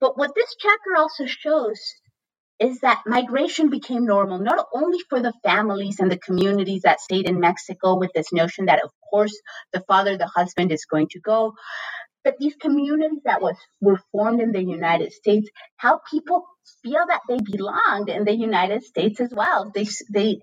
But 0.00 0.16
what 0.16 0.34
this 0.34 0.54
chapter 0.58 0.96
also 0.96 1.26
shows 1.26 1.80
is 2.58 2.80
that 2.80 3.02
migration 3.06 3.70
became 3.70 4.06
normal, 4.06 4.38
not 4.38 4.66
only 4.74 4.98
for 5.10 5.20
the 5.20 5.32
families 5.44 6.00
and 6.00 6.10
the 6.10 6.18
communities 6.18 6.82
that 6.82 7.00
stayed 7.00 7.28
in 7.28 7.40
Mexico 7.40 7.98
with 7.98 8.10
this 8.14 8.32
notion 8.32 8.66
that, 8.66 8.82
of 8.82 8.90
course, 9.10 9.38
the 9.72 9.82
father, 9.88 10.16
the 10.16 10.26
husband 10.26 10.72
is 10.72 10.86
going 10.86 11.08
to 11.10 11.20
go, 11.20 11.52
but 12.24 12.36
these 12.38 12.56
communities 12.56 13.20
that 13.24 13.42
was 13.42 13.56
were 13.80 14.00
formed 14.12 14.40
in 14.40 14.52
the 14.52 14.62
United 14.62 15.12
States 15.12 15.48
help 15.76 16.02
people 16.10 16.44
feel 16.82 17.04
that 17.08 17.22
they 17.28 17.38
belonged 17.40 18.08
in 18.08 18.24
the 18.24 18.36
United 18.36 18.84
States 18.84 19.20
as 19.20 19.30
well. 19.32 19.70
They 19.74 19.86
they 20.12 20.40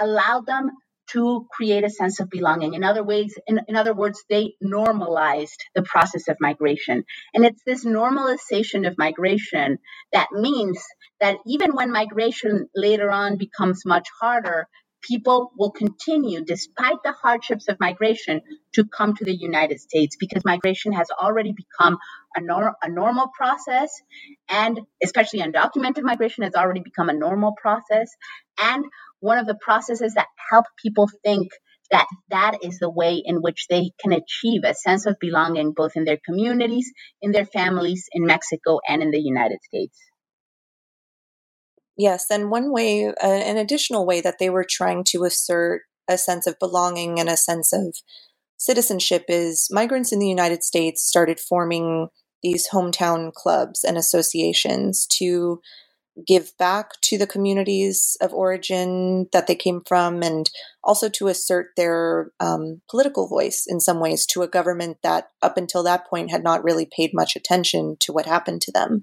allowed 0.00 0.46
them 0.46 0.70
to 1.12 1.46
create 1.50 1.84
a 1.84 1.90
sense 1.90 2.20
of 2.20 2.30
belonging. 2.30 2.74
In 2.74 2.84
other 2.84 3.02
ways, 3.02 3.38
in, 3.46 3.60
in 3.68 3.76
other 3.76 3.94
words, 3.94 4.24
they 4.28 4.54
normalized 4.60 5.64
the 5.74 5.82
process 5.82 6.28
of 6.28 6.36
migration. 6.40 7.04
And 7.34 7.44
it's 7.44 7.62
this 7.64 7.84
normalization 7.84 8.86
of 8.86 8.98
migration 8.98 9.78
that 10.12 10.28
means 10.32 10.80
that 11.20 11.38
even 11.46 11.74
when 11.74 11.92
migration 11.92 12.68
later 12.74 13.10
on 13.10 13.36
becomes 13.36 13.82
much 13.86 14.06
harder, 14.20 14.66
people 15.02 15.52
will 15.58 15.70
continue, 15.72 16.44
despite 16.44 16.96
the 17.04 17.12
hardships 17.12 17.68
of 17.68 17.78
migration, 17.80 18.40
to 18.74 18.84
come 18.86 19.14
to 19.16 19.24
the 19.24 19.34
United 19.36 19.80
States 19.80 20.16
because 20.18 20.44
migration 20.44 20.92
has 20.92 21.08
already 21.10 21.52
become 21.52 21.98
a, 22.36 22.40
nor- 22.42 22.76
a 22.82 22.90
normal 22.90 23.28
process, 23.36 23.90
and 24.50 24.80
especially 25.02 25.40
undocumented 25.40 26.02
migration 26.02 26.44
has 26.44 26.54
already 26.54 26.80
become 26.80 27.08
a 27.08 27.14
normal 27.14 27.54
process. 27.60 28.10
And 28.60 28.84
one 29.20 29.38
of 29.38 29.46
the 29.46 29.56
processes 29.60 30.14
that 30.14 30.28
help 30.50 30.66
people 30.82 31.08
think 31.24 31.48
that 31.90 32.06
that 32.30 32.58
is 32.64 32.78
the 32.78 32.90
way 32.90 33.22
in 33.24 33.36
which 33.42 33.66
they 33.68 33.92
can 34.00 34.12
achieve 34.12 34.62
a 34.64 34.74
sense 34.74 35.06
of 35.06 35.16
belonging 35.20 35.72
both 35.72 35.92
in 35.96 36.04
their 36.04 36.18
communities, 36.24 36.92
in 37.22 37.32
their 37.32 37.46
families, 37.46 38.06
in 38.12 38.26
Mexico, 38.26 38.80
and 38.88 39.02
in 39.02 39.10
the 39.10 39.20
United 39.20 39.58
States. 39.64 39.98
Yes, 41.98 42.26
and 42.30 42.50
one 42.50 42.72
way, 42.72 43.08
uh, 43.08 43.12
an 43.20 43.56
additional 43.56 44.06
way 44.06 44.20
that 44.20 44.38
they 44.38 44.48
were 44.48 44.64
trying 44.64 45.02
to 45.08 45.24
assert 45.24 45.82
a 46.08 46.16
sense 46.16 46.46
of 46.46 46.58
belonging 46.60 47.18
and 47.18 47.28
a 47.28 47.36
sense 47.36 47.72
of 47.72 47.96
citizenship 48.56 49.24
is 49.28 49.68
migrants 49.70 50.12
in 50.12 50.20
the 50.20 50.28
United 50.28 50.62
States 50.62 51.02
started 51.02 51.40
forming 51.40 52.08
these 52.42 52.68
hometown 52.70 53.32
clubs 53.32 53.82
and 53.82 53.98
associations 53.98 55.06
to 55.06 55.60
give 56.26 56.52
back 56.58 57.00
to 57.00 57.18
the 57.18 57.26
communities 57.26 58.16
of 58.20 58.32
origin 58.32 59.28
that 59.32 59.46
they 59.46 59.54
came 59.54 59.80
from 59.86 60.22
and 60.22 60.50
also 60.82 61.08
to 61.08 61.28
assert 61.28 61.68
their 61.76 62.30
um, 62.40 62.80
political 62.90 63.28
voice 63.28 63.64
in 63.68 63.80
some 63.80 64.00
ways 64.00 64.26
to 64.26 64.42
a 64.42 64.48
government 64.48 64.98
that 65.02 65.28
up 65.42 65.56
until 65.56 65.82
that 65.82 66.06
point 66.08 66.30
had 66.30 66.42
not 66.42 66.64
really 66.64 66.86
paid 66.86 67.10
much 67.12 67.36
attention 67.36 67.96
to 68.00 68.12
what 68.12 68.26
happened 68.26 68.60
to 68.60 68.72
them. 68.72 69.02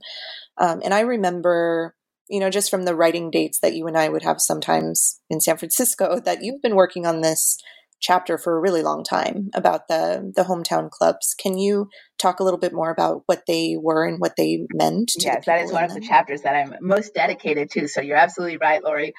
Um, 0.57 0.81
and 0.83 0.93
I 0.93 1.01
remember, 1.01 1.95
you 2.29 2.39
know, 2.39 2.49
just 2.49 2.69
from 2.69 2.85
the 2.85 2.95
writing 2.95 3.29
dates 3.29 3.59
that 3.59 3.75
you 3.75 3.87
and 3.87 3.97
I 3.97 4.09
would 4.09 4.23
have 4.23 4.41
sometimes 4.41 5.19
in 5.29 5.41
San 5.41 5.57
Francisco, 5.57 6.19
that 6.25 6.43
you've 6.43 6.61
been 6.61 6.75
working 6.75 7.05
on 7.05 7.21
this 7.21 7.57
chapter 8.01 8.37
for 8.37 8.57
a 8.57 8.59
really 8.59 8.83
long 8.83 9.03
time 9.03 9.49
about 9.53 9.87
the 9.87 10.31
the 10.35 10.43
hometown 10.43 10.89
clubs. 10.89 11.33
Can 11.37 11.57
you 11.57 11.89
talk 12.19 12.39
a 12.39 12.43
little 12.43 12.59
bit 12.59 12.73
more 12.73 12.91
about 12.91 13.23
what 13.25 13.43
they 13.47 13.77
were 13.79 14.05
and 14.05 14.19
what 14.19 14.35
they 14.37 14.65
meant? 14.73 15.11
yes, 15.19 15.45
that 15.45 15.61
is 15.61 15.71
one 15.71 15.83
of 15.83 15.91
them? 15.91 16.01
the 16.01 16.07
chapters 16.07 16.41
that 16.41 16.55
I'm 16.55 16.75
most 16.81 17.13
dedicated 17.13 17.71
to. 17.71 17.87
So 17.87 18.01
you're 18.01 18.17
absolutely 18.17 18.57
right, 18.57 18.83
Lori. 18.83 19.13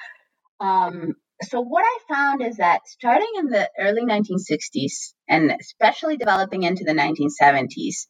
Um, 0.59 1.13
so 1.43 1.61
what 1.61 1.83
I 1.85 2.13
found 2.13 2.41
is 2.41 2.57
that 2.57 2.81
starting 2.87 3.31
in 3.37 3.47
the 3.47 3.69
early 3.79 4.03
1960s 4.03 5.13
and 5.29 5.51
especially 5.59 6.17
developing 6.17 6.63
into 6.63 6.83
the 6.83 6.93
1970s, 6.93 8.07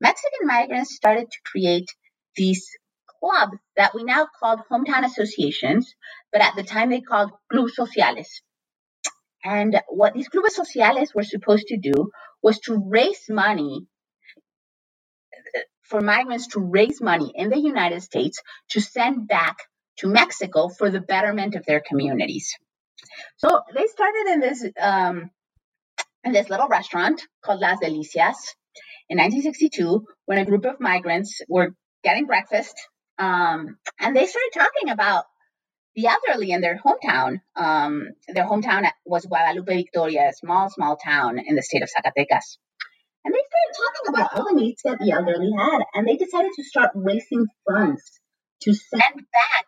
Mexican 0.00 0.46
migrants 0.46 0.94
started 0.94 1.30
to 1.30 1.38
create 1.44 1.86
these 2.36 2.66
clubs 3.20 3.58
that 3.76 3.94
we 3.94 4.04
now 4.04 4.28
called 4.40 4.60
hometown 4.70 5.04
associations, 5.04 5.94
but 6.32 6.42
at 6.42 6.56
the 6.56 6.62
time 6.64 6.90
they 6.90 7.00
called 7.00 7.30
clubes 7.52 7.76
sociales. 7.76 8.42
And 9.44 9.80
what 9.88 10.14
these 10.14 10.28
clubes 10.28 10.56
sociales 10.56 11.14
were 11.14 11.24
supposed 11.24 11.68
to 11.68 11.78
do 11.78 12.10
was 12.42 12.60
to 12.60 12.76
raise 12.78 13.24
money 13.30 13.86
for 15.82 16.00
migrants 16.00 16.48
to 16.48 16.60
raise 16.60 17.00
money 17.00 17.32
in 17.34 17.50
the 17.50 17.58
United 17.58 18.02
States 18.02 18.40
to 18.70 18.80
send 18.80 19.28
back 19.28 19.58
to 19.98 20.08
Mexico 20.08 20.68
for 20.68 20.90
the 20.90 21.00
betterment 21.00 21.54
of 21.56 21.66
their 21.66 21.80
communities. 21.86 22.54
So 23.38 23.60
they 23.74 23.86
started 23.86 24.26
in 24.32 24.40
this 24.40 24.66
um, 24.80 25.30
in 26.24 26.32
this 26.32 26.50
little 26.50 26.68
restaurant 26.68 27.22
called 27.44 27.60
Las 27.60 27.78
Delicias 27.82 28.38
in 29.08 29.18
1962 29.18 30.06
when 30.26 30.38
a 30.38 30.44
group 30.44 30.64
of 30.64 30.80
migrants 30.80 31.40
were 31.48 31.74
getting 32.04 32.26
breakfast, 32.26 32.74
um, 33.20 33.76
and 34.00 34.16
they 34.16 34.26
started 34.26 34.50
talking 34.54 34.90
about 34.90 35.24
the 35.94 36.06
elderly 36.06 36.52
in 36.52 36.62
their 36.62 36.80
hometown. 36.82 37.40
Um, 37.54 38.08
their 38.28 38.46
hometown 38.46 38.88
was 39.04 39.26
Guadalupe 39.26 39.76
Victoria, 39.76 40.30
a 40.30 40.32
small, 40.32 40.70
small 40.70 40.96
town 40.96 41.38
in 41.38 41.54
the 41.54 41.62
state 41.62 41.82
of 41.82 41.90
Zacatecas. 41.90 42.56
And 43.22 43.34
they 43.34 43.44
started 43.44 43.74
talking 43.76 44.08
about 44.14 44.30
all 44.34 44.44
the 44.48 44.62
needs 44.62 44.80
that 44.84 44.98
the 44.98 45.10
elderly 45.12 45.50
had, 45.56 45.82
and 45.92 46.08
they 46.08 46.16
decided 46.16 46.52
to 46.56 46.64
start 46.64 46.92
raising 46.94 47.46
funds 47.68 48.02
to 48.62 48.72
send 48.72 49.14
back 49.14 49.66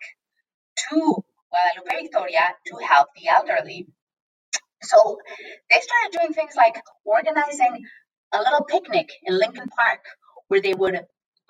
to 0.89 1.23
Guadalupe 1.51 2.05
Victoria 2.05 2.55
to 2.69 2.87
help 2.87 3.09
the 3.15 3.29
elderly. 3.29 3.87
So 4.83 5.19
they 5.71 5.81
started 5.81 6.19
doing 6.19 6.33
things 6.33 6.55
like 6.57 6.83
organizing 7.05 7.85
a 8.33 8.39
little 8.39 8.65
picnic 8.65 9.11
in 9.25 9.39
Lincoln 9.39 9.69
Park 9.69 10.01
where 10.49 10.63
they 10.63 10.73
would 10.73 10.99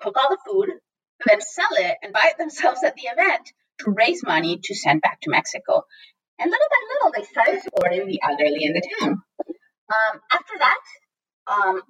cook 0.01 0.17
all 0.17 0.29
the 0.29 0.37
food 0.45 0.69
then 1.25 1.41
sell 1.41 1.71
it 1.71 1.97
and 2.01 2.13
buy 2.13 2.31
it 2.31 2.37
themselves 2.37 2.83
at 2.83 2.95
the 2.95 3.03
event 3.03 3.51
to 3.79 3.91
raise 3.91 4.23
money 4.23 4.59
to 4.63 4.75
send 4.75 5.01
back 5.01 5.19
to 5.21 5.29
Mexico. 5.29 5.83
And 6.39 6.49
little 6.49 6.67
by 6.69 6.93
little, 6.93 7.11
they 7.15 7.31
started 7.31 7.61
supporting 7.61 8.07
the 8.07 8.19
elderly 8.23 8.63
in 8.63 8.73
the 8.73 8.81
town. 8.99 9.21
Um, 9.89 10.21
after 10.31 10.53
that, 10.59 10.79
um, 11.47 11.81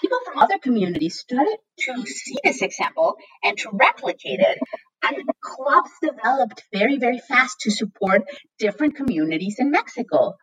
people 0.00 0.18
from 0.24 0.38
other 0.38 0.58
communities 0.58 1.18
started 1.18 1.56
to 1.80 2.02
see 2.06 2.36
this 2.42 2.62
example 2.62 3.16
and 3.42 3.56
to 3.58 3.70
replicate 3.72 4.40
it. 4.40 4.58
And 5.02 5.16
clubs 5.40 5.90
developed 6.02 6.64
very, 6.72 6.98
very 6.98 7.20
fast 7.20 7.60
to 7.60 7.70
support 7.70 8.22
different 8.58 8.96
communities 8.96 9.56
in 9.58 9.70
Mexico. 9.70 10.34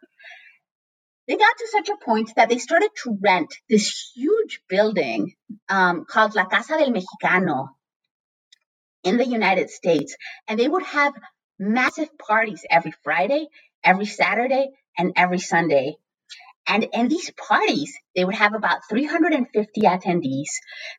They 1.27 1.35
got 1.37 1.57
to 1.57 1.67
such 1.71 1.89
a 1.89 2.05
point 2.05 2.31
that 2.35 2.49
they 2.49 2.59
started 2.59 2.91
to 3.03 3.17
rent 3.21 3.53
this 3.69 4.11
huge 4.13 4.61
building 4.69 5.33
um, 5.69 6.05
called 6.05 6.35
La 6.35 6.45
Casa 6.45 6.77
del 6.77 6.91
Mexicano 6.91 7.69
in 9.03 9.17
the 9.17 9.27
United 9.27 9.69
States. 9.69 10.15
And 10.47 10.59
they 10.59 10.67
would 10.67 10.83
have 10.83 11.13
massive 11.59 12.09
parties 12.17 12.63
every 12.69 12.93
Friday, 13.03 13.47
every 13.83 14.05
Saturday, 14.07 14.69
and 14.97 15.13
every 15.15 15.39
Sunday. 15.39 15.95
And 16.67 16.87
in 16.93 17.09
these 17.09 17.29
parties, 17.31 17.93
they 18.15 18.23
would 18.23 18.35
have 18.35 18.53
about 18.55 18.81
350 18.89 19.81
attendees. 19.81 20.49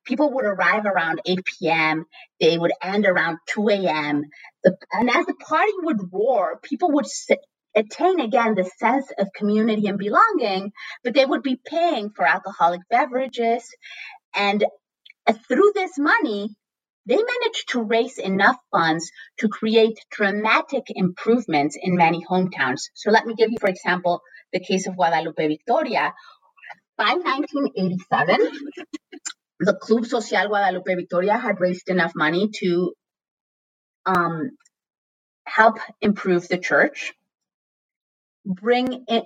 People 0.05 0.33
would 0.35 0.45
arrive 0.45 0.85
around 0.85 1.23
8 1.25 1.41
p.m. 1.45 2.05
They 2.41 2.59
would 2.59 2.73
end 2.83 3.07
around 3.07 3.39
2 3.49 3.69
a.m. 3.71 4.25
And 4.93 5.11
as 5.11 5.27
the 5.27 5.35
party 5.35 5.73
would 5.83 6.13
roar, 6.13 6.59
people 6.63 6.91
would 6.93 7.07
attain 7.75 8.21
again 8.21 8.55
the 8.55 8.71
sense 8.79 9.07
of 9.19 9.29
community 9.35 9.87
and 9.87 9.99
belonging, 9.99 10.73
but 11.03 11.15
they 11.15 11.25
would 11.25 11.43
be 11.43 11.61
paying 11.65 12.11
for 12.11 12.27
alcoholic 12.27 12.83
beverages. 12.91 13.65
And 14.35 14.65
uh, 15.27 15.35
through 15.49 15.73
this 15.75 15.99
money, 15.99 16.51
they 17.07 17.17
managed 17.17 17.71
to 17.71 17.83
raise 17.83 18.19
enough 18.19 18.57
funds 18.71 19.11
to 19.39 19.49
create 19.49 19.99
dramatic 20.11 20.85
improvements 20.89 21.77
in 21.81 21.97
many 21.97 22.25
hometowns. 22.25 22.83
So 22.95 23.11
let 23.11 23.27
me 23.27 23.35
give 23.35 23.51
you, 23.51 23.59
for 23.61 23.69
example, 23.69 24.21
the 24.53 24.61
case 24.61 24.87
of 24.87 24.97
Guadalupe 24.97 25.49
Victoria. 25.49 26.15
By 26.97 27.15
1987, 27.15 28.39
the 29.61 29.75
Club 29.75 30.07
Social 30.07 30.49
Guadalupe 30.49 30.95
Victoria 30.95 31.37
had 31.39 31.61
raised 31.61 31.89
enough 31.91 32.13
money 32.17 32.51
to 32.61 32.95
um, 34.07 34.51
help 35.47 35.79
improve 36.01 36.49
the 36.49 36.59
church, 36.59 37.15
bring 38.47 39.05
in, 39.09 39.23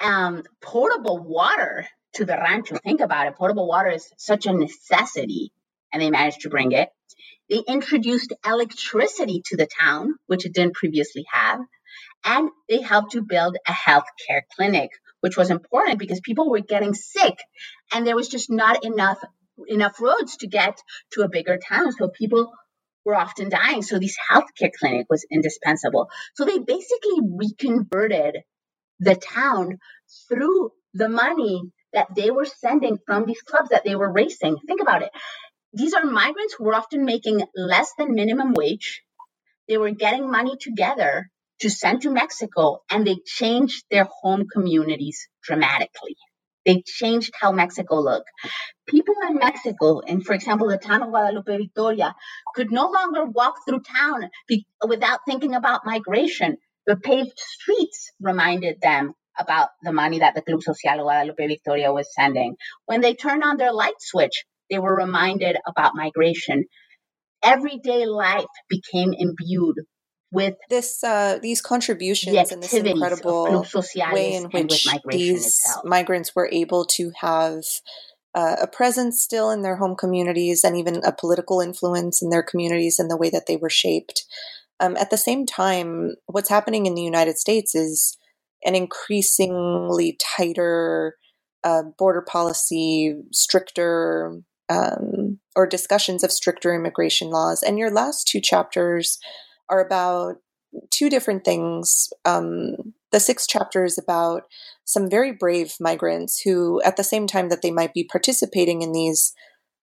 um, 0.00 0.42
portable 0.62 1.18
water 1.18 1.86
to 2.14 2.24
the 2.24 2.34
rancho. 2.36 2.76
Think 2.78 3.00
about 3.00 3.26
it. 3.28 3.36
Portable 3.36 3.68
water 3.68 3.90
is 3.90 4.10
such 4.16 4.46
a 4.46 4.52
necessity, 4.52 5.52
and 5.92 6.02
they 6.02 6.10
managed 6.10 6.42
to 6.42 6.50
bring 6.50 6.72
it. 6.72 6.88
They 7.48 7.62
introduced 7.66 8.32
electricity 8.44 9.42
to 9.46 9.56
the 9.56 9.66
town, 9.80 10.14
which 10.26 10.44
it 10.44 10.52
didn't 10.52 10.74
previously 10.74 11.24
have 11.32 11.60
and 12.24 12.50
they 12.68 12.80
helped 12.80 13.12
to 13.12 13.22
build 13.22 13.56
a 13.66 13.72
healthcare 13.72 14.42
clinic, 14.56 14.90
which 15.20 15.36
was 15.36 15.50
important 15.50 15.98
because 15.98 16.20
people 16.20 16.50
were 16.50 16.60
getting 16.60 16.94
sick 16.94 17.38
and 17.92 18.06
there 18.06 18.16
was 18.16 18.28
just 18.28 18.50
not 18.50 18.84
enough 18.84 19.18
enough 19.66 20.00
roads 20.00 20.36
to 20.36 20.46
get 20.46 20.78
to 21.12 21.22
a 21.22 21.28
bigger 21.28 21.58
town. 21.58 21.90
So 21.92 22.08
people 22.08 22.52
were 23.04 23.16
often 23.16 23.48
dying. 23.48 23.82
So 23.82 23.98
this 23.98 24.16
healthcare 24.30 24.70
clinic 24.78 25.06
was 25.10 25.26
indispensable. 25.30 26.08
So 26.34 26.44
they 26.44 26.58
basically 26.58 27.18
reconverted 27.22 28.36
the 29.00 29.16
town 29.16 29.78
through 30.28 30.70
the 30.94 31.08
money 31.08 31.62
that 31.92 32.08
they 32.14 32.30
were 32.30 32.44
sending 32.44 32.98
from 33.06 33.24
these 33.26 33.42
clubs 33.42 33.70
that 33.70 33.84
they 33.84 33.96
were 33.96 34.12
racing. 34.12 34.56
Think 34.66 34.80
about 34.80 35.02
it. 35.02 35.10
These 35.74 35.94
are 35.94 36.04
migrants 36.04 36.54
who 36.58 36.64
were 36.64 36.74
often 36.74 37.04
making 37.06 37.42
less 37.56 37.92
than 37.98 38.14
minimum 38.14 38.54
wage. 38.54 39.02
They 39.68 39.78
were 39.78 39.92
getting 39.92 40.30
money 40.30 40.56
together 40.60 41.30
to 41.60 41.70
send 41.70 42.02
to 42.02 42.10
Mexico 42.10 42.80
and 42.90 43.06
they 43.06 43.18
changed 43.26 43.84
their 43.90 44.04
home 44.22 44.46
communities 44.52 45.28
dramatically. 45.42 46.16
They 46.66 46.82
changed 46.86 47.32
how 47.40 47.52
Mexico 47.52 48.00
looked. 48.00 48.22
People 48.88 49.14
in 49.28 49.36
Mexico, 49.38 50.00
and 50.02 50.26
for 50.26 50.34
example, 50.34 50.68
the 50.68 50.78
town 50.78 51.02
of 51.02 51.10
Guadalupe 51.10 51.56
Victoria, 51.58 52.14
could 52.54 52.72
no 52.72 52.90
longer 52.90 53.24
walk 53.26 53.56
through 53.66 53.80
town 53.82 54.30
be- 54.48 54.66
without 54.86 55.20
thinking 55.26 55.54
about 55.56 55.86
migration. 55.86 56.58
The 56.86 56.96
paved 56.98 57.38
streets 57.38 58.12
reminded 58.20 58.82
them 58.82 59.14
about 59.40 59.70
the 59.82 59.92
money 59.94 60.20
that 60.20 60.36
the 60.36 60.42
Club 60.42 60.62
Social 60.62 61.04
Guadalupe 61.04 61.48
Victoria 61.48 61.94
was 61.94 62.14
sending. 62.14 62.56
When 62.86 63.00
they 63.00 63.14
turned 63.14 63.44
on 63.44 63.56
their 63.56 63.72
light 63.72 63.96
switch, 64.00 64.44
they 64.70 64.78
were 64.78 64.94
reminded 64.94 65.56
about 65.66 65.94
migration. 65.94 66.64
Everyday 67.42 68.06
life 68.06 68.44
became 68.68 69.14
imbued 69.16 69.76
with 70.30 70.54
this 70.68 71.02
uh, 71.02 71.38
these 71.40 71.60
contributions 71.62 72.52
and 72.52 72.62
this 72.62 72.74
incredible 72.74 73.64
way 74.12 74.34
in 74.34 74.44
which 74.44 74.88
these 75.10 75.46
itself. 75.46 75.84
migrants 75.84 76.34
were 76.34 76.48
able 76.52 76.84
to 76.84 77.12
have 77.20 77.62
uh, 78.34 78.56
a 78.62 78.66
presence 78.66 79.22
still 79.22 79.50
in 79.50 79.62
their 79.62 79.76
home 79.76 79.96
communities 79.96 80.64
and 80.64 80.76
even 80.76 81.02
a 81.04 81.12
political 81.12 81.60
influence 81.60 82.20
in 82.22 82.30
their 82.30 82.42
communities 82.42 82.98
and 82.98 83.10
the 83.10 83.16
way 83.16 83.30
that 83.30 83.46
they 83.46 83.56
were 83.56 83.70
shaped. 83.70 84.24
Um, 84.80 84.96
at 84.96 85.10
the 85.10 85.16
same 85.16 85.46
time, 85.46 86.14
what's 86.26 86.48
happening 86.48 86.86
in 86.86 86.94
the 86.94 87.02
United 87.02 87.38
States 87.38 87.74
is 87.74 88.16
an 88.64 88.74
increasingly 88.74 90.18
tighter 90.20 91.16
uh, 91.64 91.82
border 91.98 92.22
policy, 92.22 93.16
stricter, 93.32 94.40
um, 94.68 95.38
or 95.56 95.66
discussions 95.66 96.22
of 96.22 96.32
stricter 96.32 96.74
immigration 96.74 97.30
laws. 97.30 97.62
And 97.62 97.78
your 97.78 97.90
last 97.90 98.26
two 98.26 98.40
chapters 98.40 99.18
are 99.68 99.80
about 99.80 100.36
two 100.90 101.08
different 101.08 101.44
things. 101.44 102.08
Um, 102.24 102.94
the 103.10 103.20
sixth 103.20 103.48
chapter 103.48 103.84
is 103.84 103.98
about 103.98 104.42
some 104.84 105.08
very 105.08 105.32
brave 105.32 105.74
migrants 105.80 106.40
who, 106.40 106.82
at 106.82 106.96
the 106.96 107.04
same 107.04 107.26
time 107.26 107.48
that 107.48 107.62
they 107.62 107.70
might 107.70 107.94
be 107.94 108.04
participating 108.04 108.82
in 108.82 108.92
these 108.92 109.32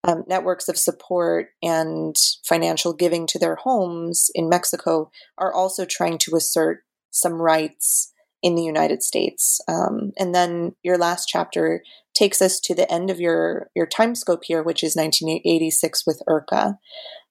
um, 0.04 0.24
networks 0.28 0.70
of 0.70 0.78
support 0.78 1.48
and 1.64 2.16
financial 2.48 2.94
giving 2.94 3.26
to 3.28 3.40
their 3.40 3.56
homes 3.56 4.30
in 4.36 4.50
Mexico, 4.50 5.10
are 5.38 5.54
also 5.54 5.86
trying 5.86 6.20
to 6.20 6.36
assert 6.36 6.84
some 7.10 7.34
rights 7.34 8.12
in 8.44 8.56
the 8.56 8.64
United 8.64 9.02
States. 9.02 9.60
Um, 9.68 10.12
and 10.20 10.36
then 10.36 10.76
your 10.84 10.98
last 10.98 11.28
chapter 11.28 11.82
takes 12.16 12.42
us 12.42 12.60
to 12.62 12.74
the 12.74 12.92
end 12.92 13.10
of 13.10 13.20
your 13.20 13.70
your 13.76 13.86
time 13.86 14.16
scope 14.16 14.46
here, 14.46 14.64
which 14.64 14.84
is 14.84 14.96
1986 14.96 16.06
with 16.08 16.22
IRCA. 16.28 16.78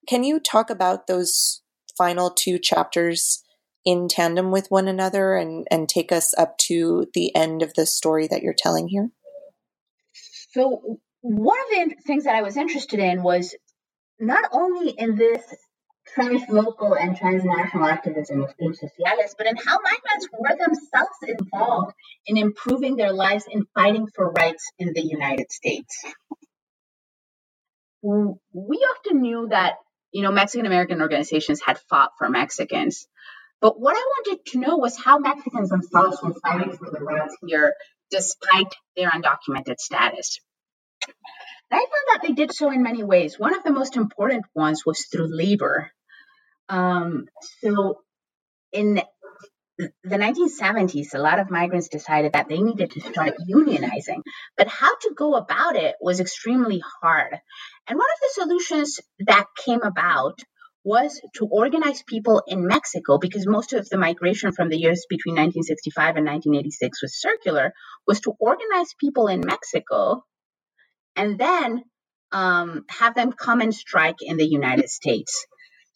Can 0.06 0.22
you 0.22 0.38
talk 0.38 0.70
about 0.70 1.06
those 1.06 1.62
final 1.96 2.30
two 2.30 2.58
chapters 2.58 3.42
in 3.84 4.08
tandem 4.08 4.50
with 4.50 4.70
one 4.70 4.88
another 4.88 5.34
and, 5.34 5.66
and 5.70 5.88
take 5.88 6.10
us 6.10 6.32
up 6.38 6.56
to 6.58 7.06
the 7.14 7.34
end 7.34 7.62
of 7.62 7.74
the 7.74 7.86
story 7.86 8.26
that 8.26 8.42
you're 8.42 8.54
telling 8.56 8.88
here? 8.88 9.10
So, 10.52 10.98
one 11.20 11.58
of 11.58 11.88
the 11.88 11.96
things 12.06 12.24
that 12.24 12.34
I 12.34 12.42
was 12.42 12.56
interested 12.56 13.00
in 13.00 13.22
was 13.22 13.54
not 14.20 14.44
only 14.52 14.90
in 14.90 15.16
this 15.16 15.42
translocal 16.16 17.00
and 17.00 17.16
transnational 17.16 17.86
activism 17.86 18.42
of 18.42 18.56
Club 18.56 18.74
Sociales, 18.74 19.34
but 19.36 19.46
in 19.46 19.56
how 19.56 19.78
migrants 19.80 20.28
were 20.32 20.56
themselves 20.56 21.18
involved 21.26 21.94
in 22.26 22.36
improving 22.36 22.96
their 22.96 23.12
lives 23.12 23.44
in 23.50 23.66
fighting 23.74 24.06
for 24.14 24.30
rights 24.30 24.70
in 24.78 24.92
the 24.94 25.02
United 25.02 25.50
States. 25.50 26.04
We 28.02 28.76
often 28.76 29.22
knew 29.22 29.48
that, 29.48 29.74
you 30.12 30.22
know, 30.22 30.30
Mexican 30.30 30.66
American 30.66 31.00
organizations 31.00 31.62
had 31.64 31.78
fought 31.88 32.10
for 32.18 32.28
Mexicans. 32.28 33.06
But 33.60 33.80
what 33.80 33.96
I 33.96 34.00
wanted 34.00 34.44
to 34.48 34.58
know 34.58 34.76
was 34.76 34.98
how 34.98 35.18
Mexicans 35.18 35.70
themselves 35.70 36.18
were 36.22 36.34
fighting 36.34 36.76
for 36.76 36.90
their 36.90 37.02
rights 37.02 37.36
here 37.46 37.72
despite 38.10 38.74
their 38.94 39.10
undocumented 39.10 39.78
status. 39.78 40.38
And 41.70 41.80
I 41.80 41.84
found 41.84 41.90
that 42.12 42.20
they 42.22 42.32
did 42.34 42.54
so 42.54 42.70
in 42.70 42.82
many 42.82 43.02
ways. 43.02 43.38
One 43.38 43.54
of 43.54 43.62
the 43.64 43.72
most 43.72 43.96
important 43.96 44.44
ones 44.54 44.84
was 44.86 45.06
through 45.06 45.34
labor. 45.34 45.90
Um, 46.68 47.26
so 47.60 48.00
in 48.72 49.02
the 49.78 49.92
1970s, 50.04 51.14
a 51.14 51.18
lot 51.18 51.40
of 51.40 51.50
migrants 51.50 51.88
decided 51.88 52.32
that 52.32 52.48
they 52.48 52.60
needed 52.60 52.92
to 52.92 53.00
start 53.00 53.34
unionizing, 53.48 54.22
but 54.56 54.68
how 54.68 54.94
to 54.94 55.14
go 55.16 55.34
about 55.34 55.76
it 55.76 55.96
was 56.00 56.20
extremely 56.20 56.82
hard. 57.02 57.38
And 57.88 57.98
one 57.98 58.06
of 58.06 58.20
the 58.20 58.42
solutions 58.42 59.00
that 59.26 59.46
came 59.64 59.82
about 59.82 60.38
was 60.84 61.20
to 61.34 61.46
organize 61.46 62.02
people 62.02 62.42
in 62.46 62.66
Mexico 62.66 63.18
because 63.18 63.46
most 63.46 63.72
of 63.72 63.88
the 63.88 63.96
migration 63.96 64.52
from 64.52 64.68
the 64.68 64.76
years 64.76 65.06
between 65.08 65.32
1965 65.32 66.16
and 66.16 66.26
1986 66.26 67.02
was 67.02 67.20
circular, 67.20 67.72
was 68.06 68.20
to 68.20 68.34
organize 68.38 68.94
people 69.00 69.28
in 69.28 69.40
Mexico 69.40 70.24
and 71.16 71.38
then 71.38 71.82
um, 72.32 72.84
have 72.88 73.14
them 73.14 73.32
come 73.32 73.60
and 73.60 73.74
strike 73.74 74.16
in 74.20 74.36
the 74.36 74.46
United 74.46 74.90
States. 74.90 75.46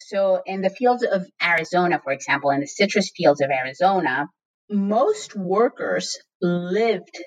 So, 0.00 0.40
in 0.46 0.62
the 0.62 0.70
fields 0.70 1.02
of 1.02 1.26
Arizona, 1.42 2.00
for 2.02 2.12
example, 2.12 2.50
in 2.50 2.60
the 2.60 2.66
citrus 2.66 3.10
fields 3.14 3.40
of 3.40 3.50
Arizona, 3.50 4.26
most 4.70 5.34
workers 5.34 6.16
lived 6.40 7.18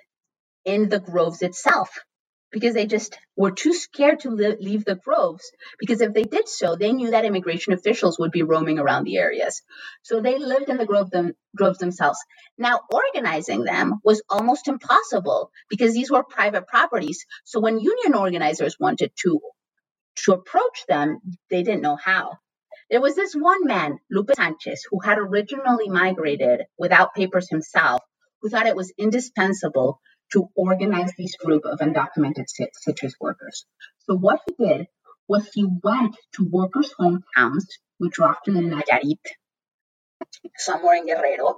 in 0.65 0.89
the 0.89 0.99
groves 0.99 1.41
itself 1.41 1.89
because 2.51 2.73
they 2.75 2.87
just 2.87 3.17
were 3.37 3.51
too 3.51 3.73
scared 3.73 4.21
to 4.21 4.31
li- 4.31 4.57
leave 4.59 4.85
the 4.85 4.95
groves 4.95 5.51
because 5.79 6.01
if 6.01 6.13
they 6.13 6.23
did 6.23 6.49
so 6.49 6.75
they 6.75 6.93
knew 6.93 7.11
that 7.11 7.25
immigration 7.25 7.73
officials 7.73 8.19
would 8.19 8.31
be 8.31 8.43
roaming 8.43 8.79
around 8.79 9.05
the 9.05 9.17
areas. 9.17 9.61
So 10.03 10.21
they 10.21 10.39
lived 10.39 10.69
in 10.69 10.77
the 10.77 10.85
grove 10.87 11.11
them, 11.11 11.33
groves 11.55 11.79
themselves. 11.79 12.19
Now 12.57 12.81
organizing 12.91 13.63
them 13.65 13.95
was 14.03 14.23
almost 14.29 14.67
impossible 14.69 15.51
because 15.69 15.93
these 15.93 16.11
were 16.11 16.23
private 16.23 16.67
properties. 16.67 17.25
So 17.45 17.59
when 17.61 17.79
union 17.79 18.15
organizers 18.15 18.77
wanted 18.79 19.11
to 19.23 19.41
to 20.25 20.33
approach 20.33 20.85
them 20.87 21.19
they 21.51 21.63
didn't 21.63 21.81
know 21.83 21.97
how. 21.97 22.37
There 22.91 23.01
was 23.01 23.15
this 23.15 23.33
one 23.35 23.65
man 23.67 23.99
lupe 24.11 24.31
sanchez 24.35 24.85
who 24.91 24.99
had 25.01 25.19
originally 25.19 25.89
migrated 25.89 26.63
without 26.77 27.15
papers 27.15 27.49
himself 27.49 28.01
who 28.41 28.49
thought 28.49 28.67
it 28.67 28.77
was 28.77 28.93
indispensable 28.99 30.01
to 30.33 30.47
organize 30.55 31.11
this 31.17 31.35
group 31.35 31.63
of 31.65 31.79
undocumented 31.79 32.45
citrus 32.47 33.15
workers. 33.19 33.65
So 33.99 34.15
what 34.15 34.39
he 34.47 34.65
did 34.65 34.87
was 35.27 35.49
he 35.53 35.65
went 35.83 36.15
to 36.35 36.47
workers' 36.49 36.93
hometowns, 36.99 37.65
which 37.97 38.19
are 38.19 38.29
often 38.29 38.57
in 38.57 38.69
Nayarit, 38.69 39.19
somewhere 40.57 40.95
in 40.95 41.05
Guerrero. 41.05 41.57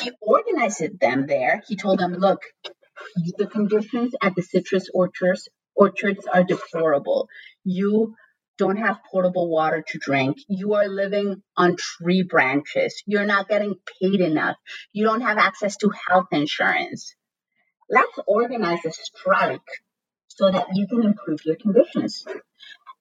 He 0.00 0.10
organized 0.20 1.00
them 1.00 1.26
there. 1.26 1.62
He 1.66 1.76
told 1.76 1.98
them, 1.98 2.14
look, 2.14 2.42
the 3.38 3.46
conditions 3.46 4.14
at 4.22 4.34
the 4.34 4.42
citrus 4.42 4.88
orchards 4.92 5.48
orchards 5.76 6.26
are 6.26 6.44
deplorable. 6.44 7.28
You 7.64 8.14
don't 8.58 8.76
have 8.76 8.98
potable 9.10 9.50
water 9.50 9.84
to 9.88 9.98
drink. 9.98 10.36
You 10.48 10.74
are 10.74 10.86
living 10.86 11.42
on 11.56 11.76
tree 11.76 12.22
branches. 12.22 13.02
You're 13.06 13.26
not 13.26 13.48
getting 13.48 13.74
paid 14.00 14.20
enough. 14.20 14.56
You 14.92 15.04
don't 15.04 15.22
have 15.22 15.38
access 15.38 15.76
to 15.78 15.90
health 16.08 16.28
insurance 16.30 17.14
let's 17.94 18.18
organize 18.26 18.84
a 18.84 18.92
strike 18.92 19.70
so 20.28 20.50
that 20.50 20.66
you 20.74 20.86
can 20.88 21.04
improve 21.04 21.40
your 21.44 21.56
conditions. 21.56 22.24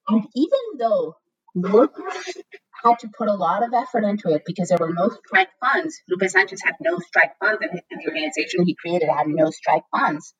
And 0.07 0.25
even 0.35 0.63
though 0.79 1.15
workers 1.55 2.37
had 2.83 2.99
to 2.99 3.09
put 3.17 3.29
a 3.29 3.33
lot 3.33 3.63
of 3.63 3.73
effort 3.73 4.03
into 4.03 4.29
it 4.29 4.43
because 4.45 4.69
there 4.69 4.77
were 4.79 4.93
no 4.93 5.09
strike 5.09 5.49
funds, 5.59 6.01
Lupe 6.09 6.29
Sanchez 6.29 6.61
had 6.63 6.75
no 6.81 6.99
strike 6.99 7.33
funds, 7.39 7.59
and 7.61 7.81
the 7.89 8.07
organization 8.09 8.65
he 8.65 8.75
created 8.75 9.09
had 9.09 9.27
no 9.27 9.49
strike 9.51 9.83
funds. 9.91 10.33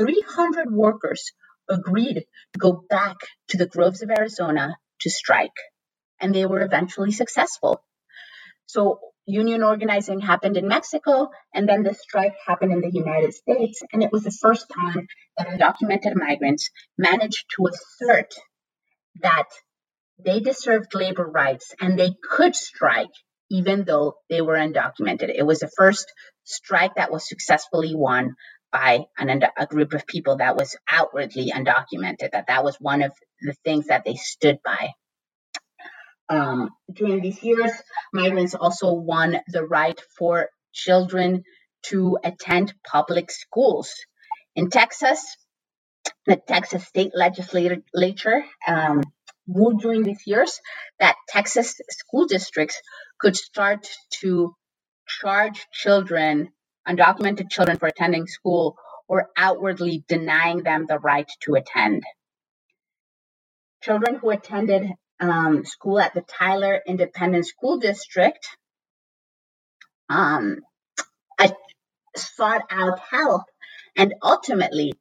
300 0.00 0.72
workers 0.72 1.32
agreed 1.68 2.24
to 2.54 2.58
go 2.58 2.84
back 2.88 3.16
to 3.48 3.58
the 3.58 3.66
groves 3.66 4.02
of 4.02 4.10
Arizona 4.10 4.76
to 5.00 5.10
strike, 5.10 5.58
and 6.20 6.34
they 6.34 6.46
were 6.46 6.62
eventually 6.62 7.12
successful. 7.12 7.82
So 8.68 9.00
union 9.26 9.62
organizing 9.62 10.20
happened 10.20 10.58
in 10.58 10.68
Mexico, 10.68 11.30
and 11.54 11.66
then 11.68 11.82
the 11.82 11.94
strike 11.94 12.34
happened 12.46 12.72
in 12.72 12.82
the 12.82 12.90
United 12.92 13.32
States. 13.32 13.82
And 13.92 14.02
it 14.02 14.12
was 14.12 14.24
the 14.24 14.30
first 14.30 14.66
time 14.74 15.06
that 15.38 15.48
undocumented 15.48 16.14
migrants 16.14 16.70
managed 16.98 17.46
to 17.56 17.66
assert 17.66 18.34
that 19.22 19.48
they 20.22 20.40
deserved 20.40 20.94
labor 20.94 21.26
rights 21.26 21.74
and 21.80 21.98
they 21.98 22.12
could 22.30 22.54
strike 22.54 23.10
even 23.50 23.84
though 23.84 24.16
they 24.28 24.42
were 24.42 24.58
undocumented. 24.58 25.32
It 25.34 25.46
was 25.46 25.60
the 25.60 25.70
first 25.76 26.12
strike 26.44 26.96
that 26.96 27.10
was 27.10 27.26
successfully 27.26 27.94
won 27.94 28.34
by 28.70 29.06
an, 29.16 29.42
a 29.56 29.66
group 29.66 29.94
of 29.94 30.06
people 30.06 30.36
that 30.36 30.56
was 30.56 30.76
outwardly 30.86 31.52
undocumented, 31.54 32.32
that 32.32 32.48
that 32.48 32.64
was 32.64 32.76
one 32.78 33.00
of 33.02 33.12
the 33.40 33.54
things 33.64 33.86
that 33.86 34.04
they 34.04 34.16
stood 34.16 34.58
by. 34.62 34.90
Um, 36.28 36.70
during 36.92 37.20
these 37.22 37.42
years, 37.42 37.72
migrants 38.12 38.54
also 38.54 38.92
won 38.92 39.40
the 39.48 39.64
right 39.64 39.98
for 40.18 40.48
children 40.72 41.44
to 41.84 42.18
attend 42.22 42.74
public 42.86 43.30
schools. 43.30 43.94
In 44.54 44.68
Texas, 44.68 45.36
the 46.26 46.36
Texas 46.36 46.86
state 46.86 47.12
legislature 47.14 48.44
um, 48.66 49.02
ruled 49.46 49.80
during 49.80 50.02
these 50.02 50.26
years 50.26 50.60
that 51.00 51.16
Texas 51.28 51.80
school 51.90 52.26
districts 52.26 52.80
could 53.18 53.36
start 53.36 53.88
to 54.20 54.54
charge 55.06 55.66
children, 55.72 56.50
undocumented 56.86 57.50
children, 57.50 57.78
for 57.78 57.86
attending 57.86 58.26
school 58.26 58.76
or 59.08 59.30
outwardly 59.36 60.04
denying 60.06 60.62
them 60.62 60.84
the 60.86 60.98
right 60.98 61.30
to 61.40 61.54
attend. 61.54 62.02
Children 63.82 64.16
who 64.16 64.30
attended 64.30 64.90
um, 65.20 65.64
school 65.64 66.00
at 66.00 66.14
the 66.14 66.22
Tyler 66.22 66.80
Independent 66.86 67.46
School 67.46 67.78
District. 67.78 68.46
Um, 70.08 70.58
I 71.38 71.52
sought 72.16 72.62
out 72.70 72.98
help 73.10 73.42
and 73.96 74.14
ultimately 74.22 74.94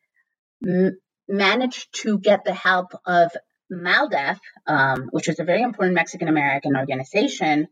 m- 0.66 0.98
managed 1.28 1.88
to 2.04 2.20
get 2.20 2.44
the 2.44 2.54
help 2.54 2.92
of 3.06 3.32
MALDEF, 3.72 4.40
um, 4.66 5.10
which 5.12 5.28
was 5.28 5.40
a 5.40 5.44
very 5.44 5.62
important 5.62 5.96
Mexican 5.96 6.28
American 6.28 6.76
organization. 6.76 7.68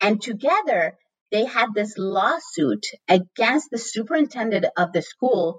And 0.00 0.20
together, 0.20 0.96
they 1.30 1.44
had 1.44 1.74
this 1.74 1.94
lawsuit 1.96 2.86
against 3.08 3.70
the 3.70 3.78
superintendent 3.78 4.66
of 4.76 4.92
the 4.92 5.02
school 5.02 5.58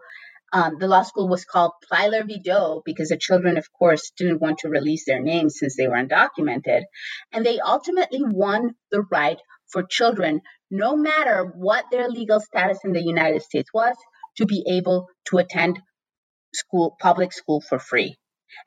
um, 0.54 0.78
the 0.80 0.88
law 0.88 1.04
school 1.04 1.28
was 1.28 1.46
called 1.46 1.72
Plyler 1.92 2.26
v. 2.26 2.42
Because 2.86 3.10
the 3.10 3.18
children, 3.18 3.58
of 3.58 3.72
course, 3.72 4.12
didn't 4.18 4.42
want 4.42 4.60
to 4.60 4.70
release 4.70 5.06
their 5.06 5.22
names 5.22 5.58
since 5.58 5.78
they 5.78 5.88
were 5.88 5.96
undocumented. 5.96 6.84
And 7.32 7.46
they 7.46 7.60
ultimately 7.60 8.22
won 8.24 8.76
the 8.92 9.04
right 9.12 9.40
for 9.70 9.84
children, 9.84 10.42
no 10.70 10.96
matter 10.98 11.46
what 11.46 11.86
their 11.92 12.10
legal 12.10 12.42
status 12.42 12.80
in 12.84 12.92
the 12.92 13.02
United 13.02 13.42
States 13.42 13.70
was, 13.74 13.96
to 14.38 14.46
be 14.46 14.66
able 14.68 15.08
to 15.28 15.38
attend 15.38 15.80
school, 16.54 16.98
public 17.00 17.32
school 17.32 17.62
for 17.62 17.80
free. 17.80 18.18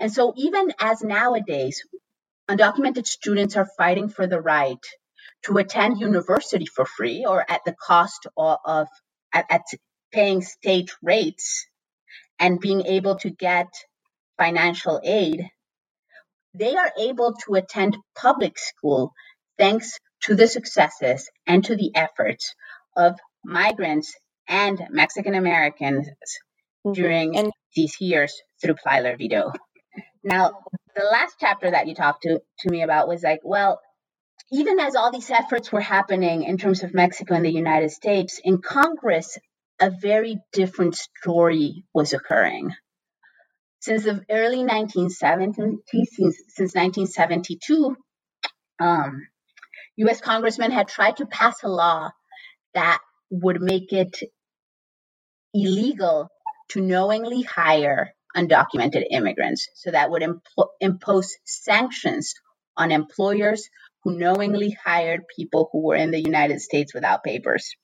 And 0.01 0.11
so, 0.11 0.33
even 0.37 0.73
as 0.81 1.03
nowadays, 1.03 1.83
undocumented 2.49 3.07
students 3.07 3.57
are 3.57 3.69
fighting 3.77 4.09
for 4.09 4.27
the 4.27 4.41
right 4.41 4.79
to 5.45 5.59
attend 5.59 6.01
university 6.01 6.67
for 6.67 6.87
free 6.87 7.27
or 7.29 7.45
at 7.51 7.61
the 7.67 7.75
cost 7.75 8.27
of, 8.37 8.59
of 8.65 8.89
at, 9.33 9.45
at 9.51 9.63
paying 10.13 10.41
state 10.41 10.91
rates 11.03 11.67
and 12.39 12.61
being 12.61 12.85
able 12.87 13.17
to 13.17 13.31
get 13.31 13.69
financial 14.39 15.01
aid, 15.03 15.49
they 16.55 16.77
are 16.77 16.93
able 16.99 17.35
to 17.47 17.55
attend 17.55 17.97
public 18.17 18.59
school 18.59 19.13
thanks 19.59 19.99
to 20.23 20.35
the 20.35 20.47
successes 20.47 21.29
and 21.47 21.65
to 21.65 21.77
the 21.77 21.93
efforts 21.95 22.55
of 22.97 23.19
migrants 23.45 24.15
and 24.49 24.81
Mexican 24.91 25.35
Americans 25.35 26.09
mm-hmm. 26.09 26.93
during 26.93 27.37
and- 27.37 27.53
these 27.75 28.01
years 28.01 28.41
through 28.63 28.75
Plyler 28.75 29.19
v. 29.19 29.29
Now, 30.23 30.53
the 30.95 31.05
last 31.05 31.35
chapter 31.41 31.71
that 31.71 31.89
you 31.89 31.95
talked 31.95 32.23
to, 32.23 32.41
to 32.61 32.71
me 32.71 32.83
about 32.83 33.09
was 33.09 33.23
like, 33.23 33.41
well, 33.43 33.81
even 34.53 34.79
as 34.79 34.95
all 34.95 35.11
these 35.11 35.31
efforts 35.31 35.73
were 35.73 35.81
happening 35.81 36.45
in 36.45 36.57
terms 36.57 36.83
of 36.83 36.95
Mexico 36.95 37.35
and 37.35 37.45
the 37.45 37.51
United 37.51 37.91
States, 37.91 38.41
in 38.43 38.63
Congress, 38.63 39.37
a 39.85 39.91
very 39.91 40.39
different 40.55 40.97
story 40.97 41.85
was 41.93 42.15
occurring. 42.15 42.71
Since 43.81 44.05
the 44.05 44.25
early 44.31 44.65
1970s, 44.65 45.77
since, 45.91 46.37
since 46.49 46.75
1972, 46.75 47.95
um, 48.81 49.27
U.S. 49.97 50.23
congressmen 50.23 50.71
had 50.71 50.89
tried 50.89 51.19
to 51.19 51.27
pass 51.27 51.63
a 51.63 51.69
law 51.69 52.11
that 52.73 52.99
would 53.31 53.61
make 53.61 53.93
it 53.93 54.19
illegal 55.53 56.31
to 56.71 56.81
knowingly 56.81 57.43
hire 57.43 58.15
undocumented 58.35 59.05
immigrants. 59.11 59.69
So 59.75 59.91
that 59.91 60.11
would 60.11 60.23
imp- 60.23 60.43
impose 60.81 61.37
sanctions 61.45 62.33
on 62.75 62.91
employers 62.91 63.69
who 64.03 64.17
knowingly 64.17 64.71
hired 64.83 65.29
people 65.37 65.69
who 65.71 65.83
were 65.85 65.97
in 65.97 66.11
the 66.11 66.23
United 66.23 66.63
States 66.63 66.95
without 66.95 67.23
papers. 67.23 67.77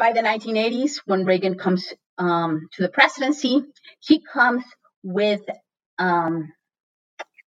By 0.00 0.14
the 0.14 0.22
1980s, 0.22 1.02
when 1.04 1.26
Reagan 1.26 1.58
comes 1.58 1.92
um, 2.16 2.68
to 2.72 2.82
the 2.82 2.88
presidency, 2.88 3.62
he 3.98 4.22
comes 4.22 4.64
with 5.02 5.42
um, 5.98 6.54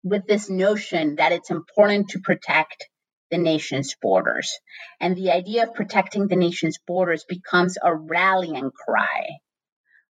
with 0.03 0.27
this 0.27 0.49
notion 0.49 1.15
that 1.15 1.31
it's 1.31 1.49
important 1.49 2.09
to 2.09 2.19
protect 2.19 2.89
the 3.29 3.37
nation's 3.37 3.95
borders. 4.01 4.51
And 4.99 5.15
the 5.15 5.31
idea 5.31 5.63
of 5.63 5.75
protecting 5.75 6.27
the 6.27 6.35
nation's 6.35 6.77
borders 6.85 7.23
becomes 7.23 7.77
a 7.81 7.95
rallying 7.95 8.71
cry 8.71 9.29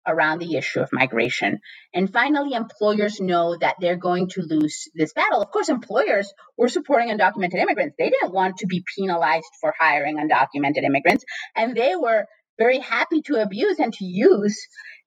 around 0.09 0.39
the 0.39 0.55
issue 0.55 0.79
of 0.81 0.89
migration. 0.91 1.59
And 1.93 2.11
finally, 2.11 2.53
employers 2.53 3.19
know 3.19 3.55
that 3.57 3.75
they're 3.79 3.97
going 3.97 4.29
to 4.29 4.41
lose 4.41 4.89
this 4.95 5.13
battle. 5.13 5.41
Of 5.41 5.51
course, 5.51 5.69
employers 5.69 6.33
were 6.57 6.69
supporting 6.69 7.09
undocumented 7.09 7.55
immigrants. 7.55 7.95
They 7.97 8.09
didn't 8.09 8.33
want 8.33 8.57
to 8.57 8.67
be 8.67 8.83
penalized 8.97 9.51
for 9.61 9.73
hiring 9.79 10.17
undocumented 10.17 10.83
immigrants, 10.83 11.23
and 11.55 11.75
they 11.75 11.95
were 11.95 12.25
very 12.57 12.79
happy 12.79 13.21
to 13.23 13.41
abuse 13.41 13.79
and 13.79 13.93
to 13.93 14.05
use 14.05 14.59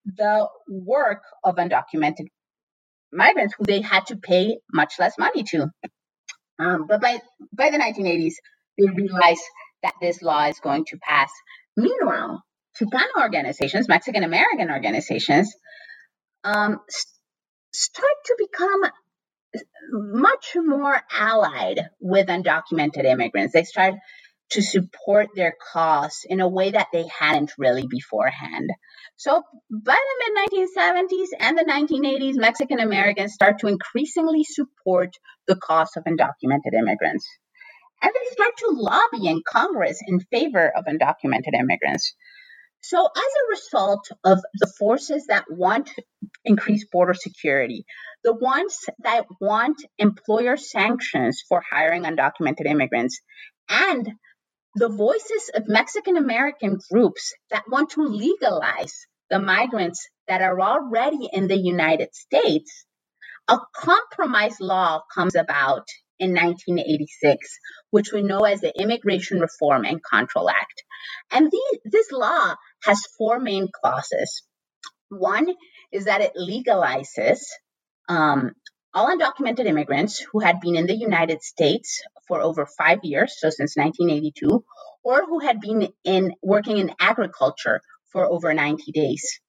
the 0.06 0.48
work 0.68 1.22
of 1.44 1.56
undocumented 1.56 2.26
migrants 3.12 3.54
who 3.58 3.64
they 3.66 3.82
had 3.82 4.06
to 4.06 4.16
pay 4.16 4.58
much 4.72 4.94
less 4.98 5.18
money 5.18 5.42
to. 5.44 5.68
Um, 6.58 6.86
but 6.88 7.00
by 7.00 7.20
by 7.52 7.70
the 7.70 7.78
1980s, 7.78 8.34
they 8.78 8.86
realized 8.86 9.42
that 9.82 9.94
this 10.00 10.22
law 10.22 10.46
is 10.46 10.60
going 10.60 10.84
to 10.86 10.98
pass. 10.98 11.30
Meanwhile, 11.76 12.42
Chicano 12.80 13.22
organizations, 13.22 13.88
Mexican 13.88 14.24
American 14.24 14.70
organizations, 14.70 15.54
um, 16.44 16.80
start 17.72 18.16
to 18.26 18.36
become 18.38 18.82
much 19.90 20.56
more 20.56 21.00
allied 21.12 21.80
with 22.00 22.28
undocumented 22.28 23.04
immigrants. 23.04 23.52
They 23.54 23.64
start 23.64 23.94
to 24.50 24.62
support 24.62 25.30
their 25.34 25.54
cause 25.72 26.20
in 26.28 26.40
a 26.40 26.48
way 26.48 26.70
that 26.70 26.88
they 26.92 27.06
hadn't 27.18 27.52
really 27.58 27.86
beforehand. 27.88 28.70
So 29.16 29.42
by 29.70 29.98
the 29.98 30.32
mid 30.34 30.68
1970s 30.68 31.28
and 31.40 31.58
the 31.58 31.64
1980s, 31.64 32.34
Mexican 32.36 32.80
Americans 32.80 33.34
start 33.34 33.60
to 33.60 33.68
increasingly 33.68 34.44
support 34.44 35.10
the 35.48 35.56
cause 35.56 35.90
of 35.96 36.04
undocumented 36.04 36.74
immigrants. 36.78 37.26
And 38.02 38.12
they 38.14 38.32
start 38.34 38.52
to 38.58 38.68
lobby 38.72 39.28
in 39.28 39.42
Congress 39.48 40.00
in 40.06 40.20
favor 40.20 40.72
of 40.76 40.84
undocumented 40.86 41.54
immigrants. 41.58 42.14
So, 42.82 42.98
as 43.04 43.22
a 43.22 43.50
result 43.50 44.08
of 44.24 44.40
the 44.54 44.72
forces 44.78 45.26
that 45.28 45.46
want 45.50 45.90
increased 46.44 46.88
border 46.92 47.14
security, 47.14 47.86
the 48.24 48.34
ones 48.34 48.78
that 49.04 49.26
want 49.40 49.84
employer 49.98 50.56
sanctions 50.56 51.42
for 51.48 51.62
hiring 51.70 52.04
undocumented 52.04 52.66
immigrants, 52.66 53.20
and 53.68 54.10
the 54.76 54.88
voices 54.88 55.50
of 55.54 55.68
Mexican 55.68 56.16
American 56.16 56.78
groups 56.92 57.34
that 57.50 57.64
want 57.70 57.90
to 57.90 58.02
legalize 58.02 58.94
the 59.30 59.38
migrants 59.40 60.08
that 60.28 60.42
are 60.42 60.60
already 60.60 61.28
in 61.32 61.48
the 61.48 61.58
United 61.58 62.14
States, 62.14 62.86
a 63.48 63.58
compromise 63.76 64.60
law 64.60 65.02
comes 65.14 65.34
about 65.34 65.86
in 66.18 66.30
1986, 66.34 67.58
which 67.90 68.12
we 68.12 68.22
know 68.22 68.40
as 68.40 68.60
the 68.60 68.72
Immigration 68.80 69.40
Reform 69.40 69.84
and 69.84 70.00
Control 70.02 70.48
Act. 70.50 70.84
And 71.32 71.50
the, 71.50 71.80
this 71.84 72.12
law 72.12 72.54
has 72.84 73.02
four 73.18 73.38
main 73.38 73.68
clauses. 73.72 74.42
One 75.08 75.48
is 75.92 76.06
that 76.06 76.20
it 76.22 76.32
legalizes 76.36 77.40
um, 78.08 78.52
all 78.94 79.08
undocumented 79.16 79.66
immigrants 79.66 80.18
who 80.32 80.40
had 80.40 80.60
been 80.60 80.76
in 80.76 80.86
the 80.86 80.96
United 80.96 81.42
States 81.42 82.02
for 82.28 82.40
over 82.40 82.66
five 82.66 83.00
years, 83.02 83.34
so 83.38 83.50
since 83.50 83.76
1982, 83.76 84.64
or 85.04 85.26
who 85.26 85.40
had 85.40 85.60
been 85.60 85.88
in 86.04 86.32
working 86.42 86.78
in 86.78 86.92
agriculture 87.00 87.80
for 88.12 88.24
over 88.24 88.52
90 88.52 88.92
days. 88.92 89.40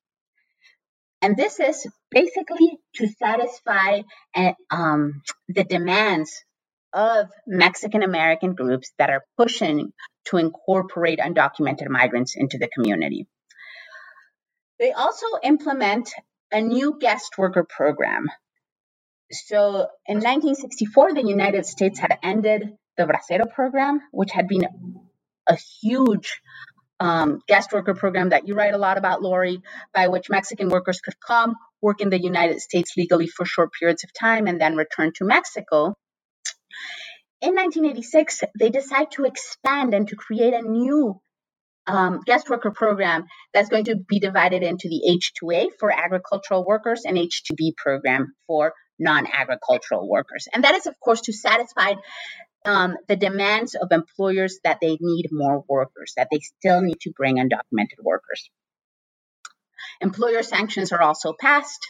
And 1.22 1.38
this 1.38 1.60
is 1.60 1.88
basically 2.12 2.78
to 2.96 3.08
satisfy 3.18 4.02
uh, 4.36 4.54
um, 4.70 5.22
the 5.48 5.64
demands 5.64 6.32
of 6.92 7.30
Mexican 7.48 8.04
American 8.04 8.56
groups 8.56 8.92
that 9.00 9.10
are 9.10 9.24
pushing 9.38 9.92
to 10.26 10.38
incorporate 10.38 11.20
undocumented 11.20 11.88
migrants 11.88 12.36
into 12.36 12.58
the 12.58 12.68
community. 12.68 13.28
They 14.80 14.92
also 14.92 15.28
implement 15.44 16.12
a 16.52 16.62
new 16.62 16.98
guest 17.00 17.38
worker 17.38 17.64
program. 17.64 18.28
So 19.32 19.88
in 20.06 20.18
1964, 20.18 21.14
the 21.14 21.26
United 21.26 21.66
States 21.66 22.00
had 22.00 22.18
ended 22.22 22.74
the 22.98 23.04
Bracero 23.04 23.52
program, 23.52 24.02
which 24.12 24.32
had 24.32 24.48
been 24.48 24.66
a 25.48 25.58
huge 25.82 26.42
um, 27.00 27.40
guest 27.48 27.72
worker 27.74 27.94
program 27.94 28.30
that 28.30 28.48
you 28.48 28.56
write 28.56 28.74
a 28.74 28.78
lot 28.78 28.98
about, 28.98 29.22
Lori, 29.22 29.62
by 29.94 30.08
which 30.08 30.30
Mexican 30.30 30.70
workers 30.70 31.02
could 31.02 31.20
come, 31.20 31.56
work 31.82 32.02
in 32.02 32.10
the 32.10 32.22
United 32.22 32.62
States 32.62 32.94
legally 32.96 33.28
for 33.28 33.46
short 33.46 33.72
periods 33.78 34.04
of 34.04 34.14
time, 34.14 34.48
and 34.48 34.60
then 34.62 34.76
return 34.76 35.12
to 35.16 35.26
Mexico. 35.26 35.96
In 37.44 37.56
1986, 37.56 38.44
they 38.58 38.70
decide 38.70 39.12
to 39.12 39.26
expand 39.26 39.94
and 39.94 40.08
to 40.08 40.16
create 40.16 40.54
a 40.54 40.62
new 40.62 41.20
um, 41.86 42.22
guest 42.26 42.50
worker 42.50 42.72
program 42.72 43.26
that's 43.54 43.68
going 43.68 43.84
to 43.86 43.98
be 43.98 44.22
divided 44.22 44.64
into 44.64 44.88
the 44.88 45.02
H2A 45.20 45.72
for 45.78 45.92
agricultural 45.92 46.66
workers 46.66 47.04
and 47.06 47.18
H2B 47.18 47.76
program 47.76 48.34
for 48.48 48.72
non 48.98 49.28
agricultural 49.28 50.08
workers. 50.08 50.48
And 50.54 50.64
that 50.64 50.76
is, 50.76 50.88
of 50.88 50.98
course, 51.02 51.20
to 51.24 51.34
satisfy 51.34 51.96
um, 52.64 52.96
the 53.10 53.18
demands 53.18 53.76
of 53.76 53.92
employers 53.92 54.60
that 54.64 54.78
they 54.80 54.98
need 55.02 55.28
more 55.30 55.66
workers, 55.68 56.14
that 56.16 56.30
they 56.32 56.40
still 56.40 56.80
need 56.80 57.02
to 57.02 57.12
bring 57.12 57.40
undocumented 57.40 58.02
workers. 58.02 58.50
Employer 60.00 60.44
sanctions 60.44 60.94
are 60.94 61.02
also 61.02 61.34
passed. 61.38 61.86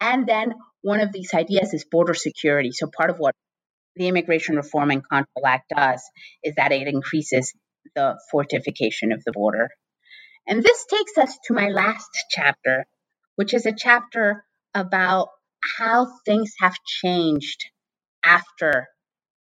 And 0.00 0.26
then 0.26 0.54
one 0.82 0.98
of 0.98 1.12
these 1.12 1.34
ideas 1.34 1.72
is 1.72 1.84
border 1.84 2.14
security. 2.14 2.72
So 2.72 2.88
part 2.88 3.10
of 3.10 3.20
what 3.20 3.36
the 3.98 4.08
Immigration 4.08 4.56
Reform 4.56 4.90
and 4.90 5.02
Control 5.06 5.46
Act 5.46 5.72
does 5.74 6.02
is 6.42 6.54
that 6.56 6.72
it 6.72 6.88
increases 6.88 7.52
the 7.94 8.18
fortification 8.30 9.12
of 9.12 9.22
the 9.24 9.32
border. 9.32 9.68
And 10.46 10.62
this 10.62 10.86
takes 10.86 11.18
us 11.18 11.36
to 11.44 11.54
my 11.54 11.68
last 11.68 12.08
chapter, 12.30 12.86
which 13.36 13.52
is 13.52 13.66
a 13.66 13.74
chapter 13.76 14.44
about 14.74 15.28
how 15.78 16.08
things 16.24 16.52
have 16.60 16.74
changed 17.02 17.64
after 18.24 18.86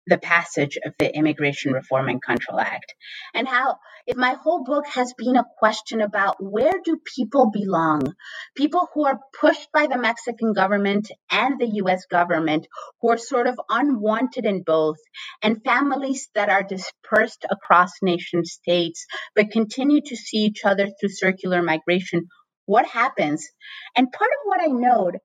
the 0.08 0.18
passage 0.18 0.78
of 0.86 0.94
the 1.00 1.16
Immigration 1.16 1.74
Reform 1.74 2.10
and 2.10 2.22
Control 2.22 2.60
Act. 2.60 2.94
And 3.34 3.48
how, 3.48 3.78
if 4.06 4.18
my 4.18 4.36
whole 4.42 4.64
book 4.64 4.86
has 4.88 5.14
been 5.18 5.38
a 5.38 5.46
question 5.58 6.02
about 6.02 6.36
where 6.40 6.74
do 6.84 7.00
people 7.16 7.52
belong? 7.52 8.14
People 8.56 8.90
who 8.94 9.06
are 9.06 9.20
pushed 9.40 9.72
by 9.72 9.88
the 9.88 9.98
Mexican 9.98 10.54
government 10.54 11.10
and 11.32 11.60
the 11.60 11.70
US 11.84 12.06
government, 12.06 12.68
who 13.02 13.12
are 13.12 13.18
sort 13.18 13.48
of 13.48 13.60
unwanted 13.70 14.46
in 14.46 14.64
both, 14.64 14.98
and 15.42 15.64
families 15.64 16.30
that 16.36 16.50
are 16.50 16.64
dispersed 16.64 17.46
across 17.50 17.92
nation 18.02 18.44
states, 18.46 19.06
but 19.36 19.52
continue 19.52 20.02
to 20.02 20.16
see 20.16 20.40
each 20.40 20.66
other 20.66 20.88
through 20.88 21.10
circular 21.10 21.62
migration. 21.62 22.28
What 22.66 22.86
happens? 22.86 23.48
And 23.96 24.12
part 24.12 24.32
of 24.32 24.46
what 24.46 24.62
I 24.62 24.68
note 24.68 25.16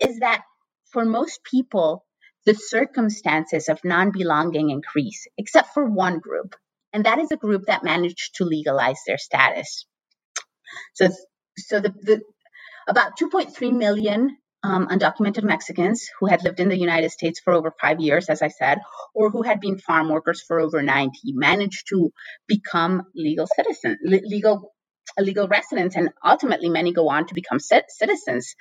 is 0.00 0.20
that 0.20 0.42
for 0.92 1.04
most 1.04 1.40
people, 1.44 2.04
the 2.48 2.54
circumstances 2.54 3.68
of 3.68 3.78
non 3.84 4.10
belonging 4.10 4.70
increase, 4.70 5.26
except 5.36 5.74
for 5.74 5.84
one 5.84 6.18
group, 6.18 6.56
and 6.94 7.04
that 7.04 7.18
is 7.18 7.30
a 7.30 7.36
group 7.36 7.66
that 7.66 7.84
managed 7.84 8.36
to 8.36 8.44
legalize 8.44 9.00
their 9.06 9.18
status. 9.18 9.84
So, 10.94 11.10
so 11.58 11.80
the, 11.80 11.90
the 11.90 12.22
about 12.88 13.18
2.3 13.18 13.76
million 13.76 14.38
um, 14.62 14.88
undocumented 14.88 15.44
Mexicans 15.44 16.08
who 16.18 16.26
had 16.26 16.42
lived 16.42 16.58
in 16.58 16.70
the 16.70 16.78
United 16.78 17.10
States 17.10 17.38
for 17.38 17.52
over 17.52 17.70
five 17.82 18.00
years, 18.00 18.30
as 18.30 18.40
I 18.40 18.48
said, 18.48 18.78
or 19.14 19.28
who 19.28 19.42
had 19.42 19.60
been 19.60 19.78
farm 19.78 20.08
workers 20.08 20.42
for 20.42 20.58
over 20.58 20.80
90, 20.80 21.10
managed 21.34 21.88
to 21.90 22.10
become 22.46 23.02
legal 23.14 23.46
citizens, 23.46 23.98
legal 24.02 24.72
legal 25.18 25.48
residents, 25.48 25.96
and 25.96 26.08
ultimately 26.24 26.70
many 26.70 26.94
go 26.94 27.10
on 27.10 27.26
to 27.26 27.34
become 27.34 27.58
citizens. 27.60 28.54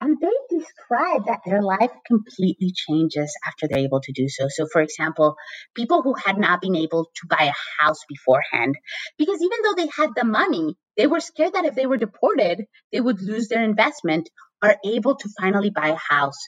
And 0.00 0.16
they 0.20 0.36
describe 0.60 1.26
that 1.26 1.40
their 1.46 1.62
life 1.62 1.90
completely 2.06 2.72
changes 2.74 3.34
after 3.46 3.68
they're 3.68 3.84
able 3.84 4.00
to 4.02 4.12
do 4.12 4.28
so. 4.28 4.48
So, 4.48 4.66
for 4.72 4.82
example, 4.82 5.36
people 5.74 6.02
who 6.02 6.14
had 6.14 6.38
not 6.38 6.60
been 6.60 6.76
able 6.76 7.04
to 7.04 7.26
buy 7.28 7.44
a 7.52 7.84
house 7.84 8.00
beforehand, 8.08 8.76
because 9.18 9.40
even 9.42 9.58
though 9.64 9.74
they 9.76 9.90
had 9.96 10.10
the 10.16 10.24
money, 10.24 10.76
they 10.96 11.06
were 11.06 11.20
scared 11.20 11.54
that 11.54 11.66
if 11.66 11.74
they 11.74 11.86
were 11.86 11.96
deported, 11.96 12.64
they 12.92 13.00
would 13.00 13.20
lose 13.22 13.48
their 13.48 13.64
investment, 13.64 14.30
are 14.62 14.76
able 14.84 15.16
to 15.16 15.28
finally 15.40 15.70
buy 15.70 15.88
a 15.88 16.14
house. 16.14 16.38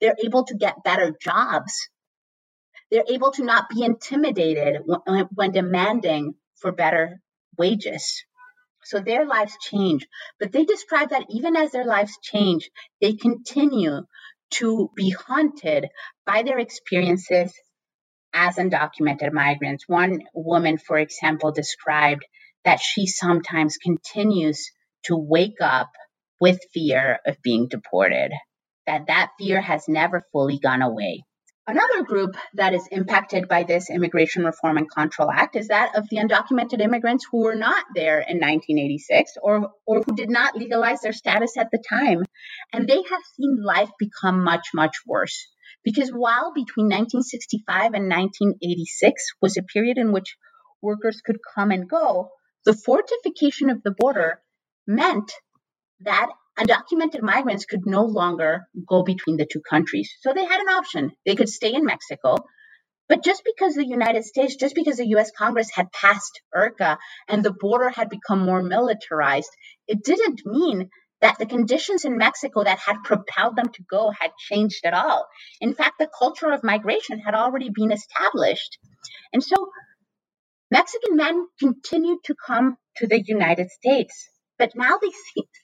They're 0.00 0.16
able 0.24 0.44
to 0.46 0.56
get 0.56 0.84
better 0.84 1.14
jobs. 1.20 1.72
They're 2.90 3.04
able 3.08 3.32
to 3.32 3.44
not 3.44 3.68
be 3.70 3.84
intimidated 3.84 4.82
when, 4.84 5.28
when 5.34 5.52
demanding 5.52 6.34
for 6.56 6.72
better 6.72 7.20
wages. 7.58 8.24
So 8.90 8.98
their 8.98 9.24
lives 9.24 9.56
change. 9.60 10.08
But 10.40 10.50
they 10.50 10.64
describe 10.64 11.10
that 11.10 11.26
even 11.30 11.54
as 11.54 11.70
their 11.70 11.84
lives 11.84 12.18
change, 12.22 12.70
they 13.00 13.12
continue 13.12 14.00
to 14.54 14.90
be 14.96 15.10
haunted 15.10 15.86
by 16.26 16.42
their 16.42 16.58
experiences 16.58 17.54
as 18.34 18.56
undocumented 18.56 19.32
migrants. 19.32 19.84
One 19.86 20.22
woman, 20.34 20.76
for 20.78 20.98
example, 20.98 21.52
described 21.52 22.24
that 22.64 22.80
she 22.80 23.06
sometimes 23.06 23.76
continues 23.76 24.72
to 25.04 25.16
wake 25.16 25.60
up 25.60 25.90
with 26.40 26.58
fear 26.74 27.20
of 27.24 27.40
being 27.42 27.68
deported, 27.68 28.32
that 28.88 29.06
that 29.06 29.30
fear 29.38 29.60
has 29.60 29.86
never 29.86 30.26
fully 30.32 30.58
gone 30.58 30.82
away. 30.82 31.22
Another 31.66 32.02
group 32.02 32.36
that 32.54 32.74
is 32.74 32.88
impacted 32.90 33.46
by 33.46 33.62
this 33.64 33.90
Immigration 33.90 34.44
Reform 34.44 34.78
and 34.78 34.90
Control 34.90 35.30
Act 35.30 35.56
is 35.56 35.68
that 35.68 35.96
of 35.96 36.08
the 36.08 36.16
undocumented 36.16 36.80
immigrants 36.80 37.26
who 37.30 37.42
were 37.42 37.54
not 37.54 37.84
there 37.94 38.18
in 38.20 38.38
1986 38.38 39.32
or, 39.42 39.70
or 39.86 40.02
who 40.02 40.16
did 40.16 40.30
not 40.30 40.56
legalize 40.56 41.00
their 41.00 41.12
status 41.12 41.56
at 41.56 41.70
the 41.70 41.82
time. 41.88 42.24
And 42.72 42.88
they 42.88 42.96
have 42.96 43.22
seen 43.36 43.62
life 43.62 43.90
become 43.98 44.42
much, 44.42 44.68
much 44.74 44.96
worse. 45.06 45.48
Because 45.84 46.10
while 46.10 46.52
between 46.52 46.86
1965 46.86 47.94
and 47.94 48.08
1986 48.08 49.22
was 49.40 49.56
a 49.56 49.62
period 49.62 49.98
in 49.98 50.12
which 50.12 50.36
workers 50.82 51.20
could 51.24 51.38
come 51.54 51.70
and 51.70 51.88
go, 51.88 52.30
the 52.64 52.74
fortification 52.74 53.70
of 53.70 53.82
the 53.82 53.94
border 53.96 54.40
meant 54.86 55.32
that 56.00 56.30
undocumented 56.58 57.22
migrants 57.22 57.64
could 57.64 57.86
no 57.86 58.04
longer 58.04 58.66
go 58.86 59.02
between 59.02 59.36
the 59.36 59.46
two 59.46 59.62
countries. 59.68 60.12
So 60.20 60.32
they 60.32 60.44
had 60.44 60.60
an 60.60 60.68
option. 60.68 61.12
They 61.24 61.36
could 61.36 61.48
stay 61.48 61.74
in 61.74 61.84
Mexico. 61.84 62.36
But 63.08 63.24
just 63.24 63.42
because 63.44 63.74
the 63.74 63.86
United 63.86 64.24
States, 64.24 64.56
just 64.56 64.74
because 64.74 64.98
the 64.98 65.08
US 65.16 65.32
Congress 65.36 65.70
had 65.74 65.92
passed 65.92 66.40
IRCA 66.54 66.96
and 67.28 67.44
the 67.44 67.52
border 67.52 67.90
had 67.90 68.08
become 68.08 68.44
more 68.44 68.62
militarized, 68.62 69.50
it 69.88 70.04
didn't 70.04 70.42
mean 70.44 70.90
that 71.20 71.38
the 71.38 71.46
conditions 71.46 72.04
in 72.04 72.16
Mexico 72.16 72.64
that 72.64 72.78
had 72.78 73.02
propelled 73.04 73.56
them 73.56 73.70
to 73.74 73.82
go 73.90 74.10
had 74.10 74.30
changed 74.38 74.84
at 74.84 74.94
all. 74.94 75.26
In 75.60 75.74
fact, 75.74 75.98
the 75.98 76.08
culture 76.18 76.50
of 76.50 76.64
migration 76.64 77.18
had 77.18 77.34
already 77.34 77.70
been 77.70 77.92
established. 77.92 78.78
And 79.32 79.42
so 79.42 79.70
Mexican 80.70 81.16
men 81.16 81.46
continued 81.58 82.20
to 82.24 82.34
come 82.46 82.76
to 82.96 83.06
the 83.06 83.22
United 83.26 83.70
States. 83.70 84.30
But 84.60 84.76
now 84.76 84.98
they 85.02 85.10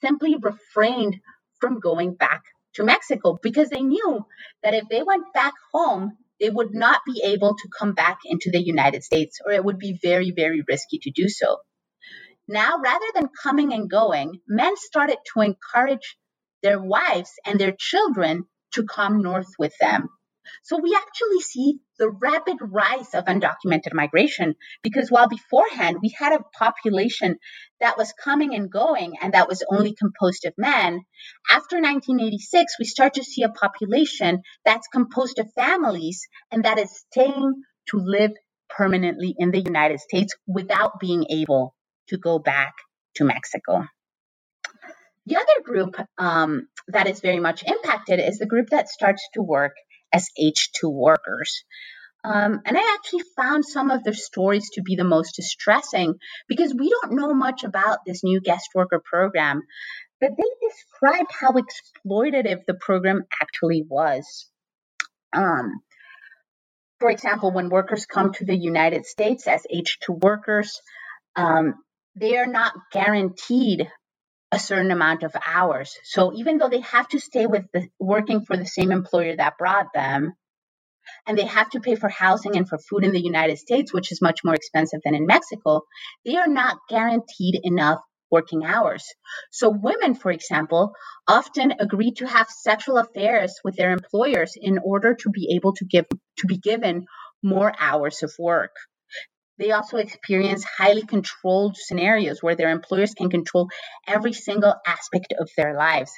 simply 0.03 0.36
refrained 0.42 1.18
from 1.61 1.80
going 1.80 2.16
back 2.16 2.42
to 2.76 2.84
Mexico 2.84 3.38
because 3.42 3.70
they 3.70 3.82
knew 3.82 4.26
that 4.64 4.74
if 4.74 4.86
they 4.90 5.05
went 5.05 5.26
back 5.34 5.55
home, 5.74 6.18
they 6.40 6.51
would 6.51 6.74
not 6.74 7.03
be 7.07 7.22
able 7.26 7.57
to 7.57 7.70
come 7.78 7.94
back 7.94 8.20
into 8.26 8.51
the 8.53 8.62
United 8.62 9.05
States, 9.05 9.40
or 9.47 9.53
it 9.53 9.64
would 9.64 9.78
be 9.80 10.01
very, 10.03 10.32
very 10.32 10.64
risky 10.68 11.01
to 11.05 11.12
do 11.12 11.28
so. 11.30 11.59
Now, 12.49 12.78
rather 12.84 13.07
than 13.14 13.30
coming 13.42 13.72
and 13.74 13.90
going, 13.90 14.40
men 14.49 14.76
started 14.76 15.18
to 15.34 15.42
encourage 15.42 16.18
their 16.62 16.80
wives 16.82 17.32
and 17.47 17.61
their 17.61 17.74
children 17.78 18.47
to 18.74 18.84
come 18.86 19.22
north 19.22 19.53
with 19.59 19.74
them. 19.80 20.09
So 20.62 20.78
we 20.78 20.97
actually 20.97 21.40
see 21.40 21.78
the 21.99 22.11
rapid 22.11 22.59
rise 22.61 23.14
of 23.14 23.24
undocumented 23.24 23.92
migration 23.92 24.55
because 24.82 25.11
while 25.11 25.28
beforehand 25.28 25.99
we 26.03 26.14
had 26.16 26.32
a 26.32 26.44
population 26.59 27.36
that 27.80 27.99
was 27.99 28.12
coming 28.12 28.55
and 28.55 28.70
going 28.70 29.14
and 29.20 29.34
that 29.34 29.49
was 29.49 29.64
only 29.70 29.94
composed 29.94 30.44
of 30.44 30.55
men, 30.59 31.01
after 31.49 31.76
1986 31.76 32.74
we 32.78 32.84
start 32.84 33.14
to 33.14 33.24
see 33.24 33.42
a 33.42 33.49
population 33.49 34.42
that's 34.64 34.88
composed 34.88 35.38
of 35.38 35.53
families 35.55 36.26
and 36.51 36.64
that 36.64 36.78
is 36.78 37.05
staying 37.11 37.62
to 37.88 37.99
live 37.99 38.32
permanently 38.68 39.34
in 39.38 39.51
the 39.51 39.61
United 39.61 40.01
States 40.01 40.34
without 40.47 40.99
being 41.01 41.26
able 41.30 41.74
to 42.09 42.18
go 42.18 42.38
back 42.38 42.74
to 43.14 43.24
Mexico. 43.24 43.84
The 45.26 45.36
other 45.36 45.62
group 45.64 45.97
um, 46.18 46.68
that 46.88 47.09
is 47.09 47.20
very 47.20 47.40
much 47.40 47.64
impacted 47.66 48.20
is 48.20 48.38
the 48.38 48.47
group 48.47 48.70
that 48.70 48.88
starts 48.88 49.28
to 49.34 49.42
work 49.42 49.72
as 50.13 50.29
H2 50.39 50.93
workers. 50.93 51.65
Um, 52.25 52.61
and 52.65 52.77
I 52.77 52.97
actually 52.97 53.23
found 53.37 53.65
some 53.65 53.91
of 53.91 54.03
their 54.03 54.15
stories 54.15 54.71
to 54.71 54.83
be 54.83 54.97
the 54.97 55.05
most 55.05 55.37
distressing 55.37 56.15
because 56.49 56.75
we 56.75 56.91
don't 56.91 57.15
know 57.15 57.33
much 57.35 57.63
about 57.63 57.99
this 58.05 58.25
new 58.25 58.41
guest 58.41 58.71
worker 58.75 59.01
program, 59.05 59.63
but 60.21 60.31
they 60.37 60.69
described 60.69 61.31
how 61.31 61.53
exploitative 61.53 62.65
the 62.67 62.75
program 62.75 63.23
actually 63.41 63.85
was. 63.89 64.49
Um, 65.33 65.81
for 66.99 67.11
example, 67.11 67.53
when 67.53 67.69
workers 67.69 68.07
come 68.07 68.33
to 68.33 68.45
the 68.45 68.57
United 68.57 69.07
States 69.07 69.47
as 69.47 69.67
H2 69.73 70.21
workers, 70.21 70.81
um, 71.37 71.75
they 72.17 72.39
are 72.39 72.47
not 72.47 72.73
guaranteed 72.91 73.87
a 74.57 74.59
certain 74.59 74.91
amount 74.91 75.23
of 75.23 75.37
hours. 75.47 75.97
So 76.03 76.33
even 76.35 76.57
though 76.57 76.71
they 76.71 76.81
have 76.81 77.09
to 77.09 77.21
stay 77.21 77.47
with 77.47 77.67
the 77.75 77.89
working 78.01 78.41
for 78.47 78.57
the 78.57 78.67
same 78.67 78.91
employer 78.91 79.37
that 79.37 79.59
brought 79.59 79.93
them, 79.95 80.33
and 81.27 81.37
they 81.37 81.45
have 81.45 81.69
to 81.71 81.81
pay 81.81 81.95
for 81.95 82.09
housing 82.09 82.57
and 82.57 82.67
for 82.69 82.79
food 82.79 83.05
in 83.05 83.13
the 83.13 83.23
United 83.23 83.59
States, 83.59 83.93
which 83.93 84.11
is 84.13 84.23
much 84.23 84.41
more 84.45 84.55
expensive 84.55 85.01
than 85.05 85.15
in 85.15 85.27
Mexico, 85.27 85.83
they 86.25 86.37
are 86.37 86.49
not 86.49 86.79
guaranteed 86.89 87.61
enough 87.63 88.01
working 88.31 88.65
hours. 88.65 89.05
So 89.51 89.69
women, 89.69 90.15
for 90.15 90.33
example, 90.33 90.95
often 91.29 91.75
agree 91.79 92.13
to 92.13 92.27
have 92.27 92.49
sexual 92.49 92.97
affairs 92.99 93.61
with 93.63 93.77
their 93.77 93.93
employers 93.93 94.55
in 94.57 94.79
order 94.79 95.15
to 95.15 95.31
be 95.31 95.55
able 95.57 95.75
to 95.75 95.85
give 95.85 96.07
to 96.39 96.47
be 96.47 96.57
given 96.57 97.07
more 97.43 97.73
hours 97.79 98.23
of 98.23 98.33
work. 98.39 98.75
They 99.59 99.71
also 99.71 99.97
experience 99.97 100.65
highly 100.65 101.03
controlled 101.03 101.77
scenarios 101.77 102.43
where 102.43 102.57
their 102.57 102.71
employers 102.71 103.15
can 103.15 103.31
control 103.31 103.69
every 104.07 104.35
single 104.35 104.75
aspect 104.87 105.33
of 105.39 105.51
their 105.57 105.75
lives. 105.75 106.13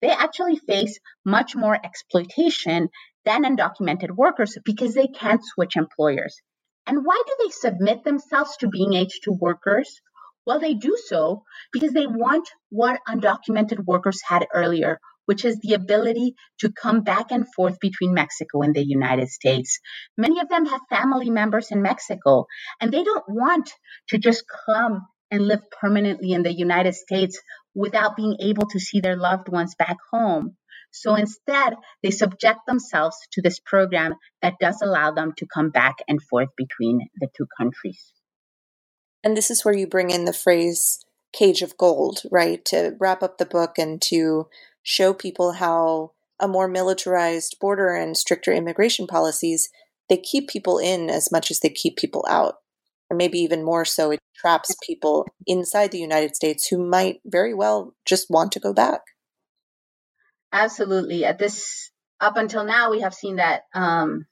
They 0.00 0.10
actually 0.10 0.56
face 0.56 0.98
much 1.24 1.56
more 1.56 1.74
exploitation 1.74 2.90
than 3.24 3.42
undocumented 3.42 4.12
workers 4.12 4.56
because 4.64 4.94
they 4.94 5.08
can't 5.08 5.44
switch 5.44 5.76
employers. 5.76 6.40
And 6.86 7.04
why 7.04 7.20
do 7.26 7.44
they 7.44 7.50
submit 7.50 8.04
themselves 8.04 8.56
to 8.58 8.68
being 8.68 8.92
H2 8.92 9.38
workers? 9.40 10.00
Well, 10.46 10.60
they 10.60 10.74
do 10.74 10.96
so 11.06 11.42
because 11.72 11.92
they 11.92 12.06
want 12.06 12.48
what 12.68 13.00
undocumented 13.08 13.84
workers 13.84 14.20
had 14.22 14.46
earlier, 14.52 15.00
which 15.26 15.44
is 15.44 15.58
the 15.60 15.74
ability 15.74 16.34
to 16.60 16.72
come 16.72 17.02
back 17.02 17.30
and 17.30 17.46
forth 17.54 17.78
between 17.80 18.14
Mexico 18.14 18.62
and 18.62 18.74
the 18.74 18.84
United 18.84 19.28
States. 19.28 19.80
Many 20.16 20.40
of 20.40 20.48
them 20.48 20.66
have 20.66 20.80
family 20.90 21.30
members 21.30 21.70
in 21.70 21.82
Mexico, 21.82 22.46
and 22.80 22.92
they 22.92 23.04
don't 23.04 23.28
want 23.28 23.70
to 24.08 24.18
just 24.18 24.44
come 24.66 25.06
and 25.30 25.46
live 25.46 25.62
permanently 25.70 26.32
in 26.32 26.42
the 26.42 26.52
United 26.52 26.94
States 26.94 27.40
without 27.74 28.16
being 28.16 28.36
able 28.40 28.66
to 28.66 28.78
see 28.78 29.00
their 29.00 29.16
loved 29.16 29.48
ones 29.48 29.74
back 29.74 29.96
home. 30.12 30.56
So 30.92 31.16
instead, 31.16 31.74
they 32.04 32.10
subject 32.12 32.60
themselves 32.66 33.16
to 33.32 33.42
this 33.42 33.58
program 33.58 34.14
that 34.42 34.54
does 34.60 34.80
allow 34.80 35.10
them 35.10 35.32
to 35.38 35.46
come 35.52 35.70
back 35.70 35.96
and 36.06 36.22
forth 36.22 36.50
between 36.56 37.08
the 37.20 37.28
two 37.36 37.46
countries. 37.58 38.12
And 39.24 39.36
this 39.36 39.50
is 39.50 39.64
where 39.64 39.74
you 39.74 39.88
bring 39.88 40.10
in 40.10 40.24
the 40.24 40.32
phrase 40.32 41.04
cage 41.32 41.62
of 41.62 41.76
gold, 41.76 42.22
right? 42.30 42.64
To 42.66 42.96
wrap 43.00 43.24
up 43.24 43.38
the 43.38 43.46
book 43.46 43.76
and 43.76 44.00
to 44.02 44.46
show 44.84 45.12
people 45.12 45.52
how 45.52 46.12
a 46.38 46.46
more 46.46 46.68
militarized 46.68 47.56
border 47.60 47.94
and 47.94 48.16
stricter 48.16 48.52
immigration 48.52 49.06
policies 49.06 49.68
they 50.08 50.18
keep 50.18 50.48
people 50.48 50.78
in 50.78 51.08
as 51.08 51.32
much 51.32 51.50
as 51.50 51.60
they 51.60 51.70
keep 51.70 51.96
people 51.96 52.24
out. 52.28 52.56
Or 53.10 53.16
maybe 53.16 53.38
even 53.38 53.64
more 53.64 53.84
so 53.84 54.10
it 54.10 54.20
traps 54.36 54.76
people 54.86 55.26
inside 55.46 55.90
the 55.90 55.98
united 55.98 56.36
states 56.36 56.68
who 56.68 56.78
might 56.78 57.20
very 57.24 57.54
well 57.54 57.94
just 58.06 58.30
want 58.30 58.52
to 58.52 58.60
go 58.60 58.72
back. 58.72 59.00
Absolutely. 60.52 61.24
At 61.24 61.38
this 61.38 61.90
up 62.20 62.36
until 62.36 62.64
now 62.64 62.90
we 62.90 63.00
have 63.00 63.14
seen 63.14 63.36
that 63.36 63.62
um, 63.74 64.26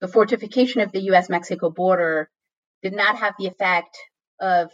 the 0.00 0.08
fortification 0.08 0.80
of 0.80 0.92
the 0.92 1.00
us 1.00 1.28
mexico 1.28 1.70
border 1.70 2.30
did 2.82 2.94
not 2.94 3.16
have 3.16 3.34
the 3.38 3.46
effect 3.46 3.96
of 4.40 4.70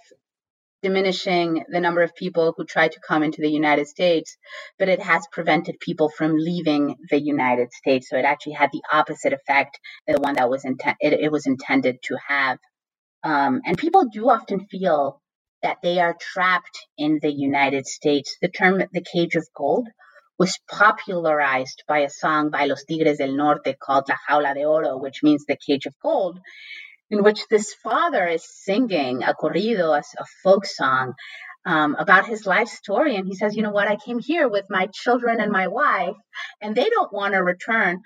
diminishing 0.83 1.65
the 1.69 1.81
number 1.81 2.03
of 2.03 2.15
people 2.15 2.55
who 2.57 2.65
try 2.65 2.89
to 2.89 3.01
come 3.07 3.23
into 3.23 3.41
the 3.41 3.51
United 3.51 3.87
States, 3.89 4.37
but 4.79 4.89
it 4.89 5.01
has 5.01 5.27
prevented 5.33 5.81
people 5.81 6.09
from 6.09 6.37
leaving 6.37 6.97
the 7.11 7.21
United 7.21 7.73
States. 7.73 8.09
So 8.09 8.17
it 8.17 8.25
actually 8.25 8.55
had 8.55 8.71
the 8.73 8.83
opposite 8.93 9.33
effect 9.33 9.79
the 10.07 10.21
one 10.21 10.35
that 10.35 10.51
was 10.51 10.65
intent 10.65 10.97
it, 11.01 11.13
it 11.15 11.33
was 11.33 11.47
intended 11.47 11.99
to 12.05 12.17
have. 12.29 12.59
Um, 13.25 13.61
and 13.65 13.77
people 13.79 14.05
do 14.13 14.29
often 14.29 14.67
feel 14.67 15.21
that 15.63 15.79
they 15.83 15.99
are 15.99 16.17
trapped 16.21 16.79
in 16.97 17.19
the 17.21 17.33
United 17.33 17.87
States. 17.87 18.37
The 18.41 18.49
term 18.49 18.83
"the 18.93 19.05
cage 19.13 19.35
of 19.35 19.47
gold" 19.57 19.89
was 20.39 20.59
popularized 20.71 21.83
by 21.89 22.01
a 22.01 22.11
song 22.11 22.51
by 22.51 22.67
Los 22.67 22.85
Tigres 22.85 23.19
del 23.19 23.35
Norte 23.35 23.75
called 23.81 24.05
La 24.09 24.17
Jaula 24.29 24.55
de 24.55 24.65
Oro, 24.65 24.99
which 24.99 25.23
means 25.23 25.45
the 25.47 25.57
cage 25.57 25.87
of 25.87 25.95
gold 26.03 26.39
in 27.11 27.23
which 27.23 27.47
this 27.49 27.75
father 27.75 28.27
is 28.27 28.45
singing 28.49 29.23
a 29.23 29.35
corrido, 29.35 29.97
a, 29.97 30.01
a 30.01 30.27
folk 30.43 30.67
song, 30.67 31.15
um, 31.67 31.97
about 31.99 32.27
his 32.29 32.47
life 32.47 32.69
story. 32.69 33.17
And 33.17 33.27
he 33.27 33.35
says, 33.37 33.57
You 33.57 33.63
know 33.63 33.71
what? 33.73 33.89
I 33.89 33.97
came 33.97 34.19
here 34.21 34.49
with 34.49 34.67
my 34.71 34.89
children 34.93 35.41
and 35.41 35.53
my 35.53 35.69
wife, 35.69 36.17
and 36.63 36.75
they 36.77 36.89
don't 36.91 37.13
want 37.13 37.35
to 37.35 37.43
return. 37.43 38.03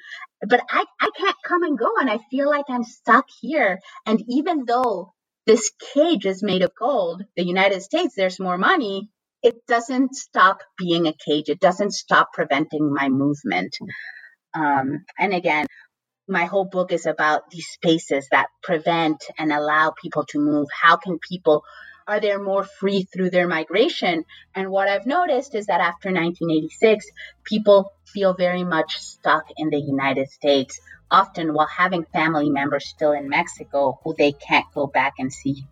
but 0.49 0.63
I, 0.71 0.85
I 1.01 1.11
can't 1.17 1.37
come 1.47 1.63
and 1.65 1.79
go 1.79 1.91
and 2.01 2.11
I 2.11 2.19
feel 2.31 2.49
like 2.51 2.67
I'm 2.69 2.85
stuck 2.85 3.27
here. 3.41 3.81
And 4.07 4.23
even 4.29 4.65
though 4.67 5.15
this 5.47 5.73
cage 5.95 6.27
is 6.27 6.43
made 6.43 6.63
of 6.63 6.73
gold, 6.79 7.23
the 7.37 7.45
United 7.47 7.83
States, 7.83 8.15
there's 8.17 8.41
more 8.41 8.59
money, 8.59 9.11
it 9.43 9.57
doesn't 9.69 10.15
stop 10.17 10.61
being 10.79 11.07
a 11.09 11.15
cage. 11.15 11.49
It 11.49 11.61
doesn't 11.61 11.93
stop 11.93 12.33
preventing 12.35 12.93
my 12.95 13.09
movement. 13.11 13.77
Um, 14.55 15.05
and 15.19 15.35
again, 15.35 15.67
my 16.31 16.45
whole 16.45 16.65
book 16.65 16.93
is 16.93 17.07
about 17.07 17.51
these 17.51 17.67
spaces 17.67 18.29
that 18.31 18.47
prevent 18.63 19.25
and 19.37 19.53
allow 19.53 19.91
people 19.91 20.25
to 20.27 20.39
move. 20.39 20.69
How 20.73 20.97
can 20.97 21.19
people 21.19 21.65
are 22.07 22.19
they 22.19 22.37
more 22.37 22.65
free 22.65 23.05
through 23.05 23.31
their 23.31 23.47
migration? 23.47 24.25
And 24.55 24.71
what 24.71 24.89
I've 24.89 25.07
noticed 25.07 25.55
is 25.55 25.67
that 25.67 25.81
after 25.81 26.09
1986, 26.09 27.07
people 27.45 27.93
feel 28.05 28.35
very 28.35 28.65
much 28.65 28.99
stuck 28.99 29.45
in 29.57 29.71
the 29.71 29.79
United 29.79 30.29
States, 30.29 30.81
often 31.11 31.55
while 31.55 31.69
having 31.69 32.05
family 32.13 32.51
members 32.51 32.89
still 32.89 33.13
in 33.13 33.29
Mexico 33.29 34.01
who 34.03 34.15
they 34.19 34.33
can't 34.33 34.67
go 34.75 34.89
back 34.89 35.15
and 35.19 35.33
see. 35.33 35.65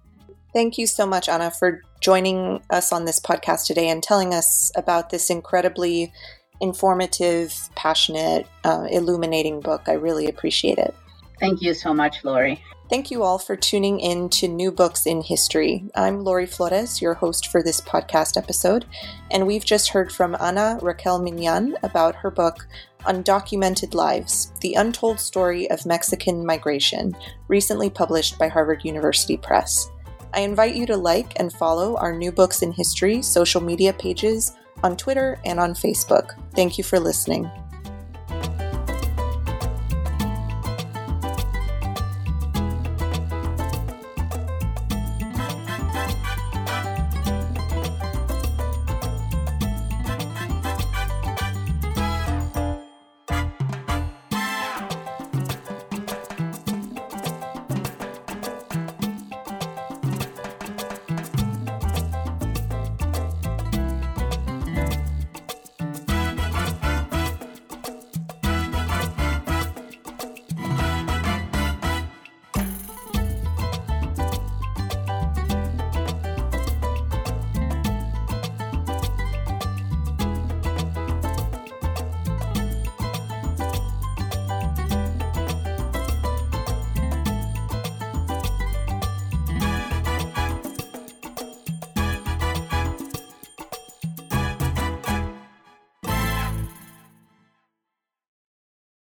Thank 0.53 0.79
you 0.79 0.87
so 0.87 1.07
much, 1.07 1.29
Ana, 1.29 1.51
for 1.51 1.83
joining 2.01 2.63
us 2.71 2.93
on 2.93 3.05
this 3.05 3.21
podcast 3.21 3.67
today 3.67 3.89
and 3.89 4.03
telling 4.03 4.33
us 4.33 4.71
about 4.77 5.11
this 5.11 5.31
incredibly 5.31 6.13
informative, 6.61 7.55
passionate, 7.75 8.47
uh, 8.65 8.87
illuminating 8.91 9.61
book. 9.61 9.83
I 9.87 9.93
really 9.93 10.29
appreciate 10.29 10.79
it. 10.79 10.95
Thank 11.41 11.63
you 11.63 11.75
so 11.75 11.95
much, 11.95 12.25
Lori. 12.25 12.63
Thank 12.91 13.11
you 13.11 13.23
all 13.23 13.39
for 13.39 13.55
tuning 13.55 14.01
in 14.01 14.31
to 14.31 14.49
New 14.49 14.73
Books 14.73 15.05
in 15.05 15.21
History. 15.21 15.85
I'm 15.95 16.25
Lori 16.25 16.47
Flores, 16.47 17.03
your 17.03 17.13
host 17.13 17.49
for 17.49 17.63
this 17.63 17.83
podcast 17.83 18.39
episode, 18.39 18.87
and 19.31 19.47
we've 19.47 19.65
just 19.65 19.91
heard 19.91 20.11
from 20.11 20.35
Ana 20.41 20.79
Raquel 20.81 21.21
Minian 21.21 21.75
about 21.83 22.15
her 22.17 22.31
book, 22.31 22.67
Undocumented 23.01 23.93
Lives 23.93 24.53
The 24.63 24.73
Untold 24.73 25.21
Story 25.21 25.71
of 25.71 25.85
Mexican 25.85 26.47
Migration, 26.47 27.15
recently 27.49 27.91
published 27.91 28.39
by 28.39 28.49
Harvard 28.49 28.83
University 28.85 29.37
Press. 29.37 29.91
I 30.33 30.41
invite 30.41 30.75
you 30.75 30.87
to 30.87 30.97
like 30.97 31.39
and 31.39 31.53
follow 31.53 31.97
our 31.99 32.17
New 32.17 32.33
Books 32.33 32.63
in 32.63 32.73
History 32.73 33.21
social 33.21 33.61
media 33.61 33.93
pages 33.93 34.57
on 34.83 34.97
Twitter 34.97 35.39
and 35.45 35.59
on 35.61 35.75
Facebook. 35.75 36.35
Thank 36.55 36.79
you 36.79 36.85
for 36.85 36.99
listening. 36.99 37.51